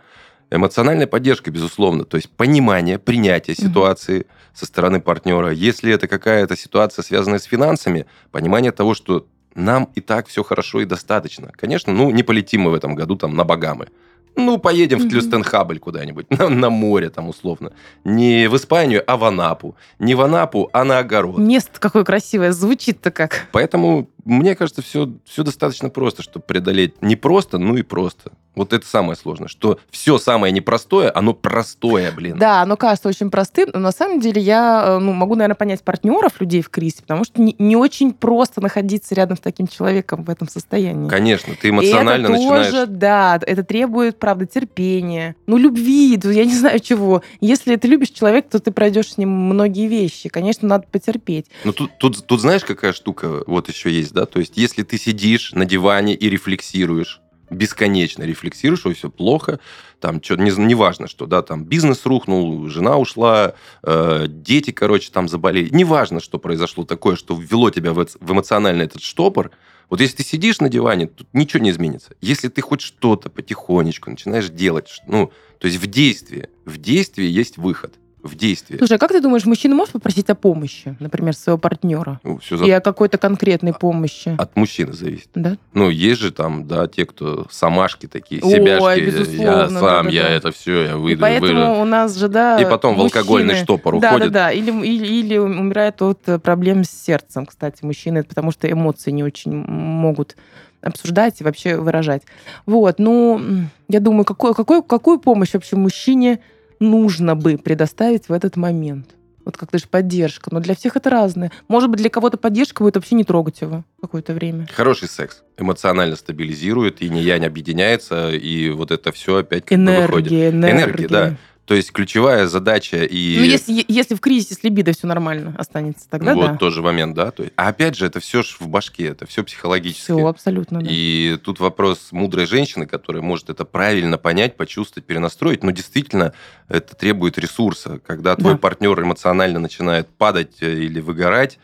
эмоциональная 0.50 1.06
поддержка, 1.06 1.50
безусловно, 1.50 2.04
то 2.04 2.18
есть 2.18 2.28
понимание, 2.30 2.98
принятие 2.98 3.56
ситуации 3.56 4.20
mm-hmm. 4.20 4.26
со 4.54 4.66
стороны 4.66 5.00
партнера. 5.00 5.50
Если 5.50 5.92
это 5.92 6.06
какая-то 6.06 6.56
ситуация, 6.56 7.02
связанная 7.02 7.38
с 7.38 7.44
финансами, 7.44 8.06
понимание 8.30 8.72
того, 8.72 8.94
что 8.94 9.26
нам 9.54 9.90
и 9.94 10.00
так 10.00 10.28
все 10.28 10.42
хорошо 10.42 10.80
и 10.80 10.84
достаточно. 10.84 11.50
Конечно, 11.56 11.92
ну, 11.92 12.10
не 12.10 12.22
полетим 12.22 12.62
мы 12.62 12.70
в 12.70 12.74
этом 12.74 12.94
году 12.94 13.16
там 13.16 13.34
на 13.34 13.44
Багамы. 13.44 13.88
Ну, 14.36 14.58
поедем 14.58 14.98
mm-hmm. 14.98 15.06
в 15.06 15.10
Клюстенхабль 15.10 15.78
куда-нибудь, 15.78 16.30
на, 16.38 16.48
на 16.48 16.70
море 16.70 17.10
там 17.10 17.28
условно. 17.28 17.72
Не 18.04 18.48
в 18.48 18.56
Испанию, 18.56 19.02
а 19.06 19.16
в 19.16 19.24
Анапу. 19.24 19.76
Не 19.98 20.14
в 20.14 20.20
Анапу, 20.20 20.70
а 20.72 20.84
на 20.84 20.98
огород. 20.98 21.38
Место 21.38 21.78
какое 21.78 22.04
красивое, 22.04 22.52
звучит-то 22.52 23.10
как. 23.10 23.48
Поэтому, 23.52 24.08
мне 24.24 24.54
кажется, 24.54 24.82
все, 24.82 25.12
все 25.24 25.42
достаточно 25.42 25.90
просто, 25.90 26.22
чтобы 26.22 26.44
преодолеть 26.44 27.02
не 27.02 27.16
просто, 27.16 27.58
ну 27.58 27.76
и 27.76 27.82
просто. 27.82 28.32
Вот 28.54 28.74
это 28.74 28.86
самое 28.86 29.16
сложное, 29.16 29.48
что 29.48 29.78
все 29.90 30.18
самое 30.18 30.52
непростое, 30.52 31.08
оно 31.08 31.32
простое, 31.32 32.12
блин. 32.12 32.36
Да, 32.36 32.60
оно 32.60 32.76
кажется 32.76 33.08
очень 33.08 33.30
простым, 33.30 33.70
но 33.72 33.80
на 33.80 33.92
самом 33.92 34.20
деле 34.20 34.42
я 34.42 34.84
э, 34.86 34.98
ну, 34.98 35.12
могу, 35.12 35.36
наверное, 35.36 35.54
понять 35.54 35.82
партнеров 35.82 36.38
людей 36.38 36.60
в 36.60 36.68
кризисе, 36.68 37.00
потому 37.00 37.24
что 37.24 37.40
не, 37.40 37.56
не 37.58 37.76
очень 37.76 38.12
просто 38.12 38.60
находиться 38.60 39.14
рядом 39.14 39.38
с 39.38 39.40
таким 39.40 39.68
человеком 39.68 40.24
в 40.24 40.30
этом 40.30 40.48
состоянии. 40.48 41.08
Конечно, 41.08 41.54
ты 41.54 41.70
эмоционально 41.70 42.26
это 42.26 42.32
начинаешь... 42.34 42.66
тоже, 42.66 42.86
да, 42.86 43.40
это 43.40 43.64
требует, 43.64 44.18
правда, 44.18 44.44
терпения, 44.44 45.34
ну, 45.46 45.56
любви, 45.56 46.20
я 46.22 46.44
не 46.44 46.54
знаю 46.54 46.78
чего. 46.80 47.22
Если 47.40 47.76
ты 47.76 47.88
любишь 47.88 48.10
человека, 48.10 48.50
то 48.50 48.58
ты 48.58 48.70
пройдешь 48.70 49.14
с 49.14 49.18
ним 49.18 49.30
многие 49.30 49.86
вещи. 49.86 50.28
Конечно, 50.28 50.68
надо 50.68 50.86
потерпеть. 50.92 51.46
Ну, 51.64 51.72
тут, 51.72 51.96
тут, 51.98 52.26
тут 52.26 52.40
знаешь, 52.42 52.64
какая 52.64 52.92
штука 52.92 53.44
вот 53.46 53.68
еще 53.68 53.90
есть, 53.90 54.11
да? 54.12 54.26
То 54.26 54.38
есть, 54.38 54.56
если 54.56 54.82
ты 54.82 54.98
сидишь 54.98 55.52
на 55.52 55.64
диване 55.64 56.14
и 56.14 56.28
рефлексируешь, 56.28 57.20
бесконечно 57.52 58.22
рефлексируешь, 58.22 58.80
что 58.80 58.92
все 58.94 59.10
плохо, 59.10 59.60
там 60.00 60.22
что 60.22 60.36
не, 60.36 60.50
не 60.50 60.74
важно, 60.74 61.06
что, 61.06 61.26
да, 61.26 61.42
там 61.42 61.64
бизнес 61.64 62.04
рухнул, 62.06 62.68
жена 62.68 62.96
ушла, 62.96 63.54
э, 63.82 64.26
дети, 64.28 64.70
короче, 64.70 65.10
там 65.12 65.28
заболели. 65.28 65.68
Не 65.70 65.84
важно, 65.84 66.20
что 66.20 66.38
произошло 66.38 66.84
такое, 66.84 67.16
что 67.16 67.34
ввело 67.34 67.70
тебя 67.70 67.92
в, 67.92 68.04
в 68.04 68.32
эмоциональный 68.32 68.84
этот 68.84 69.02
штопор. 69.02 69.50
Вот 69.90 70.00
если 70.00 70.16
ты 70.18 70.24
сидишь 70.24 70.60
на 70.60 70.68
диване, 70.68 71.06
тут 71.06 71.28
ничего 71.32 71.62
не 71.62 71.70
изменится. 71.70 72.14
Если 72.20 72.48
ты 72.48 72.62
хоть 72.62 72.80
что-то 72.80 73.28
потихонечку 73.28 74.10
начинаешь 74.10 74.48
делать, 74.48 75.02
ну, 75.06 75.30
то 75.58 75.66
есть 75.66 75.78
в 75.78 75.86
действии, 75.86 76.48
в 76.64 76.78
действии 76.78 77.26
есть 77.26 77.58
выход. 77.58 77.94
В 78.22 78.36
действии. 78.36 78.76
Слушай, 78.78 78.96
а 78.96 78.98
как 78.98 79.10
ты 79.10 79.20
думаешь, 79.20 79.44
мужчина 79.44 79.74
может 79.74 79.92
попросить 79.94 80.30
о 80.30 80.34
помощи, 80.36 80.96
например, 81.00 81.34
своего 81.34 81.58
партнера? 81.58 82.20
Ну, 82.22 82.38
все 82.38 82.62
И 82.64 82.70
о 82.70 82.80
какой-то 82.80 83.18
конкретной 83.18 83.72
помощи? 83.74 84.34
От 84.38 84.54
мужчины 84.56 84.92
зависит. 84.92 85.28
Да? 85.34 85.56
Ну, 85.74 85.90
есть 85.90 86.20
же 86.20 86.30
там, 86.30 86.66
да, 86.68 86.86
те, 86.86 87.04
кто 87.04 87.46
самашки 87.50 88.06
такие, 88.06 88.40
Ой, 88.42 88.52
себяшки. 88.52 89.00
я 89.00 89.06
безусловно, 89.06 89.68
сам, 89.70 89.80
да-да-да. 89.80 90.10
я 90.10 90.28
это 90.28 90.52
все, 90.52 90.82
я 90.84 90.90
И 90.92 90.94
выйду, 90.94 91.20
поэтому 91.20 91.66
выйду. 91.70 91.82
у 91.82 91.84
нас 91.84 92.16
же, 92.16 92.28
да, 92.28 92.60
И 92.60 92.64
потом 92.64 92.96
в 92.96 93.00
алкогольный 93.00 93.54
мужчины- 93.54 93.64
штопор 93.64 93.98
да, 93.98 94.10
уходит. 94.10 94.32
Да, 94.32 94.44
да, 94.46 94.52
или, 94.52 94.70
или, 94.70 95.06
или 95.06 95.38
умирает 95.38 96.00
от 96.02 96.20
э, 96.28 96.38
проблем 96.38 96.84
с 96.84 96.90
сердцем, 96.90 97.46
кстати, 97.46 97.84
мужчины, 97.84 98.22
потому 98.22 98.52
что 98.52 98.70
эмоции 98.70 99.10
не 99.10 99.24
очень 99.24 99.52
могут 99.52 100.36
обсуждать 100.80 101.40
и 101.40 101.44
вообще 101.44 101.76
выражать. 101.76 102.22
Вот, 102.66 102.98
ну, 102.98 103.40
я 103.88 104.00
думаю, 104.00 104.24
какой, 104.24 104.54
какой, 104.54 104.82
какую 104.82 105.18
помощь 105.18 105.54
вообще 105.54 105.76
мужчине 105.76 106.40
нужно 106.82 107.34
бы 107.34 107.56
предоставить 107.56 108.28
в 108.28 108.32
этот 108.32 108.56
момент? 108.56 109.14
Вот 109.44 109.56
как 109.56 109.70
ты 109.70 109.78
же 109.78 109.86
поддержка, 109.88 110.50
но 110.52 110.60
для 110.60 110.76
всех 110.76 110.96
это 110.96 111.10
разное. 111.10 111.50
Может 111.66 111.90
быть, 111.90 111.98
для 111.98 112.10
кого-то 112.10 112.36
поддержка 112.36 112.82
будет 112.82 112.94
вообще 112.94 113.16
не 113.16 113.24
трогать 113.24 113.60
его 113.60 113.84
какое-то 114.00 114.34
время. 114.34 114.68
Хороший 114.72 115.08
секс 115.08 115.42
эмоционально 115.58 116.16
стабилизирует, 116.16 117.02
и 117.02 117.08
не 117.08 117.22
янь 117.22 117.44
объединяется, 117.44 118.30
и 118.30 118.70
вот 118.70 118.90
это 118.90 119.10
все 119.10 119.38
опять 119.38 119.64
как 119.64 119.78
бы 119.78 119.84
выходит. 119.84 120.32
Энергия, 120.32 120.50
энергия. 120.50 120.84
Энергия, 120.84 121.08
да. 121.08 121.36
То 121.64 121.74
есть 121.74 121.92
ключевая 121.92 122.48
задача 122.48 123.04
и... 123.04 123.36
Ну, 123.38 123.44
если, 123.44 123.84
если 123.86 124.14
в 124.16 124.20
кризисе 124.20 124.54
с 124.54 124.64
либидо 124.64 124.92
все 124.92 125.06
нормально 125.06 125.54
останется, 125.56 126.08
тогда 126.10 126.34
вот 126.34 126.52
да. 126.52 126.56
тоже 126.56 126.82
момент, 126.82 127.14
да. 127.14 127.30
То 127.30 127.44
есть, 127.44 127.54
а 127.56 127.68
опять 127.68 127.96
же, 127.96 128.04
это 128.04 128.18
все 128.18 128.42
ж 128.42 128.56
в 128.58 128.66
башке, 128.66 129.06
это 129.06 129.26
все 129.26 129.44
психологически. 129.44 130.02
Все, 130.02 130.26
абсолютно, 130.26 130.80
да. 130.80 130.90
И 130.90 131.38
тут 131.42 131.60
вопрос 131.60 132.08
мудрой 132.10 132.46
женщины, 132.46 132.86
которая 132.86 133.22
может 133.22 133.48
это 133.48 133.64
правильно 133.64 134.18
понять, 134.18 134.56
почувствовать, 134.56 135.06
перенастроить. 135.06 135.62
Но 135.62 135.70
действительно, 135.70 136.32
это 136.68 136.96
требует 136.96 137.38
ресурса. 137.38 138.00
Когда 138.04 138.34
твой 138.34 138.54
Да. 138.54 138.58
партнер 138.58 139.00
эмоционально 139.00 139.60
начинает 139.60 140.08
падать 140.08 140.56
э, 140.60 140.72
или 140.72 141.00
выгорать, 141.00 141.60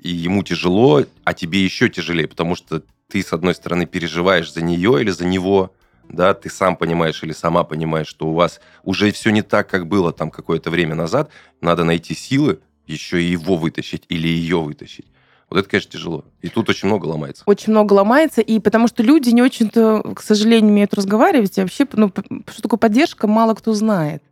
и 0.00 0.08
ему 0.08 0.42
тяжело, 0.42 1.04
а 1.24 1.34
тебе 1.34 1.62
еще 1.62 1.90
тяжелее, 1.90 2.26
потому 2.26 2.56
что 2.56 2.82
ты, 3.08 3.22
с 3.22 3.34
одной 3.34 3.54
стороны, 3.54 3.84
переживаешь 3.84 4.50
за 4.50 4.62
нее 4.62 5.00
или 5.02 5.10
за 5.10 5.26
него, 5.26 5.74
да, 6.08 6.34
ты 6.34 6.50
сам 6.50 6.76
понимаешь 6.76 7.22
или 7.22 7.32
сама 7.32 7.64
понимаешь, 7.64 8.06
что 8.06 8.26
у 8.28 8.34
вас 8.34 8.60
уже 8.82 9.12
все 9.12 9.30
не 9.30 9.42
так, 9.42 9.68
как 9.68 9.86
было 9.86 10.12
там 10.12 10.30
какое-то 10.30 10.70
время 10.70 10.94
назад, 10.94 11.30
надо 11.60 11.84
найти 11.84 12.14
силы 12.14 12.60
еще 12.86 13.22
и 13.22 13.26
его 13.26 13.56
вытащить 13.56 14.04
или 14.08 14.28
ее 14.28 14.60
вытащить. 14.60 15.06
Вот 15.48 15.58
это, 15.58 15.68
конечно, 15.68 15.92
тяжело. 15.92 16.24
И 16.40 16.48
тут 16.48 16.70
очень 16.70 16.88
много 16.88 17.06
ломается. 17.06 17.42
очень 17.44 17.72
много 17.72 17.92
ломается, 17.92 18.40
и 18.40 18.58
потому 18.58 18.88
что 18.88 19.02
люди 19.02 19.28
не 19.30 19.42
очень-то, 19.42 20.02
к 20.14 20.22
сожалению, 20.22 20.70
умеют 20.70 20.94
разговаривать, 20.94 21.58
и 21.58 21.60
вообще, 21.60 21.86
ну, 21.92 22.10
что 22.50 22.62
такое 22.62 22.78
поддержка, 22.78 23.26
мало 23.26 23.54
кто 23.54 23.74
знает. 23.74 24.22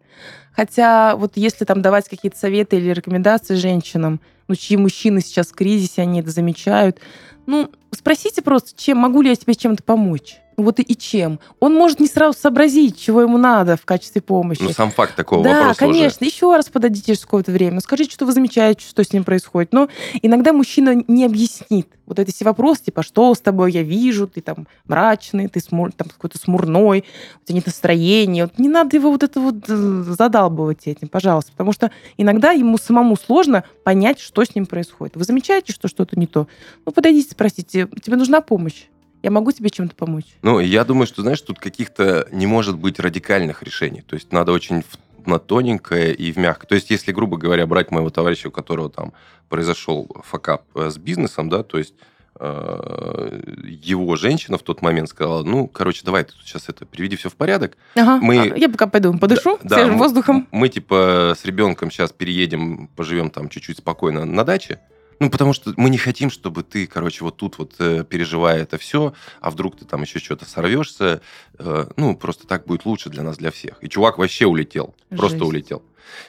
Хотя 0.53 1.17
вот 1.17 1.33
если 1.37 1.65
там 1.67 1.83
давать 1.83 2.09
какие-то 2.09 2.39
советы 2.39 2.79
или 2.79 2.91
рекомендации 2.91 3.55
женщинам, 3.55 4.21
ну, 4.49 4.55
чьи 4.55 4.77
мужчины 4.77 5.21
сейчас 5.21 5.49
в 5.49 5.55
кризисе, 5.55 6.03
они 6.03 6.21
это 6.21 6.31
замечают, 6.31 7.01
ну, 7.47 7.71
спросите 7.93 8.43
просто, 8.43 8.71
чем, 8.77 8.99
могу 8.99 9.23
ли 9.23 9.31
я 9.31 9.37
тебе 9.37 9.55
чем-то 9.55 9.83
помочь? 9.83 10.41
Вот 10.57 10.79
и, 10.79 10.83
и 10.83 10.97
чем. 10.97 11.41
Он 11.59 11.75
может 11.75 12.01
не 12.01 12.07
сразу 12.07 12.39
сообразить, 12.39 13.01
чего 13.01 13.23
ему 13.23 13.39
надо 13.39 13.77
в 13.77 13.85
качестве 13.85 14.21
помощи. 14.21 14.61
Ну, 14.63 14.71
сам 14.71 14.91
факт 14.91 15.17
такого 15.17 15.43
да, 15.43 15.51
вопроса 15.51 15.85
уже. 15.85 15.93
конечно. 15.93 16.25
Еще 16.25 16.55
раз 16.55 16.69
подойдите 16.69 17.07
через 17.07 17.21
какое-то 17.21 17.51
время. 17.51 17.81
Скажите, 17.81 18.13
что 18.13 18.27
вы 18.27 18.33
замечаете, 18.33 18.87
что 18.87 19.03
с 19.03 19.13
ним 19.13 19.25
происходит. 19.25 19.73
Но 19.73 19.89
иногда 20.23 20.53
мужчина 20.53 21.03
не 21.09 21.25
объяснит 21.25 21.89
вот 22.11 22.19
эти 22.19 22.33
все 22.33 22.45
вопросы, 22.45 22.87
типа, 22.87 23.05
что 23.05 23.33
с 23.33 23.41
тобой 23.41 23.71
я 23.71 23.83
вижу, 23.83 24.27
ты 24.27 24.41
там 24.41 24.67
мрачный, 24.89 25.47
ты 25.47 25.61
смур- 25.61 25.93
там 25.97 26.09
какой-то 26.09 26.39
смурной, 26.39 27.05
у 27.41 27.47
тебя 27.47 27.55
нет 27.55 27.67
настроения. 27.67 28.45
Вот 28.45 28.59
не 28.59 28.69
надо 28.69 28.97
его 28.97 29.13
вот 29.13 29.23
это 29.23 29.41
вот 29.41 29.65
э, 29.69 29.75
задалбывать 30.09 30.89
этим, 30.89 31.07
пожалуйста. 31.07 31.53
Потому 31.53 31.73
что 31.73 31.93
иногда 32.17 32.51
ему 32.51 32.79
самому 32.79 33.17
сложно 33.17 33.63
понять, 33.85 34.19
что 34.19 34.45
с 34.45 34.55
ним 34.57 34.67
происходит. 34.67 35.17
Вы 35.17 35.23
замечаете, 35.23 35.73
что 35.73 35.87
что-то 35.87 36.19
не 36.19 36.27
то? 36.27 36.49
Ну, 36.85 36.91
подойдите, 36.91 37.31
спросите, 37.31 37.80
тебе 37.87 38.17
нужна 38.17 38.41
помощь? 38.41 38.85
Я 39.23 39.31
могу 39.31 39.53
тебе 39.53 39.69
чем-то 39.71 39.95
помочь? 39.95 40.25
Ну, 40.43 40.61
я 40.61 40.85
думаю, 40.85 41.07
что, 41.07 41.21
знаешь, 41.23 41.41
тут 41.43 41.59
каких-то 41.59 42.27
не 42.33 42.47
может 42.47 42.79
быть 42.79 42.99
радикальных 42.99 43.63
решений. 43.63 44.03
То 44.07 44.15
есть 44.17 44.33
надо 44.33 44.53
очень 44.53 44.83
на 45.27 45.39
тоненькое 45.39 46.15
и 46.15 46.33
в 46.33 46.39
мягкое. 46.39 46.67
То 46.67 46.75
есть, 46.75 46.91
если, 46.91 47.13
грубо 47.13 47.37
говоря, 47.37 47.67
брать 47.67 47.91
моего 47.91 48.09
товарища, 48.09 48.49
у 48.49 48.51
которого 48.51 48.89
там 48.89 49.13
произошел 49.51 50.09
факап 50.25 50.63
э, 50.75 50.89
с 50.89 50.97
бизнесом, 50.97 51.51
да, 51.51 51.63
то 51.63 51.77
есть 51.77 51.93
э, 52.39 53.41
его 53.83 54.17
женщина 54.17 54.57
в 54.59 54.63
тот 54.63 54.83
момент 54.83 55.09
сказала, 55.09 55.43
ну, 55.43 55.67
короче, 55.67 56.03
давай 56.05 56.25
ты 56.25 56.33
сейчас 56.45 56.69
это, 56.69 56.87
приведи 56.87 57.17
все 57.17 57.29
в 57.29 57.35
порядок. 57.35 57.77
Ага, 57.97 58.17
Мы- 58.25 58.53
а, 58.53 58.57
я 58.57 58.69
пока 58.69 58.87
пойду 58.87 59.17
подышу 59.19 59.59
Да, 59.63 59.77
свежим 59.77 59.95
мы- 59.95 59.99
воздухом. 59.99 60.49
Мы, 60.51 60.69
типа, 60.69 61.35
с 61.39 61.45
ребенком 61.45 61.91
сейчас 61.91 62.13
переедем, 62.13 62.89
поживем 62.97 63.31
там 63.31 63.49
чуть-чуть 63.49 63.79
спокойно 63.79 64.25
на 64.25 64.45
даче. 64.45 64.79
Ну, 65.21 65.29
потому 65.29 65.53
что 65.53 65.75
мы 65.77 65.91
не 65.91 65.99
хотим, 65.99 66.31
чтобы 66.31 66.63
ты, 66.63 66.87
короче, 66.87 67.25
вот 67.25 67.37
тут 67.37 67.59
вот 67.59 67.75
э, 67.79 68.05
переживая 68.09 68.63
это 68.63 68.79
все, 68.79 69.13
а 69.41 69.51
вдруг 69.51 69.77
ты 69.79 69.85
там 69.85 70.01
еще 70.01 70.19
что-то 70.19 70.47
сорвешься. 70.47 71.21
Э, 71.59 71.89
ну, 71.97 72.17
просто 72.17 72.47
так 72.47 72.65
будет 72.65 72.87
лучше 72.87 73.11
для 73.11 73.23
нас, 73.23 73.37
для 73.37 73.51
всех. 73.51 73.77
И 73.83 73.89
чувак 73.89 74.17
вообще 74.17 74.47
улетел. 74.47 74.95
Просто 75.11 75.39
Жесть. 75.39 75.49
улетел. 75.51 75.83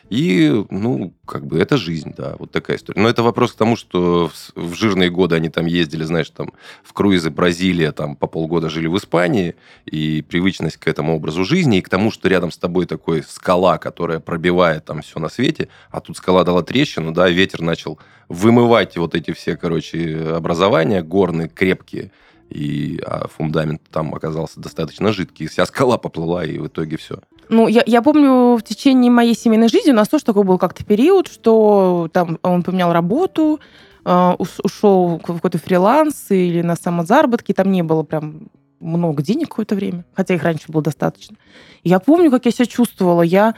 И, 0.09 0.65
ну, 0.69 1.13
как 1.25 1.45
бы 1.45 1.59
это 1.59 1.77
жизнь, 1.77 2.13
да, 2.17 2.35
вот 2.37 2.51
такая 2.51 2.77
история. 2.77 3.01
Но 3.01 3.09
это 3.09 3.23
вопрос 3.23 3.53
к 3.53 3.57
тому, 3.57 3.75
что 3.75 4.31
в, 4.55 4.73
жирные 4.75 5.09
годы 5.09 5.35
они 5.35 5.49
там 5.49 5.65
ездили, 5.65 6.03
знаешь, 6.03 6.29
там 6.29 6.53
в 6.83 6.93
круизы 6.93 7.29
Бразилия, 7.29 7.91
там 7.91 8.15
по 8.15 8.27
полгода 8.27 8.69
жили 8.69 8.87
в 8.87 8.97
Испании, 8.97 9.55
и 9.85 10.21
привычность 10.21 10.77
к 10.77 10.87
этому 10.87 11.15
образу 11.15 11.45
жизни, 11.45 11.77
и 11.77 11.81
к 11.81 11.89
тому, 11.89 12.11
что 12.11 12.27
рядом 12.27 12.51
с 12.51 12.57
тобой 12.57 12.85
такой 12.85 13.23
скала, 13.23 13.77
которая 13.77 14.19
пробивает 14.19 14.85
там 14.85 15.01
все 15.01 15.19
на 15.19 15.29
свете, 15.29 15.69
а 15.89 16.01
тут 16.01 16.17
скала 16.17 16.43
дала 16.43 16.63
трещину, 16.63 17.11
да, 17.11 17.29
ветер 17.29 17.61
начал 17.61 17.99
вымывать 18.27 18.97
вот 18.97 19.15
эти 19.15 19.31
все, 19.31 19.57
короче, 19.57 20.33
образования 20.35 21.01
горные, 21.01 21.49
крепкие, 21.49 22.11
и 22.49 23.01
а 23.05 23.27
фундамент 23.27 23.81
там 23.91 24.13
оказался 24.13 24.59
достаточно 24.59 25.11
жидкий, 25.11 25.47
вся 25.47 25.65
скала 25.65 25.97
поплыла, 25.97 26.45
и 26.45 26.57
в 26.57 26.67
итоге 26.67 26.97
все. 26.97 27.19
Ну, 27.51 27.67
я, 27.67 27.83
я 27.85 28.01
помню, 28.01 28.55
в 28.55 28.63
течение 28.63 29.11
моей 29.11 29.35
семейной 29.35 29.67
жизни 29.67 29.91
у 29.91 29.93
нас 29.93 30.07
тоже 30.07 30.23
такой 30.23 30.45
был 30.45 30.57
как-то 30.57 30.85
период, 30.85 31.27
что 31.27 32.07
там 32.13 32.39
он 32.43 32.63
поменял 32.63 32.93
работу, 32.93 33.59
уш- 34.05 34.61
ушел 34.63 35.19
в 35.19 35.19
какой-то 35.19 35.57
фриланс 35.57 36.27
или 36.29 36.61
на 36.61 36.77
самозаработки, 36.77 37.51
там 37.51 37.69
не 37.69 37.83
было 37.83 38.03
прям 38.03 38.47
много 38.79 39.21
денег 39.21 39.49
какое-то 39.49 39.75
время, 39.75 40.05
хотя 40.13 40.33
их 40.33 40.43
раньше 40.43 40.71
было 40.71 40.81
достаточно. 40.81 41.35
Я 41.83 41.99
помню, 41.99 42.31
как 42.31 42.45
я 42.45 42.51
себя 42.51 42.65
чувствовала. 42.65 43.21
Я 43.21 43.55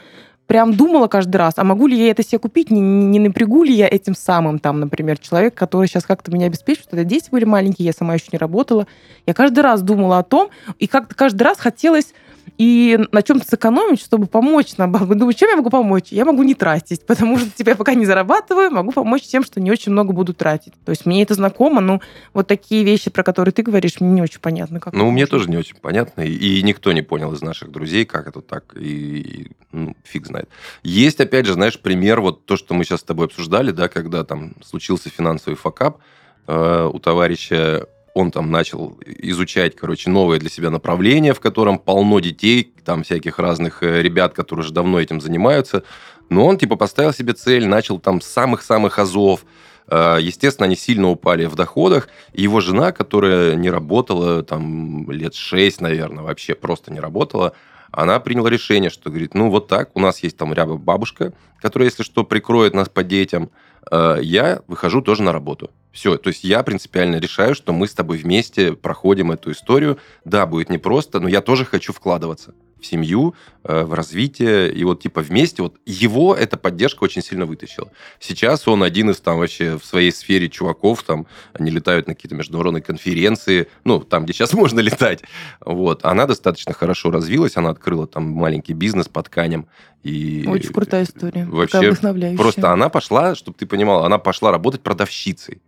прям 0.48 0.74
думала 0.74 1.06
каждый 1.06 1.36
раз, 1.36 1.54
а 1.56 1.62
могу 1.62 1.86
ли 1.86 1.96
я 1.96 2.10
это 2.10 2.24
себе 2.24 2.40
купить, 2.40 2.72
не, 2.72 2.80
не 2.80 3.20
напрягу 3.20 3.62
ли 3.62 3.72
я 3.72 3.86
этим 3.86 4.16
самым, 4.16 4.58
там, 4.58 4.80
например, 4.80 5.18
человек, 5.18 5.54
который 5.54 5.86
сейчас 5.86 6.04
как-то 6.04 6.32
меня 6.32 6.46
обеспечивает, 6.46 6.90
тогда 6.90 7.04
дети 7.04 7.30
были 7.30 7.44
маленькие, 7.44 7.86
я 7.86 7.92
сама 7.92 8.14
еще 8.14 8.26
не 8.32 8.38
работала. 8.38 8.88
Я 9.24 9.34
каждый 9.34 9.60
раз 9.60 9.82
думала 9.82 10.18
о 10.18 10.24
том, 10.24 10.50
и 10.80 10.88
как-то 10.88 11.14
каждый 11.14 11.44
раз 11.44 11.58
хотелось 11.58 12.12
и 12.58 12.98
на 13.10 13.22
чем-то 13.22 13.46
сэкономить, 13.46 14.00
чтобы 14.00 14.26
помочь 14.26 14.76
нам. 14.76 14.92
Думаю, 14.92 15.32
чем 15.32 15.50
я 15.50 15.56
могу 15.56 15.70
помочь? 15.70 16.08
Я 16.10 16.24
могу 16.24 16.42
не 16.42 16.54
тратить, 16.54 17.04
потому 17.06 17.38
что 17.38 17.50
типа, 17.50 17.70
я 17.70 17.76
пока 17.76 17.94
не 17.94 18.06
зарабатываю, 18.06 18.70
могу 18.70 18.92
помочь 18.92 19.22
тем, 19.22 19.42
что 19.44 19.60
не 19.60 19.70
очень 19.70 19.92
много 19.92 20.12
буду 20.12 20.34
тратить. 20.34 20.72
То 20.84 20.90
есть 20.90 21.06
мне 21.06 21.22
это 21.22 21.34
знакомо, 21.34 21.80
но 21.80 22.00
вот 22.32 22.46
такие 22.46 22.84
вещи, 22.84 23.10
про 23.10 23.22
которые 23.22 23.52
ты 23.52 23.62
говоришь, 23.62 24.00
мне 24.00 24.10
не 24.10 24.22
очень 24.22 24.40
понятно. 24.40 24.80
Как 24.80 24.94
Ну, 24.94 25.10
мне 25.10 25.26
тоже 25.26 25.50
не 25.50 25.56
очень 25.56 25.76
понятно, 25.76 26.22
и, 26.22 26.62
никто 26.62 26.92
не 26.92 27.02
понял 27.02 27.32
из 27.32 27.42
наших 27.42 27.70
друзей, 27.70 28.04
как 28.04 28.28
это 28.28 28.40
так, 28.40 28.74
и, 28.76 29.20
и, 29.20 29.50
ну, 29.72 29.96
фиг 30.04 30.26
знает. 30.26 30.48
Есть, 30.82 31.20
опять 31.20 31.46
же, 31.46 31.54
знаешь, 31.54 31.78
пример, 31.78 32.20
вот 32.20 32.46
то, 32.46 32.56
что 32.56 32.74
мы 32.74 32.84
сейчас 32.84 33.00
с 33.00 33.04
тобой 33.04 33.26
обсуждали, 33.26 33.70
да, 33.70 33.88
когда 33.88 34.24
там 34.24 34.54
случился 34.62 35.10
финансовый 35.10 35.56
факап, 35.56 35.98
э, 36.46 36.90
у 36.92 36.98
товарища 36.98 37.86
он 38.14 38.30
там 38.30 38.50
начал 38.50 38.96
изучать, 39.04 39.74
короче, 39.74 40.08
новое 40.08 40.38
для 40.38 40.48
себя 40.48 40.70
направление, 40.70 41.34
в 41.34 41.40
котором 41.40 41.78
полно 41.78 42.20
детей, 42.20 42.72
там 42.84 43.02
всяких 43.02 43.40
разных 43.40 43.82
э, 43.82 44.00
ребят, 44.02 44.32
которые 44.34 44.64
уже 44.64 44.72
давно 44.72 45.00
этим 45.00 45.20
занимаются. 45.20 45.82
Но 46.30 46.46
он, 46.46 46.56
типа, 46.56 46.76
поставил 46.76 47.12
себе 47.12 47.32
цель, 47.32 47.66
начал 47.66 47.98
там 47.98 48.20
с 48.20 48.26
самых-самых 48.26 49.00
азов. 49.00 49.44
Э, 49.88 50.18
Естественно, 50.20 50.66
они 50.66 50.76
сильно 50.76 51.10
упали 51.10 51.46
в 51.46 51.56
доходах. 51.56 52.08
Его 52.32 52.60
жена, 52.60 52.92
которая 52.92 53.56
не 53.56 53.68
работала 53.68 54.44
там 54.44 55.10
лет 55.10 55.34
шесть, 55.34 55.80
наверное, 55.80 56.22
вообще 56.22 56.54
просто 56.54 56.92
не 56.92 57.00
работала, 57.00 57.52
она 57.90 58.18
приняла 58.20 58.50
решение, 58.50 58.90
что 58.90 59.10
говорит, 59.10 59.34
ну 59.34 59.50
вот 59.50 59.68
так, 59.68 59.90
у 59.94 60.00
нас 60.00 60.22
есть 60.22 60.36
там 60.36 60.52
ряба 60.52 60.76
бабушка, 60.76 61.32
которая, 61.60 61.88
если 61.88 62.02
что, 62.02 62.24
прикроет 62.24 62.74
нас 62.74 62.88
по 62.88 63.04
детям, 63.04 63.50
я 63.90 64.62
выхожу 64.66 65.02
тоже 65.02 65.22
на 65.22 65.32
работу. 65.32 65.70
Все, 65.92 66.16
то 66.16 66.28
есть 66.28 66.42
я 66.42 66.62
принципиально 66.62 67.16
решаю, 67.16 67.54
что 67.54 67.72
мы 67.72 67.86
с 67.86 67.94
тобой 67.94 68.18
вместе 68.18 68.72
проходим 68.72 69.30
эту 69.30 69.52
историю. 69.52 69.98
Да, 70.24 70.46
будет 70.46 70.68
непросто, 70.70 71.20
но 71.20 71.28
я 71.28 71.40
тоже 71.40 71.64
хочу 71.64 71.92
вкладываться. 71.92 72.54
В 72.84 72.86
семью, 72.86 73.34
э, 73.64 73.82
в 73.82 73.94
развитие, 73.94 74.72
и 74.72 74.84
вот 74.84 75.02
типа 75.02 75.20
вместе, 75.22 75.62
вот 75.62 75.76
его 75.86 76.34
эта 76.34 76.56
поддержка 76.56 77.04
очень 77.04 77.22
сильно 77.22 77.46
вытащила. 77.46 77.90
Сейчас 78.20 78.68
он 78.68 78.82
один 78.82 79.10
из 79.10 79.20
там 79.20 79.38
вообще 79.38 79.78
в 79.78 79.84
своей 79.84 80.12
сфере 80.12 80.48
чуваков, 80.48 81.02
там, 81.02 81.26
они 81.52 81.70
летают 81.70 82.06
на 82.06 82.14
какие-то 82.14 82.36
международные 82.36 82.82
конференции, 82.82 83.68
ну, 83.84 84.00
там, 84.00 84.24
где 84.24 84.32
сейчас 84.32 84.52
можно 84.54 84.80
летать, 84.80 85.22
вот. 85.60 86.04
Она 86.04 86.26
достаточно 86.26 86.74
хорошо 86.74 87.10
развилась, 87.10 87.56
она 87.56 87.70
открыла 87.70 88.06
там 88.06 88.24
маленький 88.24 88.74
бизнес 88.74 89.08
по 89.08 89.22
тканям, 89.22 89.66
и... 90.02 90.44
Очень 90.46 90.72
крутая 90.72 91.04
история. 91.04 91.46
Вообще, 91.46 91.94
просто 92.36 92.70
она 92.70 92.90
пошла, 92.90 93.34
чтобы 93.34 93.56
ты 93.58 93.66
понимал, 93.66 94.04
она 94.04 94.18
пошла 94.18 94.50
работать 94.50 94.82
продавщицей. 94.82 95.62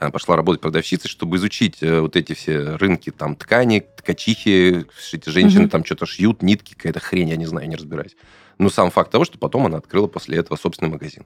Она 0.00 0.10
пошла 0.10 0.36
работать 0.36 0.60
продавщицей, 0.60 1.10
чтобы 1.10 1.36
изучить 1.36 1.82
э, 1.82 2.00
вот 2.00 2.16
эти 2.16 2.32
все 2.32 2.76
рынки, 2.76 3.10
там, 3.10 3.36
ткани, 3.36 3.84
ткачихи, 3.96 4.86
эти 5.12 5.28
женщины 5.28 5.64
угу. 5.64 5.70
там 5.70 5.84
что-то 5.84 6.06
шьют, 6.06 6.42
нитки, 6.42 6.74
какая-то 6.74 7.00
хрень, 7.00 7.30
я 7.30 7.36
не 7.36 7.46
знаю, 7.46 7.68
не 7.68 7.76
разбираюсь. 7.76 8.16
Но 8.58 8.70
сам 8.70 8.90
факт 8.90 9.10
того, 9.10 9.24
что 9.24 9.38
потом 9.38 9.66
она 9.66 9.78
открыла 9.78 10.06
после 10.06 10.38
этого 10.38 10.56
собственный 10.56 10.90
магазин. 10.90 11.24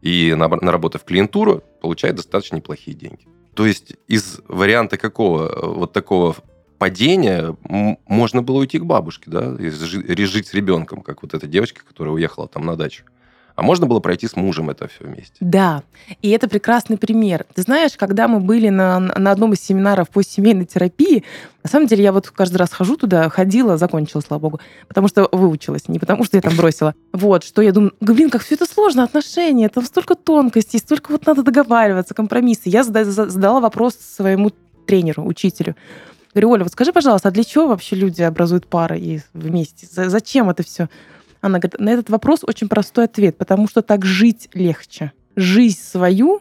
И 0.00 0.34
наработав 0.34 1.04
клиентуру, 1.04 1.62
получает 1.80 2.16
достаточно 2.16 2.56
неплохие 2.56 2.96
деньги. 2.96 3.26
То 3.54 3.66
есть 3.66 3.94
из 4.06 4.40
варианта 4.46 4.96
какого 4.96 5.48
э, 5.48 5.66
вот 5.66 5.92
такого 5.92 6.36
падения 6.78 7.56
можно 8.06 8.42
было 8.42 8.58
уйти 8.58 8.78
к 8.78 8.84
бабушке, 8.84 9.30
да, 9.30 9.56
и 9.58 10.24
жить 10.24 10.46
с 10.46 10.54
ребенком, 10.54 11.02
как 11.02 11.22
вот 11.22 11.34
эта 11.34 11.46
девочка, 11.46 11.84
которая 11.84 12.14
уехала 12.14 12.46
там 12.48 12.64
на 12.64 12.76
дачу. 12.76 13.04
А 13.58 13.62
можно 13.62 13.86
было 13.86 13.98
пройти 13.98 14.28
с 14.28 14.36
мужем 14.36 14.70
это 14.70 14.86
все 14.86 15.02
вместе. 15.02 15.34
Да, 15.40 15.82
и 16.22 16.30
это 16.30 16.48
прекрасный 16.48 16.96
пример. 16.96 17.44
Ты 17.56 17.62
знаешь, 17.62 17.96
когда 17.96 18.28
мы 18.28 18.38
были 18.38 18.68
на, 18.68 19.00
на 19.00 19.32
одном 19.32 19.52
из 19.52 19.60
семинаров 19.60 20.10
по 20.10 20.22
семейной 20.22 20.64
терапии, 20.64 21.24
на 21.64 21.68
самом 21.68 21.88
деле 21.88 22.04
я 22.04 22.12
вот 22.12 22.30
каждый 22.30 22.58
раз 22.58 22.72
хожу 22.72 22.96
туда, 22.96 23.28
ходила, 23.28 23.76
закончила, 23.76 24.20
слава 24.20 24.42
богу, 24.42 24.60
потому 24.86 25.08
что 25.08 25.28
выучилась, 25.32 25.88
не 25.88 25.98
потому 25.98 26.22
что 26.22 26.36
я 26.36 26.40
там 26.40 26.54
бросила. 26.56 26.94
Вот, 27.12 27.42
что 27.42 27.60
я 27.60 27.72
думаю, 27.72 27.94
блин, 28.00 28.30
как 28.30 28.42
все 28.42 28.54
это 28.54 28.64
сложно, 28.64 29.02
отношения, 29.02 29.68
там 29.68 29.84
столько 29.84 30.14
тонкостей, 30.14 30.78
столько 30.78 31.10
вот 31.10 31.26
надо 31.26 31.42
договариваться, 31.42 32.14
компромиссы. 32.14 32.68
Я 32.68 32.84
задала 32.84 33.58
вопрос 33.58 33.96
своему 33.96 34.52
тренеру, 34.86 35.26
учителю. 35.26 35.74
Говорю, 36.32 36.50
Оля, 36.50 36.62
вот 36.62 36.74
скажи, 36.74 36.92
пожалуйста, 36.92 37.30
а 37.30 37.32
для 37.32 37.42
чего 37.42 37.66
вообще 37.66 37.96
люди 37.96 38.22
образуют 38.22 38.68
пары 38.68 39.00
и 39.00 39.20
вместе? 39.34 39.88
Зачем 39.90 40.48
это 40.48 40.62
все? 40.62 40.88
Она 41.40 41.58
говорит, 41.58 41.78
на 41.78 41.90
этот 41.90 42.10
вопрос 42.10 42.40
очень 42.42 42.68
простой 42.68 43.04
ответ, 43.04 43.36
потому 43.36 43.68
что 43.68 43.82
так 43.82 44.04
жить 44.04 44.48
легче. 44.54 45.12
Жизнь 45.36 45.80
свою, 45.80 46.40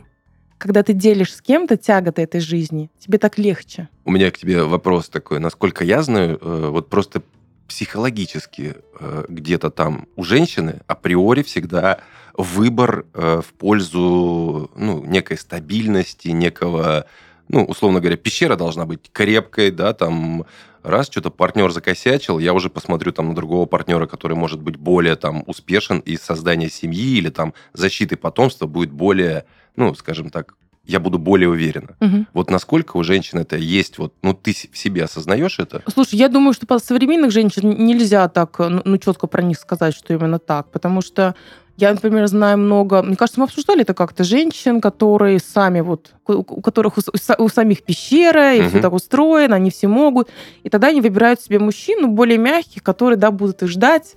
когда 0.58 0.84
ты 0.84 0.94
делишь 0.94 1.36
с 1.36 1.42
кем-то 1.42 1.78
тяготы 1.78 2.24
этой 2.24 2.42
жизни, 2.42 2.90
тебе 3.00 3.18
так 3.18 3.38
легче. 3.38 3.90
У 4.06 4.12
меня 4.12 4.32
к 4.32 4.38
тебе 4.38 4.64
вопрос 4.64 5.10
такой. 5.10 5.40
Насколько 5.40 5.84
я 5.84 6.02
знаю, 6.02 6.40
э, 6.42 6.70
вот 6.70 6.90
просто 6.90 7.22
психологически 7.68 8.76
э, 9.00 9.26
где-то 9.28 9.70
там 9.70 10.08
у 10.16 10.24
женщины 10.24 10.82
априори 10.88 11.44
всегда 11.44 12.00
выбор 12.34 13.06
э, 13.14 13.42
в 13.46 13.54
пользу 13.54 14.72
ну, 14.76 15.04
некой 15.04 15.38
стабильности, 15.38 16.30
некого 16.30 17.06
ну, 17.50 17.64
условно 17.64 18.00
говоря, 18.00 18.18
пещера 18.18 18.56
должна 18.56 18.86
быть 18.86 19.10
крепкой, 19.12 19.72
да, 19.72 19.94
там, 19.94 20.46
раз 20.84 21.08
что-то 21.08 21.30
партнер 21.30 21.72
закосячил, 21.72 22.40
я 22.40 22.54
уже 22.54 22.70
посмотрю 22.70 23.12
там 23.12 23.30
на 23.30 23.36
другого 23.36 23.66
партнера, 23.66 24.06
который 24.08 24.36
может 24.36 24.62
быть 24.62 24.78
более 24.78 25.16
там 25.16 25.44
успешен, 25.46 26.00
и 26.00 26.18
создание 26.18 26.70
семьи 26.70 27.18
или 27.18 27.30
там 27.30 27.54
защиты 27.74 28.18
потомства 28.18 28.68
будет 28.68 28.92
более, 28.92 29.46
ну, 29.76 29.94
скажем 29.96 30.30
так, 30.30 30.56
я 30.88 31.02
буду 31.02 31.20
более 31.20 31.50
уверена. 31.50 31.98
Угу. 32.00 32.26
Вот 32.34 32.50
насколько 32.50 32.96
у 32.96 33.04
женщин 33.04 33.40
это 33.40 33.58
есть, 33.58 33.98
вот, 33.98 34.14
ну, 34.22 34.34
ты 34.34 34.54
в 34.54 34.78
себе 34.78 35.04
осознаешь 35.04 35.60
это? 35.60 35.84
Слушай, 35.92 36.16
я 36.16 36.30
думаю, 36.30 36.54
что 36.54 36.66
по 36.66 36.80
современных 36.80 37.32
женщин 37.32 37.86
нельзя 37.86 38.28
так, 38.30 38.58
ну, 38.60 38.82
ну 38.86 38.98
четко 38.98 39.28
про 39.28 39.42
них 39.42 39.58
сказать, 39.58 39.94
что 39.94 40.14
именно 40.14 40.40
так, 40.40 40.72
потому 40.72 41.02
что 41.02 41.36
я, 41.78 41.94
например, 41.94 42.26
знаю 42.28 42.58
много, 42.58 43.04
мне 43.04 43.16
кажется, 43.16 43.40
мы 43.40 43.46
обсуждали 43.46 43.82
это 43.82 43.94
как-то, 43.94 44.24
женщин, 44.24 44.82
которые 44.82 45.40
сами 45.40 45.82
вот, 45.82 46.14
у 46.26 46.62
которых 46.62 46.98
у, 46.98 47.02
у 47.38 47.50
самих 47.50 47.84
пещера, 47.84 48.56
и 48.56 48.62
угу. 48.62 48.70
все 48.70 48.82
так 48.82 48.94
устроено, 48.94 49.56
они 49.56 49.70
все 49.70 49.88
могут, 49.88 50.30
и 50.64 50.70
тогда 50.70 50.88
они 50.88 51.02
выбирают 51.02 51.40
себе 51.40 51.60
мужчину 51.60 52.08
более 52.08 52.40
мягких, 52.40 52.82
которые, 52.82 53.18
да, 53.18 53.30
будут 53.30 53.62
их 53.62 53.70
ждать, 53.70 54.16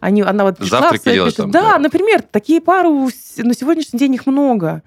они, 0.00 0.22
она 0.22 0.44
вот 0.44 0.56
пришла, 0.56 0.80
Завтраки 0.80 1.12
делать 1.12 1.36
там, 1.36 1.50
да, 1.50 1.72
да, 1.72 1.78
например, 1.78 2.22
такие 2.22 2.60
пары 2.60 2.88
на 2.88 3.54
сегодняшний 3.54 3.98
день 3.98 4.14
их 4.14 4.26
много. 4.26 4.82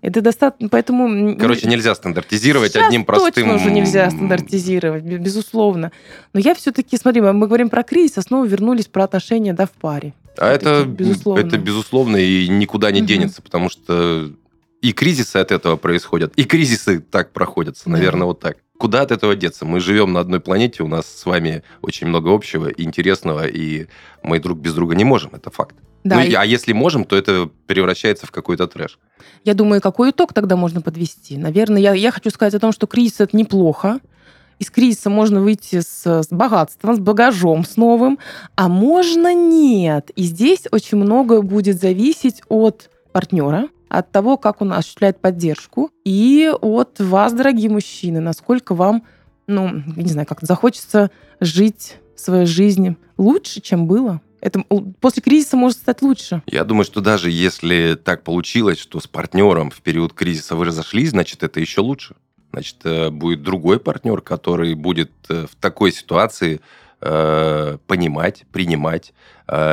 Это 0.00 0.20
достаточно, 0.20 0.68
поэтому... 0.68 1.36
Короче, 1.36 1.66
нельзя 1.66 1.94
стандартизировать 1.94 2.72
Сейчас 2.72 2.86
одним 2.86 3.04
простым... 3.04 3.32
точно 3.32 3.54
уже 3.54 3.70
нельзя 3.70 4.10
стандартизировать, 4.10 5.02
безусловно. 5.02 5.90
Но 6.32 6.40
я 6.40 6.54
все-таки, 6.54 6.96
смотри, 6.96 7.20
мы 7.20 7.46
говорим 7.46 7.68
про 7.68 7.82
кризис, 7.82 8.18
а 8.18 8.22
снова 8.22 8.44
вернулись 8.44 8.86
про 8.86 9.04
отношения, 9.04 9.54
да, 9.54 9.66
в 9.66 9.72
паре. 9.72 10.12
А 10.38 10.50
это, 10.50 10.84
безусловно. 10.84 11.40
это 11.40 11.58
безусловно 11.58 12.16
и 12.16 12.48
никуда 12.48 12.90
не 12.90 13.00
угу. 13.00 13.06
денется, 13.06 13.42
потому 13.42 13.68
что 13.68 14.30
и 14.80 14.92
кризисы 14.92 15.36
от 15.36 15.50
этого 15.50 15.76
происходят, 15.76 16.32
и 16.36 16.44
кризисы 16.44 17.00
так 17.00 17.32
проходятся, 17.32 17.90
наверное, 17.90 18.20
да. 18.20 18.26
вот 18.26 18.40
так. 18.40 18.58
Куда 18.78 19.02
от 19.02 19.10
этого 19.10 19.34
деться? 19.34 19.64
Мы 19.64 19.80
живем 19.80 20.12
на 20.12 20.20
одной 20.20 20.38
планете, 20.38 20.84
у 20.84 20.88
нас 20.88 21.06
с 21.06 21.26
вами 21.26 21.64
очень 21.82 22.06
много 22.06 22.32
общего, 22.32 22.68
интересного, 22.68 23.46
и 23.48 23.88
мы 24.22 24.38
друг 24.38 24.58
без 24.58 24.74
друга 24.74 24.94
не 24.94 25.04
можем, 25.04 25.34
это 25.34 25.50
факт. 25.50 25.74
Да, 26.04 26.16
ну, 26.16 26.22
и... 26.22 26.32
А 26.34 26.44
если 26.44 26.72
можем, 26.72 27.04
то 27.04 27.16
это 27.16 27.50
превращается 27.66 28.26
в 28.26 28.30
какой-то 28.30 28.68
трэш. 28.68 29.00
Я 29.44 29.54
думаю, 29.54 29.80
какой 29.80 30.10
итог 30.10 30.32
тогда 30.32 30.54
можно 30.54 30.80
подвести? 30.80 31.36
Наверное, 31.36 31.82
я, 31.82 31.92
я 31.92 32.12
хочу 32.12 32.30
сказать 32.30 32.54
о 32.54 32.60
том, 32.60 32.70
что 32.72 32.86
кризис 32.86 33.20
это 33.20 33.36
неплохо, 33.36 33.98
из 34.58 34.70
кризиса 34.70 35.10
можно 35.10 35.40
выйти 35.40 35.80
с, 35.80 36.06
с 36.06 36.28
богатством, 36.30 36.96
с 36.96 36.98
багажом, 36.98 37.64
с 37.64 37.76
новым, 37.76 38.18
а 38.56 38.68
можно 38.68 39.34
нет. 39.34 40.10
И 40.16 40.22
здесь 40.22 40.64
очень 40.70 40.98
многое 40.98 41.42
будет 41.42 41.80
зависеть 41.80 42.42
от 42.48 42.90
партнера, 43.12 43.68
от 43.88 44.10
того, 44.10 44.36
как 44.36 44.60
он 44.60 44.72
осуществляет 44.72 45.20
поддержку, 45.20 45.90
и 46.04 46.52
от 46.60 47.00
вас, 47.00 47.32
дорогие 47.32 47.70
мужчины, 47.70 48.20
насколько 48.20 48.74
вам, 48.74 49.04
ну, 49.46 49.82
не 49.96 50.08
знаю, 50.08 50.26
как 50.26 50.42
захочется 50.42 51.10
жить 51.40 51.96
свою 52.16 52.46
жизнь 52.46 52.96
лучше, 53.16 53.60
чем 53.60 53.86
было. 53.86 54.20
Это 54.40 54.62
после 55.00 55.22
кризиса 55.22 55.56
может 55.56 55.78
стать 55.78 56.02
лучше. 56.02 56.42
Я 56.46 56.64
думаю, 56.64 56.84
что 56.84 57.00
даже 57.00 57.30
если 57.30 57.98
так 58.02 58.22
получилось, 58.22 58.78
что 58.78 59.00
с 59.00 59.08
партнером 59.08 59.70
в 59.70 59.80
период 59.80 60.12
кризиса 60.12 60.54
вы 60.54 60.66
разошлись, 60.66 61.10
значит, 61.10 61.42
это 61.42 61.58
еще 61.60 61.80
лучше 61.80 62.14
значит, 62.52 62.76
э, 62.84 63.10
будет 63.10 63.42
другой 63.42 63.78
партнер, 63.78 64.20
который 64.20 64.74
будет 64.74 65.12
э, 65.28 65.46
в 65.50 65.54
такой 65.56 65.92
ситуации 65.92 66.60
э, 67.00 67.78
понимать, 67.86 68.44
принимать. 68.52 69.12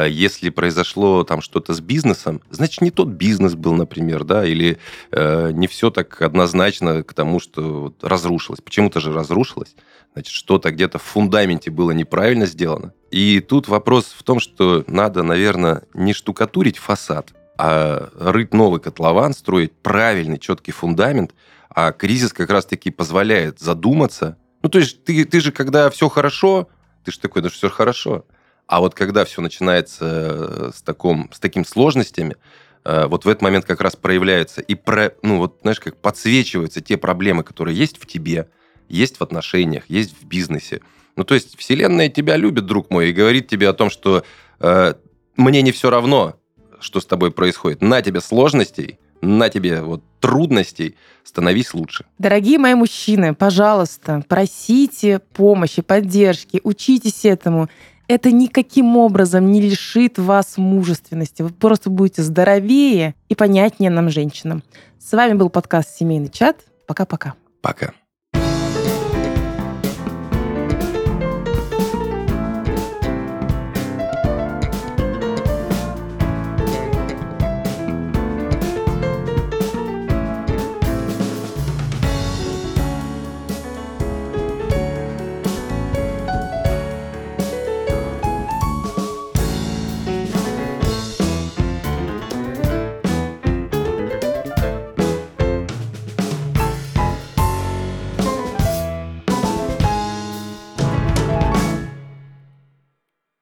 Если 0.08 0.52
произошло 0.52 1.26
там 1.26 1.42
что-то 1.42 1.74
с 1.74 1.82
бизнесом, 1.82 2.42
значит, 2.50 2.80
не 2.80 2.92
тот 2.92 3.10
бизнес 3.10 3.56
был, 3.56 3.74
например, 3.74 4.24
да, 4.24 4.46
или 4.46 4.78
не 5.12 5.68
все 5.68 5.90
так 5.90 6.22
однозначно 6.22 7.04
к 7.04 7.14
тому, 7.14 7.42
что 7.42 7.82
вот 7.82 8.02
разрушилось. 8.02 8.62
Почему-то 8.62 9.02
же 9.02 9.12
разрушилось. 9.12 9.76
Значит, 10.14 10.32
что-то 10.34 10.72
где-то 10.72 10.98
в 10.98 11.02
фундаменте 11.02 11.72
было 11.72 11.92
неправильно 11.92 12.46
сделано. 12.46 12.94
И 13.12 13.42
тут 13.42 13.68
вопрос 13.68 14.16
в 14.18 14.24
том, 14.24 14.40
что 14.40 14.86
надо, 14.88 15.24
наверное, 15.24 15.82
не 15.94 16.14
штукатурить 16.14 16.78
фасад, 16.78 17.34
а 17.58 18.12
рыть 18.18 18.54
новый 18.54 18.80
котлован, 18.80 19.34
строить 19.34 19.74
правильный, 19.74 20.40
четкий 20.40 20.72
фундамент– 20.72 21.34
а 21.76 21.92
кризис 21.92 22.32
как 22.32 22.50
раз-таки 22.50 22.90
позволяет 22.90 23.60
задуматься. 23.60 24.38
Ну, 24.64 24.70
то 24.70 24.80
есть 24.80 25.04
ты, 25.04 25.26
ты 25.26 25.42
же, 25.42 25.52
когда 25.52 25.90
все 25.90 26.08
хорошо, 26.08 26.70
ты 27.04 27.12
же 27.12 27.20
такой, 27.20 27.42
ну, 27.42 27.50
все 27.50 27.70
хорошо. 27.70 28.26
А 28.66 28.80
вот 28.80 28.96
когда 28.96 29.26
все 29.26 29.42
начинается 29.42 30.06
э, 30.06 30.72
с, 30.74 30.82
таком, 30.82 31.30
с 31.34 31.40
такими 31.40 31.64
сложностями, 31.64 32.38
э, 32.86 33.06
вот 33.08 33.26
в 33.26 33.28
этот 33.28 33.42
момент 33.42 33.66
как 33.66 33.82
раз 33.82 33.98
проявляются 33.98 34.62
и, 34.62 34.74
про, 34.74 35.12
ну, 35.22 35.38
вот, 35.38 35.60
знаешь, 35.62 35.82
как 35.82 35.98
подсвечиваются 35.98 36.80
те 36.80 36.96
проблемы, 36.96 37.44
которые 37.44 37.78
есть 37.78 38.02
в 38.02 38.06
тебе, 38.08 38.48
есть 38.88 39.18
в 39.18 39.22
отношениях, 39.22 39.84
есть 39.90 40.16
в 40.20 40.26
бизнесе. 40.26 40.82
Ну, 41.18 41.26
то 41.26 41.36
есть 41.36 41.60
Вселенная 41.60 42.08
тебя 42.08 42.38
любит, 42.38 42.66
друг 42.66 42.90
мой, 42.90 43.10
и 43.10 43.14
говорит 43.14 43.50
тебе 43.50 43.68
о 43.68 43.74
том, 43.74 43.90
что 43.90 44.24
э, 44.62 44.94
мне 45.36 45.62
не 45.62 45.74
все 45.74 45.90
равно, 45.90 46.40
что 46.80 47.02
с 47.02 47.06
тобой 47.06 47.32
происходит. 47.32 47.82
На 47.82 48.02
тебе 48.02 48.22
сложностей, 48.22 48.98
на 49.26 49.50
тебе 49.50 49.82
вот 49.82 50.04
трудностей, 50.20 50.96
становись 51.24 51.74
лучше. 51.74 52.06
Дорогие 52.18 52.58
мои 52.58 52.74
мужчины, 52.74 53.34
пожалуйста, 53.34 54.24
просите 54.28 55.20
помощи, 55.20 55.82
поддержки, 55.82 56.62
учитесь 56.64 57.26
этому. 57.26 57.70
Это 58.08 58.32
никаким 58.32 58.98
образом 58.98 59.52
не 59.52 59.62
лишит 59.62 60.20
вас 60.20 60.58
мужественности. 60.58 61.42
Вы 61.42 61.50
просто 61.50 61.90
будете 61.90 62.22
здоровее 62.22 63.16
и 63.30 63.36
понятнее 63.36 63.90
нам, 63.90 64.10
женщинам. 64.10 64.64
С 65.00 65.12
вами 65.12 65.34
был 65.34 65.50
подкаст 65.50 65.98
«Семейный 65.98 66.30
чат». 66.30 66.58
Пока-пока. 66.88 67.34
Пока. 67.62 67.88
-пока. 67.88 67.90
Пока. 67.90 68.05